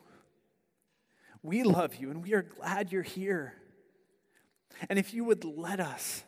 We 1.42 1.62
love 1.62 1.94
you 1.96 2.10
and 2.10 2.22
we 2.22 2.34
are 2.34 2.42
glad 2.42 2.92
you're 2.92 3.02
here. 3.02 3.54
And 4.90 4.98
if 4.98 5.14
you 5.14 5.24
would 5.24 5.44
let 5.44 5.80
us, 5.80 6.24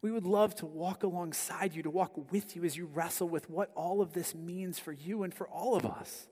we 0.00 0.10
would 0.10 0.24
love 0.24 0.54
to 0.56 0.66
walk 0.66 1.02
alongside 1.02 1.74
you, 1.74 1.82
to 1.82 1.90
walk 1.90 2.32
with 2.32 2.56
you 2.56 2.64
as 2.64 2.78
you 2.78 2.86
wrestle 2.86 3.28
with 3.28 3.50
what 3.50 3.70
all 3.74 4.00
of 4.00 4.14
this 4.14 4.34
means 4.34 4.78
for 4.78 4.92
you 4.92 5.22
and 5.22 5.34
for 5.34 5.46
all 5.48 5.76
of 5.76 5.84
us. 5.84 6.28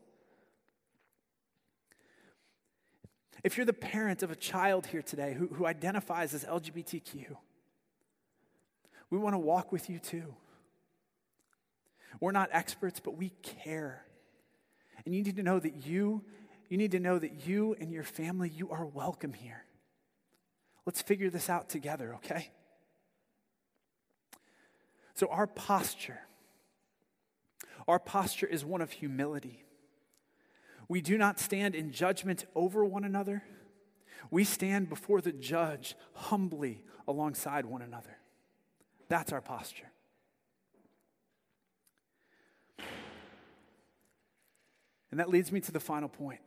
If 3.44 3.58
you're 3.58 3.66
the 3.66 3.74
parent 3.74 4.22
of 4.22 4.30
a 4.30 4.36
child 4.36 4.86
here 4.86 5.02
today 5.02 5.34
who, 5.34 5.48
who 5.48 5.66
identifies 5.66 6.32
as 6.32 6.44
LGBTQ, 6.44 7.36
we 9.10 9.18
want 9.18 9.34
to 9.34 9.38
walk 9.38 9.72
with 9.72 9.90
you 9.90 9.98
too. 9.98 10.34
We're 12.18 12.32
not 12.32 12.48
experts, 12.50 12.98
but 12.98 13.18
we 13.18 13.28
care. 13.42 14.04
And 15.08 15.14
you 15.14 15.22
need 15.22 15.36
to 15.36 15.42
know 15.42 15.58
that 15.58 15.86
you, 15.86 16.22
you 16.68 16.76
need 16.76 16.90
to 16.90 17.00
know 17.00 17.18
that 17.18 17.46
you 17.46 17.74
and 17.80 17.90
your 17.90 18.02
family, 18.02 18.50
you 18.50 18.68
are 18.68 18.84
welcome 18.84 19.32
here. 19.32 19.64
Let's 20.84 21.00
figure 21.00 21.30
this 21.30 21.48
out 21.48 21.70
together, 21.70 22.16
okay? 22.16 22.50
So, 25.14 25.28
our 25.28 25.46
posture, 25.46 26.20
our 27.88 27.98
posture 27.98 28.46
is 28.46 28.66
one 28.66 28.82
of 28.82 28.90
humility. 28.90 29.64
We 30.88 31.00
do 31.00 31.16
not 31.16 31.40
stand 31.40 31.74
in 31.74 31.90
judgment 31.90 32.44
over 32.54 32.84
one 32.84 33.04
another. 33.04 33.42
We 34.30 34.44
stand 34.44 34.90
before 34.90 35.22
the 35.22 35.32
judge 35.32 35.96
humbly 36.12 36.84
alongside 37.06 37.64
one 37.64 37.80
another. 37.80 38.18
That's 39.08 39.32
our 39.32 39.40
posture. 39.40 39.90
And 45.10 45.20
that 45.20 45.28
leads 45.28 45.50
me 45.50 45.60
to 45.60 45.72
the 45.72 45.80
final 45.80 46.08
point, 46.08 46.40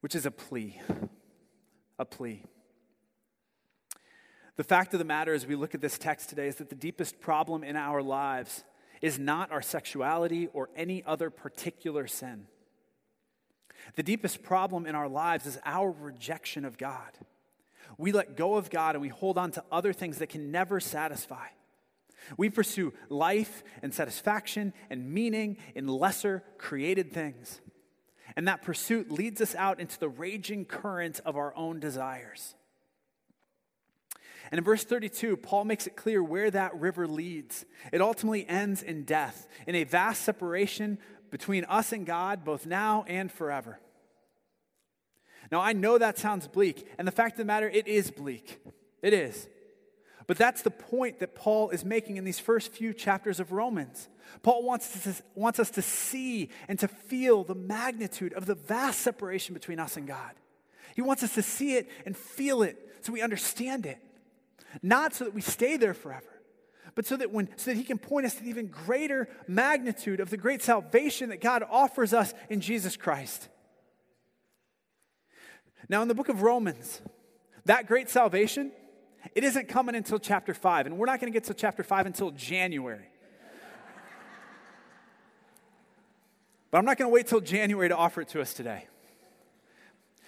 which 0.00 0.14
is 0.14 0.26
a 0.26 0.30
plea. 0.30 0.80
A 1.98 2.04
plea. 2.04 2.44
The 4.56 4.64
fact 4.64 4.92
of 4.92 4.98
the 4.98 5.04
matter 5.04 5.34
as 5.34 5.46
we 5.46 5.56
look 5.56 5.74
at 5.74 5.80
this 5.80 5.98
text 5.98 6.28
today 6.28 6.48
is 6.48 6.56
that 6.56 6.68
the 6.68 6.76
deepest 6.76 7.20
problem 7.20 7.62
in 7.62 7.76
our 7.76 8.02
lives 8.02 8.64
is 9.00 9.18
not 9.18 9.52
our 9.52 9.62
sexuality 9.62 10.48
or 10.52 10.68
any 10.76 11.04
other 11.04 11.30
particular 11.30 12.06
sin. 12.06 12.46
The 13.94 14.02
deepest 14.02 14.42
problem 14.42 14.86
in 14.86 14.94
our 14.94 15.08
lives 15.08 15.46
is 15.46 15.58
our 15.64 15.90
rejection 15.90 16.64
of 16.64 16.78
God. 16.78 17.12
We 17.96 18.12
let 18.12 18.36
go 18.36 18.56
of 18.56 18.70
God 18.70 18.94
and 18.94 19.02
we 19.02 19.08
hold 19.08 19.38
on 19.38 19.52
to 19.52 19.64
other 19.70 19.92
things 19.92 20.18
that 20.18 20.28
can 20.28 20.50
never 20.50 20.80
satisfy. 20.80 21.46
We 22.36 22.50
pursue 22.50 22.92
life 23.08 23.62
and 23.82 23.94
satisfaction 23.94 24.72
and 24.90 25.12
meaning 25.12 25.56
in 25.74 25.86
lesser 25.86 26.42
created 26.58 27.12
things. 27.12 27.60
And 28.36 28.46
that 28.46 28.62
pursuit 28.62 29.10
leads 29.10 29.40
us 29.40 29.54
out 29.54 29.80
into 29.80 29.98
the 29.98 30.08
raging 30.08 30.64
current 30.64 31.20
of 31.24 31.36
our 31.36 31.54
own 31.56 31.80
desires. 31.80 32.54
And 34.50 34.58
in 34.58 34.64
verse 34.64 34.84
32, 34.84 35.36
Paul 35.36 35.64
makes 35.64 35.86
it 35.86 35.96
clear 35.96 36.22
where 36.22 36.50
that 36.50 36.78
river 36.78 37.06
leads. 37.06 37.66
It 37.92 38.00
ultimately 38.00 38.48
ends 38.48 38.82
in 38.82 39.04
death, 39.04 39.46
in 39.66 39.74
a 39.74 39.84
vast 39.84 40.22
separation 40.22 40.98
between 41.30 41.64
us 41.64 41.92
and 41.92 42.06
God, 42.06 42.44
both 42.44 42.66
now 42.66 43.04
and 43.06 43.30
forever. 43.30 43.78
Now, 45.50 45.60
I 45.60 45.72
know 45.72 45.98
that 45.98 46.18
sounds 46.18 46.46
bleak, 46.46 46.86
and 46.98 47.06
the 47.06 47.12
fact 47.12 47.32
of 47.32 47.38
the 47.38 47.44
matter, 47.44 47.68
it 47.68 47.86
is 47.86 48.10
bleak. 48.10 48.60
It 49.02 49.12
is. 49.12 49.48
But 50.28 50.36
that's 50.36 50.60
the 50.60 50.70
point 50.70 51.20
that 51.20 51.34
Paul 51.34 51.70
is 51.70 51.86
making 51.86 52.18
in 52.18 52.24
these 52.24 52.38
first 52.38 52.70
few 52.70 52.92
chapters 52.92 53.40
of 53.40 53.50
Romans. 53.50 54.08
Paul 54.42 54.62
wants, 54.62 55.02
to, 55.04 55.14
wants 55.34 55.58
us 55.58 55.70
to 55.70 55.82
see 55.82 56.50
and 56.68 56.78
to 56.80 56.86
feel 56.86 57.44
the 57.44 57.54
magnitude 57.54 58.34
of 58.34 58.44
the 58.44 58.54
vast 58.54 59.00
separation 59.00 59.54
between 59.54 59.80
us 59.80 59.96
and 59.96 60.06
God. 60.06 60.32
He 60.94 61.00
wants 61.00 61.22
us 61.22 61.34
to 61.34 61.42
see 61.42 61.76
it 61.76 61.88
and 62.04 62.14
feel 62.14 62.62
it 62.62 62.76
so 63.00 63.10
we 63.10 63.22
understand 63.22 63.86
it. 63.86 63.98
Not 64.82 65.14
so 65.14 65.24
that 65.24 65.32
we 65.32 65.40
stay 65.40 65.78
there 65.78 65.94
forever, 65.94 66.42
but 66.94 67.06
so 67.06 67.16
that, 67.16 67.32
when, 67.32 67.48
so 67.56 67.70
that 67.70 67.78
he 67.78 67.84
can 67.84 67.96
point 67.96 68.26
us 68.26 68.34
to 68.34 68.42
the 68.42 68.50
even 68.50 68.66
greater 68.66 69.30
magnitude 69.46 70.20
of 70.20 70.28
the 70.28 70.36
great 70.36 70.60
salvation 70.60 71.30
that 71.30 71.40
God 71.40 71.64
offers 71.70 72.12
us 72.12 72.34
in 72.50 72.60
Jesus 72.60 72.98
Christ. 72.98 73.48
Now, 75.88 76.02
in 76.02 76.08
the 76.08 76.14
book 76.14 76.28
of 76.28 76.42
Romans, 76.42 77.00
that 77.64 77.86
great 77.86 78.10
salvation 78.10 78.72
it 79.34 79.44
isn't 79.44 79.68
coming 79.68 79.94
until 79.94 80.18
chapter 80.18 80.54
5, 80.54 80.86
and 80.86 80.98
we're 80.98 81.06
not 81.06 81.20
going 81.20 81.32
to 81.32 81.36
get 81.36 81.44
to 81.44 81.54
chapter 81.54 81.82
5 81.82 82.06
until 82.06 82.30
January. 82.30 83.08
but 86.70 86.78
I'm 86.78 86.84
not 86.84 86.98
going 86.98 87.08
to 87.10 87.14
wait 87.14 87.26
till 87.26 87.40
January 87.40 87.88
to 87.88 87.96
offer 87.96 88.20
it 88.20 88.28
to 88.28 88.40
us 88.40 88.54
today. 88.54 88.86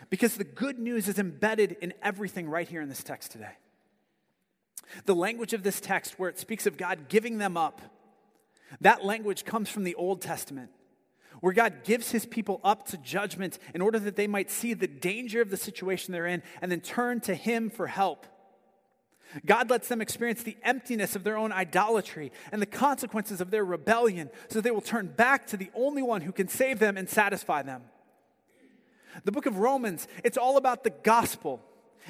Because 0.08 0.36
the 0.36 0.44
good 0.44 0.78
news 0.78 1.08
is 1.08 1.18
embedded 1.18 1.76
in 1.80 1.94
everything 2.02 2.48
right 2.48 2.68
here 2.68 2.80
in 2.80 2.88
this 2.88 3.02
text 3.02 3.32
today. 3.32 3.52
The 5.04 5.14
language 5.14 5.52
of 5.52 5.62
this 5.62 5.80
text, 5.80 6.18
where 6.18 6.28
it 6.28 6.38
speaks 6.38 6.66
of 6.66 6.76
God 6.76 7.08
giving 7.08 7.38
them 7.38 7.56
up, 7.56 7.80
that 8.80 9.04
language 9.04 9.44
comes 9.44 9.68
from 9.68 9.84
the 9.84 9.94
Old 9.94 10.20
Testament, 10.20 10.70
where 11.40 11.52
God 11.52 11.84
gives 11.84 12.10
his 12.10 12.26
people 12.26 12.60
up 12.64 12.86
to 12.88 12.96
judgment 12.98 13.58
in 13.74 13.80
order 13.80 13.98
that 13.98 14.16
they 14.16 14.26
might 14.26 14.50
see 14.50 14.74
the 14.74 14.88
danger 14.88 15.40
of 15.40 15.50
the 15.50 15.56
situation 15.56 16.12
they're 16.12 16.26
in 16.26 16.42
and 16.60 16.70
then 16.70 16.80
turn 16.80 17.20
to 17.20 17.34
him 17.34 17.70
for 17.70 17.86
help. 17.86 18.26
God 19.46 19.70
lets 19.70 19.88
them 19.88 20.00
experience 20.00 20.42
the 20.42 20.56
emptiness 20.62 21.14
of 21.14 21.24
their 21.24 21.36
own 21.36 21.52
idolatry 21.52 22.32
and 22.50 22.60
the 22.60 22.66
consequences 22.66 23.40
of 23.40 23.50
their 23.50 23.64
rebellion 23.64 24.30
so 24.48 24.60
they 24.60 24.70
will 24.70 24.80
turn 24.80 25.06
back 25.06 25.46
to 25.48 25.56
the 25.56 25.70
only 25.74 26.02
one 26.02 26.22
who 26.22 26.32
can 26.32 26.48
save 26.48 26.78
them 26.78 26.96
and 26.96 27.08
satisfy 27.08 27.62
them. 27.62 27.82
The 29.24 29.32
book 29.32 29.46
of 29.46 29.58
Romans, 29.58 30.08
it's 30.24 30.38
all 30.38 30.56
about 30.56 30.84
the 30.84 30.90
gospel. 30.90 31.62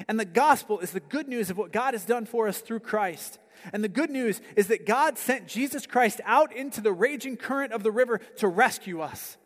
And 0.07 0.19
the 0.19 0.25
gospel 0.25 0.79
is 0.79 0.91
the 0.91 0.99
good 0.99 1.27
news 1.27 1.49
of 1.49 1.57
what 1.57 1.71
God 1.71 1.93
has 1.93 2.05
done 2.05 2.25
for 2.25 2.47
us 2.47 2.59
through 2.59 2.79
Christ. 2.79 3.39
And 3.73 3.83
the 3.83 3.89
good 3.89 4.09
news 4.09 4.41
is 4.55 4.67
that 4.67 4.85
God 4.85 5.17
sent 5.17 5.47
Jesus 5.47 5.85
Christ 5.85 6.21
out 6.25 6.55
into 6.55 6.81
the 6.81 6.93
raging 6.93 7.37
current 7.37 7.73
of 7.73 7.83
the 7.83 7.91
river 7.91 8.19
to 8.37 8.47
rescue 8.47 9.01
us. 9.01 9.37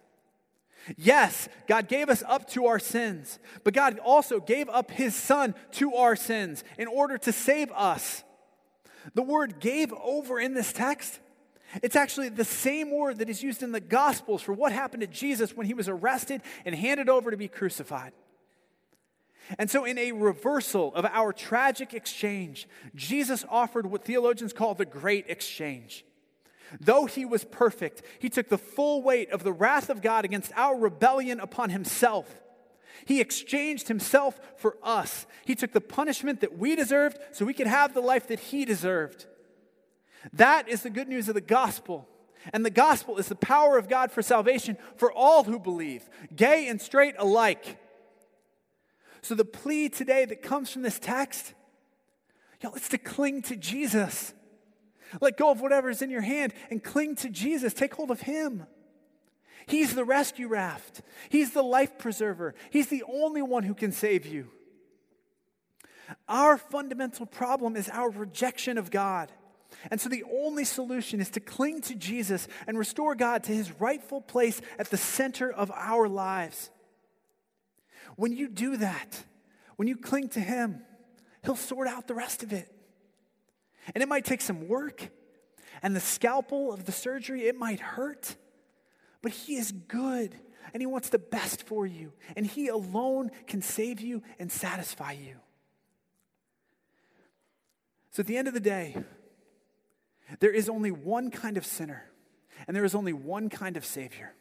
Yes, 0.98 1.50
God 1.68 1.88
gave 1.88 2.10
us 2.10 2.24
up 2.28 2.48
to 2.52 2.68
our 2.68 2.80
sins, 2.80 3.40
but 3.64 3.74
God 3.74 4.00
also 4.00 4.40
gave 4.40 4.70
up 4.70 4.92
his 4.92 5.16
son 5.16 5.56
to 5.74 5.96
our 5.96 6.16
sins 6.16 6.64
in 6.78 6.88
order 6.88 7.18
to 7.20 7.32
save 7.32 7.72
us. 7.72 8.24
The 9.14 9.24
word 9.24 9.60
gave 9.60 9.94
over 9.94 10.40
in 10.40 10.54
this 10.54 10.72
text, 10.72 11.20
it's 11.82 11.96
actually 11.96 12.30
the 12.30 12.46
same 12.46 12.92
word 12.92 13.18
that 13.20 13.30
is 13.30 13.44
used 13.44 13.64
in 13.64 13.72
the 13.72 13.80
Gospels 13.80 14.42
for 14.42 14.54
what 14.54 14.72
happened 14.72 15.02
to 15.02 15.08
Jesus 15.08 15.56
when 15.56 15.68
he 15.68 15.74
was 15.74 15.90
arrested 15.90 16.42
and 16.66 16.76
handed 16.76 17.10
over 17.10 17.32
to 17.32 17.38
be 17.38 17.48
crucified. 17.48 18.14
And 19.60 19.70
so, 19.70 19.86
in 19.86 19.98
a 19.98 20.12
reversal 20.12 20.94
of 20.96 21.06
our 21.06 21.32
tragic 21.32 21.94
exchange, 21.94 22.68
Jesus 22.96 23.46
offered 23.50 23.86
what 23.86 24.04
theologians 24.04 24.54
call 24.54 24.74
the 24.74 24.86
great 24.86 25.26
exchange. 25.28 26.04
Though 26.80 27.06
he 27.06 27.26
was 27.26 27.44
perfect, 27.44 28.02
he 28.20 28.30
took 28.30 28.50
the 28.50 28.58
full 28.58 29.02
weight 29.02 29.32
of 29.32 29.44
the 29.44 29.54
wrath 29.54 29.90
of 29.90 30.02
God 30.02 30.26
against 30.26 30.52
our 30.56 30.78
rebellion 30.78 31.40
upon 31.40 31.70
himself. 31.70 32.42
He 33.06 33.22
exchanged 33.22 33.88
himself 33.88 34.40
for 34.58 34.78
us. 34.82 35.26
He 35.46 35.56
took 35.56 35.74
the 35.74 35.82
punishment 35.82 36.42
that 36.42 36.58
we 36.58 36.76
deserved 36.76 37.18
so 37.32 37.46
we 37.46 37.54
could 37.54 37.68
have 37.68 37.94
the 37.94 38.02
life 38.02 38.28
that 38.28 38.40
he 38.40 38.66
deserved. 38.66 39.26
That 40.34 40.68
is 40.68 40.84
the 40.84 40.90
good 40.90 41.08
news 41.08 41.28
of 41.28 41.36
the 41.36 41.42
gospel. 41.42 42.08
And 42.54 42.66
the 42.66 42.70
gospel 42.70 43.18
is 43.18 43.28
the 43.28 43.36
power 43.36 43.78
of 43.78 43.90
God 43.90 44.12
for 44.12 44.22
salvation 44.22 44.78
for 44.98 45.12
all 45.12 45.44
who 45.44 45.60
believe, 45.60 46.10
gay 46.36 46.68
and 46.68 46.82
straight 46.82 47.16
alike. 47.18 47.78
So 49.22 49.34
the 49.34 49.46
plea 49.46 49.90
today 49.90 50.26
that 50.26 50.44
comes 50.44 50.72
from 50.72 50.84
this 50.84 51.00
text, 51.00 51.54
y'all, 52.62 52.76
it's 52.76 52.90
to 52.90 52.98
cling 52.98 53.42
to 53.44 53.56
Jesus. 53.56 54.34
Let 55.22 55.38
go 55.38 55.52
of 55.52 55.62
whatever 55.62 55.90
is 55.90 56.02
in 56.02 56.10
your 56.10 56.22
hand 56.22 56.54
and 56.70 56.84
cling 56.84 57.16
to 57.18 57.30
Jesus. 57.30 57.74
Take 57.74 57.94
hold 57.94 58.12
of 58.12 58.22
Him. 58.22 58.66
He's 59.68 59.96
the 59.96 60.06
rescue 60.06 60.48
raft, 60.48 61.02
He's 61.30 61.52
the 61.52 61.64
life 61.64 61.98
preserver, 61.98 62.54
He's 62.70 62.88
the 62.88 63.04
only 63.08 63.42
one 63.42 63.64
who 63.64 63.74
can 63.74 63.92
save 63.92 64.26
you. 64.26 64.50
Our 66.28 66.58
fundamental 66.58 67.26
problem 67.26 67.76
is 67.76 67.90
our 67.90 68.10
rejection 68.10 68.78
of 68.78 68.92
God. 68.92 69.32
And 69.92 70.00
so 70.00 70.10
the 70.10 70.24
only 70.32 70.64
solution 70.64 71.20
is 71.20 71.30
to 71.32 71.40
cling 71.40 71.82
to 71.82 71.96
Jesus 71.96 72.48
and 72.68 72.78
restore 72.78 73.16
God 73.16 73.44
to 73.44 73.52
his 73.52 73.80
rightful 73.80 74.22
place 74.22 74.62
at 74.80 74.90
the 74.90 74.98
center 74.98 75.52
of 75.52 75.72
our 75.72 76.08
lives. 76.08 76.70
When 78.16 78.32
you 78.32 78.48
do 78.48 78.78
that, 78.78 79.24
when 79.76 79.88
you 79.88 79.98
cling 79.98 80.30
to 80.30 80.40
him, 80.40 80.82
he'll 81.44 81.56
sort 81.56 81.88
out 81.88 82.08
the 82.08 82.14
rest 82.14 82.44
of 82.44 82.54
it. 82.54 82.72
And 83.94 84.02
it 84.02 84.08
might 84.08 84.26
take 84.26 84.42
some 84.42 84.68
work, 84.68 85.10
and 85.82 85.96
the 85.96 86.00
scalpel 86.00 86.74
of 86.74 86.86
the 86.86 86.92
surgery, 86.92 87.48
it 87.48 87.56
might 87.56 87.80
hurt, 87.80 88.36
but 89.22 89.32
He 89.32 89.56
is 89.56 89.72
good, 89.72 90.36
and 90.74 90.82
He 90.82 90.88
wants 90.88 91.10
the 91.10 91.20
best 91.20 91.64
for 91.64 91.86
you, 91.86 92.14
and 92.36 92.46
He 92.46 92.68
alone 92.68 93.32
can 93.48 93.62
save 93.62 94.02
you 94.02 94.24
and 94.40 94.52
satisfy 94.52 95.12
you. 95.12 95.36
So 98.12 98.22
at 98.22 98.28
the 98.28 98.38
end 98.38 98.48
of 98.48 98.54
the 98.54 98.60
day, 98.60 98.96
there 100.40 100.52
is 100.52 100.70
only 100.70 100.92
one 100.92 101.30
kind 101.30 101.58
of 101.58 101.66
sinner, 101.66 102.06
and 102.68 102.76
there 102.76 102.86
is 102.86 102.96
only 102.96 103.14
one 103.14 103.50
kind 103.50 103.78
of 103.78 103.86
Savior. 103.86 104.34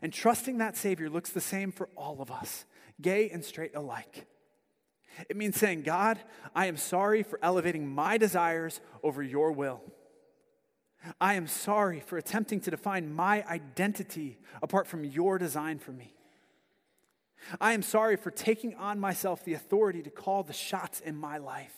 And 0.00 0.12
trusting 0.12 0.58
that 0.58 0.76
Savior 0.76 1.10
looks 1.10 1.30
the 1.30 1.40
same 1.40 1.72
for 1.72 1.88
all 1.96 2.22
of 2.22 2.30
us, 2.30 2.64
gay 3.00 3.28
and 3.30 3.44
straight 3.44 3.74
alike. 3.74 4.26
It 5.28 5.36
means 5.36 5.56
saying, 5.56 5.82
God, 5.82 6.18
I 6.54 6.66
am 6.66 6.76
sorry 6.76 7.22
for 7.22 7.38
elevating 7.42 7.88
my 7.88 8.18
desires 8.18 8.80
over 9.02 9.22
your 9.22 9.52
will. 9.52 9.80
I 11.20 11.34
am 11.34 11.46
sorry 11.46 12.00
for 12.00 12.16
attempting 12.16 12.60
to 12.60 12.70
define 12.70 13.12
my 13.12 13.44
identity 13.48 14.38
apart 14.62 14.86
from 14.86 15.04
your 15.04 15.38
design 15.38 15.78
for 15.78 15.92
me. 15.92 16.14
I 17.60 17.72
am 17.72 17.82
sorry 17.82 18.16
for 18.16 18.30
taking 18.30 18.76
on 18.76 19.00
myself 19.00 19.44
the 19.44 19.54
authority 19.54 20.02
to 20.02 20.10
call 20.10 20.44
the 20.44 20.52
shots 20.52 21.00
in 21.00 21.16
my 21.16 21.38
life. 21.38 21.74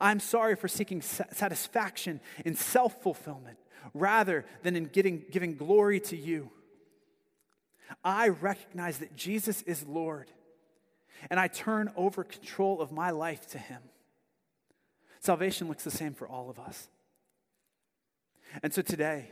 I'm 0.00 0.20
sorry 0.20 0.56
for 0.56 0.68
seeking 0.68 1.00
satisfaction 1.00 2.20
in 2.44 2.54
self 2.54 3.00
fulfillment 3.02 3.58
rather 3.94 4.44
than 4.62 4.76
in 4.76 4.86
getting, 4.86 5.24
giving 5.30 5.56
glory 5.56 6.00
to 6.00 6.16
you. 6.16 6.50
I 8.04 8.28
recognize 8.28 8.98
that 8.98 9.16
Jesus 9.16 9.62
is 9.62 9.86
Lord 9.86 10.30
and 11.30 11.38
I 11.38 11.48
turn 11.48 11.92
over 11.96 12.24
control 12.24 12.80
of 12.80 12.92
my 12.92 13.10
life 13.10 13.46
to 13.50 13.58
Him. 13.58 13.82
Salvation 15.20 15.68
looks 15.68 15.84
the 15.84 15.90
same 15.90 16.14
for 16.14 16.28
all 16.28 16.50
of 16.50 16.58
us. 16.58 16.88
And 18.62 18.72
so 18.72 18.82
today, 18.82 19.30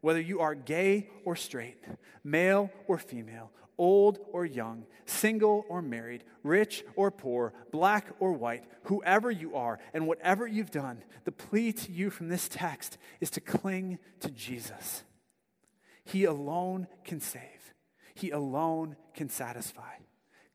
whether 0.00 0.20
you 0.20 0.40
are 0.40 0.54
gay 0.54 1.08
or 1.24 1.36
straight, 1.36 1.82
male 2.22 2.70
or 2.86 2.98
female, 2.98 3.50
old 3.78 4.18
or 4.32 4.44
young, 4.44 4.86
single 5.04 5.64
or 5.68 5.82
married, 5.82 6.24
rich 6.42 6.84
or 6.96 7.10
poor, 7.10 7.52
black 7.70 8.08
or 8.20 8.32
white, 8.32 8.64
whoever 8.84 9.30
you 9.30 9.54
are 9.54 9.78
and 9.92 10.06
whatever 10.06 10.46
you've 10.46 10.70
done, 10.70 11.02
the 11.24 11.32
plea 11.32 11.72
to 11.72 11.92
you 11.92 12.10
from 12.10 12.28
this 12.28 12.48
text 12.48 12.98
is 13.20 13.30
to 13.30 13.40
cling 13.40 13.98
to 14.20 14.30
Jesus. 14.30 15.02
He 16.04 16.24
alone 16.24 16.86
can 17.04 17.20
save, 17.20 17.74
He 18.14 18.30
alone 18.30 18.96
can 19.14 19.28
satisfy. 19.28 19.94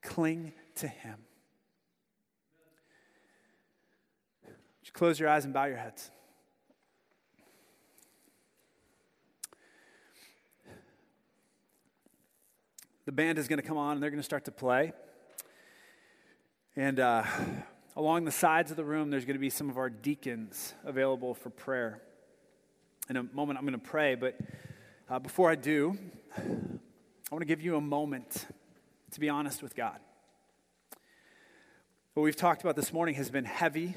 Cling 0.02 0.54
to 0.76 0.88
Him. 0.88 1.16
Just 4.82 4.94
close 4.94 5.20
your 5.20 5.30
eyes 5.30 5.46
and 5.46 5.54
bow 5.54 5.66
your 5.66 5.78
heads. 5.78 6.10
The 13.06 13.12
band 13.12 13.38
is 13.38 13.48
going 13.48 13.60
to 13.60 13.68
come 13.68 13.78
on 13.78 13.94
and 13.94 14.04
they're 14.04 14.10
going 14.10 14.20
to 14.20 14.24
start 14.24 14.46
to 14.46 14.52
play. 14.52 14.94
And 16.76 17.00
uh, 17.00 17.24
along 17.96 18.26
the 18.26 18.32
sides 18.32 18.72
of 18.72 18.78
the 18.78 18.86
room, 18.86 19.10
there's 19.10 19.26
going 19.26 19.36
to 19.36 19.42
be 19.42 19.50
some 19.50 19.70
of 19.70 19.78
our 19.78 19.90
deacons 19.90 20.74
available 20.86 21.34
for 21.34 21.50
prayer. 21.50 22.02
In 23.10 23.18
a 23.18 23.24
moment, 23.24 23.60
I'm 23.60 23.66
going 23.66 23.80
to 23.80 23.86
pray, 23.86 24.16
but 24.16 24.40
uh, 25.10 25.20
before 25.20 25.50
I 25.50 25.56
do, 25.56 25.98
I 26.38 26.42
want 27.32 27.42
to 27.42 27.46
give 27.46 27.62
you 27.62 27.76
a 27.76 27.82
moment 27.82 28.46
to 29.12 29.20
be 29.20 29.30
honest 29.30 29.62
with 29.62 29.76
God. 29.76 30.00
What 32.14 32.24
we've 32.24 32.36
talked 32.36 32.62
about 32.62 32.76
this 32.76 32.92
morning 32.92 33.16
has 33.16 33.30
been 33.30 33.46
heavy 33.46 33.96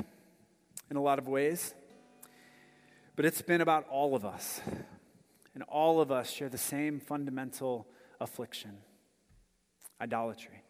in 0.90 0.96
a 0.96 1.02
lot 1.02 1.18
of 1.18 1.26
ways, 1.28 1.74
but 3.16 3.24
it's 3.24 3.42
been 3.42 3.60
about 3.60 3.86
all 3.88 4.14
of 4.14 4.24
us. 4.24 4.60
And 5.54 5.62
all 5.64 6.00
of 6.00 6.10
us 6.10 6.30
share 6.30 6.48
the 6.48 6.58
same 6.58 6.98
fundamental 6.98 7.86
affliction 8.20 8.78
idolatry. 10.00 10.62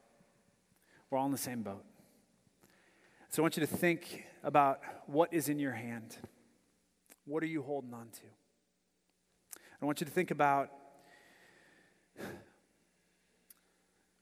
We're 1.09 1.19
all 1.19 1.27
in 1.27 1.33
the 1.33 1.39
same 1.39 1.63
boat. 1.63 1.85
So 3.31 3.41
I 3.41 3.45
want 3.45 3.57
you 3.57 3.67
to 3.67 3.67
think 3.67 4.25
about 4.43 4.81
what 5.07 5.33
is 5.33 5.49
in 5.49 5.59
your 5.59 5.73
hand. 5.73 6.19
What 7.25 7.43
are 7.43 7.47
you 7.47 7.63
holding 7.63 7.95
on 7.95 8.09
to? 8.11 9.59
I 9.81 9.87
want 9.87 10.01
you 10.01 10.07
to 10.07 10.13
think 10.13 10.31
about 10.31 10.69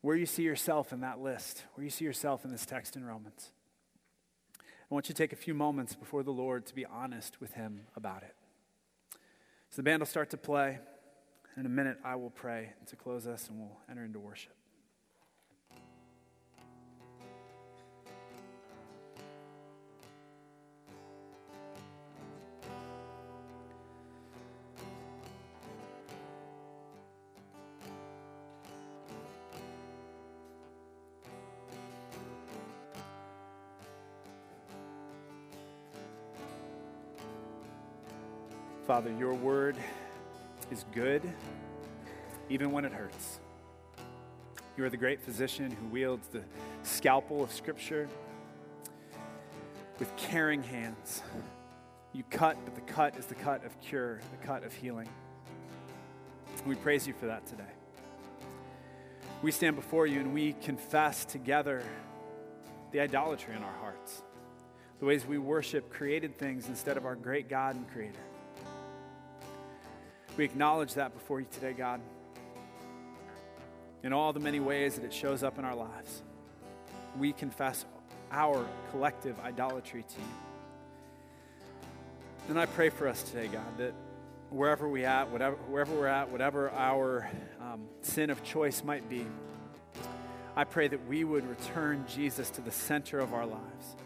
where 0.03 0.17
you 0.17 0.27
see 0.27 0.43
yourself 0.43 0.93
in 0.93 1.01
that 1.01 1.21
list, 1.21 1.65
where 1.75 1.85
you 1.85 1.91
see 1.91 2.05
yourself 2.05 2.45
in 2.45 2.51
this 2.51 2.67
text 2.67 2.97
in 2.97 3.05
Romans. 3.05 3.53
I 4.59 4.95
want 4.95 5.09
you 5.09 5.15
to 5.15 5.19
take 5.19 5.33
a 5.33 5.37
few 5.37 5.55
moments 5.55 5.95
before 5.95 6.23
the 6.23 6.33
Lord 6.33 6.67
to 6.67 6.75
be 6.75 6.85
honest 6.85 7.41
with 7.41 7.55
Him 7.55 7.87
about 7.97 8.23
it. 8.23 8.35
So 9.71 9.77
the 9.77 9.85
band 9.85 10.01
will 10.01 10.07
start 10.07 10.29
to 10.31 10.37
play. 10.37 10.79
And 11.57 11.67
in 11.67 11.73
a 11.73 11.75
minute, 11.75 11.99
I 12.05 12.17
will 12.17 12.31
pray 12.31 12.73
to 12.87 12.97
close 12.97 13.27
us 13.27 13.49
and 13.49 13.59
we'll 13.59 13.79
enter 13.89 14.05
into 14.05 14.19
worship. 14.19 14.53
Father, 38.93 39.15
your 39.19 39.33
word 39.33 39.75
is 40.71 40.85
good 40.93 41.23
even 42.51 42.71
when 42.73 42.85
it 42.85 42.93
hurts. 42.93 43.41
You 44.77 44.85
are 44.85 44.91
the 44.91 44.99
great 44.99 45.19
physician 45.19 45.71
who 45.71 45.87
wields 45.87 46.29
the 46.29 46.43
scalpel 46.83 47.43
of 47.43 47.51
Scripture 47.51 48.07
with 49.99 50.15
caring 50.19 50.63
hands. 50.63 51.23
You 52.13 52.23
cut, 52.29 52.59
but 52.67 52.75
the 52.75 52.83
cut 52.83 53.17
is 53.17 53.25
the 53.25 53.35
cut 53.35 53.65
of 53.65 53.81
cure, 53.81 54.21
the 54.31 54.47
cut 54.47 54.63
of 54.63 54.75
healing. 54.75 55.09
We 56.67 56.75
praise 56.75 57.07
you 57.07 57.15
for 57.15 57.25
that 57.25 57.47
today. 57.47 57.73
We 59.41 59.53
stand 59.53 59.75
before 59.75 60.07
you 60.07 60.21
and 60.21 60.35
we 60.35 60.53
confess 60.53 61.25
together 61.25 61.83
the 62.91 63.01
idolatry 63.01 63.57
in 63.57 63.63
our 63.63 63.77
hearts, 63.81 64.23
the 65.01 65.07
ways 65.07 65.25
we 65.25 65.39
worship 65.39 65.89
created 65.89 66.37
things 66.37 66.69
instead 66.69 66.99
of 66.99 67.07
our 67.07 67.17
great 67.17 67.49
God 67.49 67.77
and 67.77 67.91
Creator. 67.91 68.21
We 70.37 70.45
acknowledge 70.45 70.95
that 70.95 71.13
before 71.13 71.41
you 71.41 71.47
today, 71.51 71.75
God, 71.75 72.01
in 74.03 74.13
all 74.13 74.33
the 74.33 74.41
many 74.41 74.61
ways 74.61 74.97
that 74.97 75.05
it 75.05 75.13
shows 75.13 75.43
up 75.43 75.59
in 75.59 75.65
our 75.65 75.75
lives. 75.75 76.23
We 77.19 77.33
confess 77.33 77.85
our 78.31 78.67
collective 78.91 79.39
idolatry 79.41 80.03
to 80.03 80.21
you. 80.21 80.27
And 82.49 82.59
I 82.59 82.67
pray 82.67 82.89
for 82.89 83.07
us 83.07 83.23
today, 83.23 83.47
God, 83.47 83.79
that 83.79 83.93
wherever 84.51 84.89
we 84.89 85.05
at, 85.05 85.31
whatever, 85.31 85.57
wherever 85.69 85.95
we're 85.95 86.07
at, 86.07 86.31
whatever 86.31 86.71
our 86.71 87.31
um, 87.61 87.83
sin 88.01 88.31
of 88.31 88.43
choice 88.43 88.83
might 88.83 89.09
be, 89.09 89.27
I 90.57 90.65
pray 90.65 90.89
that 90.89 91.07
we 91.07 91.25
would 91.25 91.47
return 91.47 92.05
Jesus 92.09 92.51
to 92.51 92.63
the 92.63 92.73
center 92.73 93.19
of 93.19 93.35
our 93.35 93.47
lives, 93.47 93.97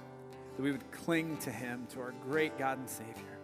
that 0.57 0.62
we 0.62 0.72
would 0.72 0.91
cling 0.91 1.37
to 1.39 1.51
him, 1.51 1.87
to 1.95 2.01
our 2.01 2.14
great 2.29 2.59
God 2.59 2.79
and 2.79 2.91
Savior. 2.91 3.36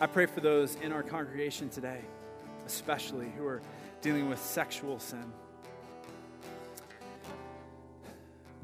I 0.00 0.06
pray 0.06 0.26
for 0.26 0.40
those 0.40 0.74
in 0.82 0.90
our 0.90 1.04
congregation 1.04 1.68
today, 1.68 2.00
especially 2.66 3.30
who 3.38 3.46
are 3.46 3.62
dealing 4.02 4.28
with 4.28 4.40
sexual 4.40 4.98
sin, 4.98 5.32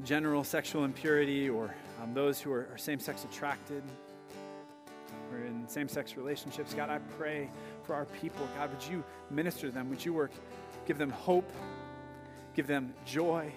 general 0.03 0.43
sexual 0.43 0.83
impurity, 0.83 1.49
or 1.49 1.73
um, 2.03 2.13
those 2.13 2.41
who 2.41 2.51
are, 2.51 2.67
are 2.73 2.77
same 2.77 2.99
sex 2.99 3.23
attracted 3.23 3.81
or 5.31 5.39
in 5.39 5.65
same 5.69 5.87
sex 5.87 6.17
relationships. 6.17 6.73
God, 6.73 6.89
I 6.89 6.99
pray 7.17 7.49
for 7.83 7.95
our 7.95 8.05
people. 8.05 8.45
God, 8.57 8.69
would 8.69 8.91
you 8.91 9.01
minister 9.29 9.67
to 9.67 9.73
them? 9.73 9.89
Would 9.89 10.03
you 10.03 10.13
work, 10.13 10.31
give 10.85 10.97
them 10.97 11.11
hope, 11.11 11.49
give 12.55 12.67
them 12.67 12.93
joy, 13.05 13.53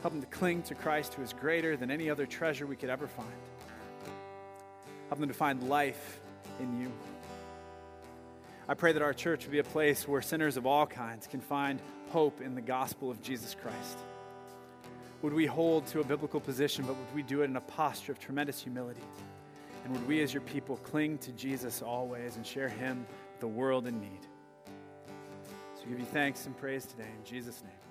help 0.00 0.14
them 0.14 0.22
to 0.22 0.28
cling 0.28 0.62
to 0.62 0.74
Christ 0.74 1.12
who 1.12 1.22
is 1.22 1.34
greater 1.34 1.76
than 1.76 1.90
any 1.90 2.08
other 2.08 2.24
treasure 2.24 2.66
we 2.66 2.76
could 2.76 2.88
ever 2.88 3.06
find. 3.06 3.28
Help 5.08 5.20
them 5.20 5.28
to 5.28 5.34
find 5.34 5.68
life 5.68 6.20
in 6.58 6.80
you. 6.80 6.90
I 8.70 8.74
pray 8.74 8.92
that 8.92 9.00
our 9.00 9.14
church 9.14 9.44
would 9.44 9.52
be 9.52 9.60
a 9.60 9.64
place 9.64 10.06
where 10.06 10.20
sinners 10.20 10.58
of 10.58 10.66
all 10.66 10.86
kinds 10.86 11.26
can 11.26 11.40
find 11.40 11.80
hope 12.10 12.42
in 12.42 12.54
the 12.54 12.60
gospel 12.60 13.10
of 13.10 13.22
Jesus 13.22 13.56
Christ. 13.60 13.98
Would 15.22 15.32
we 15.32 15.46
hold 15.46 15.86
to 15.86 16.00
a 16.00 16.04
biblical 16.04 16.38
position, 16.38 16.84
but 16.84 16.94
would 16.94 17.14
we 17.14 17.22
do 17.22 17.40
it 17.40 17.46
in 17.46 17.56
a 17.56 17.62
posture 17.62 18.12
of 18.12 18.18
tremendous 18.18 18.60
humility? 18.62 19.00
And 19.84 19.92
would 19.94 20.06
we, 20.06 20.22
as 20.22 20.34
your 20.34 20.42
people, 20.42 20.76
cling 20.76 21.16
to 21.18 21.32
Jesus 21.32 21.80
always 21.80 22.36
and 22.36 22.46
share 22.46 22.68
him 22.68 23.06
with 23.32 23.40
the 23.40 23.48
world 23.48 23.86
in 23.86 23.98
need? 24.00 24.26
So 25.76 25.84
we 25.84 25.92
give 25.92 26.00
you 26.00 26.06
thanks 26.06 26.44
and 26.44 26.54
praise 26.54 26.84
today 26.84 27.08
in 27.18 27.24
Jesus' 27.24 27.62
name. 27.62 27.87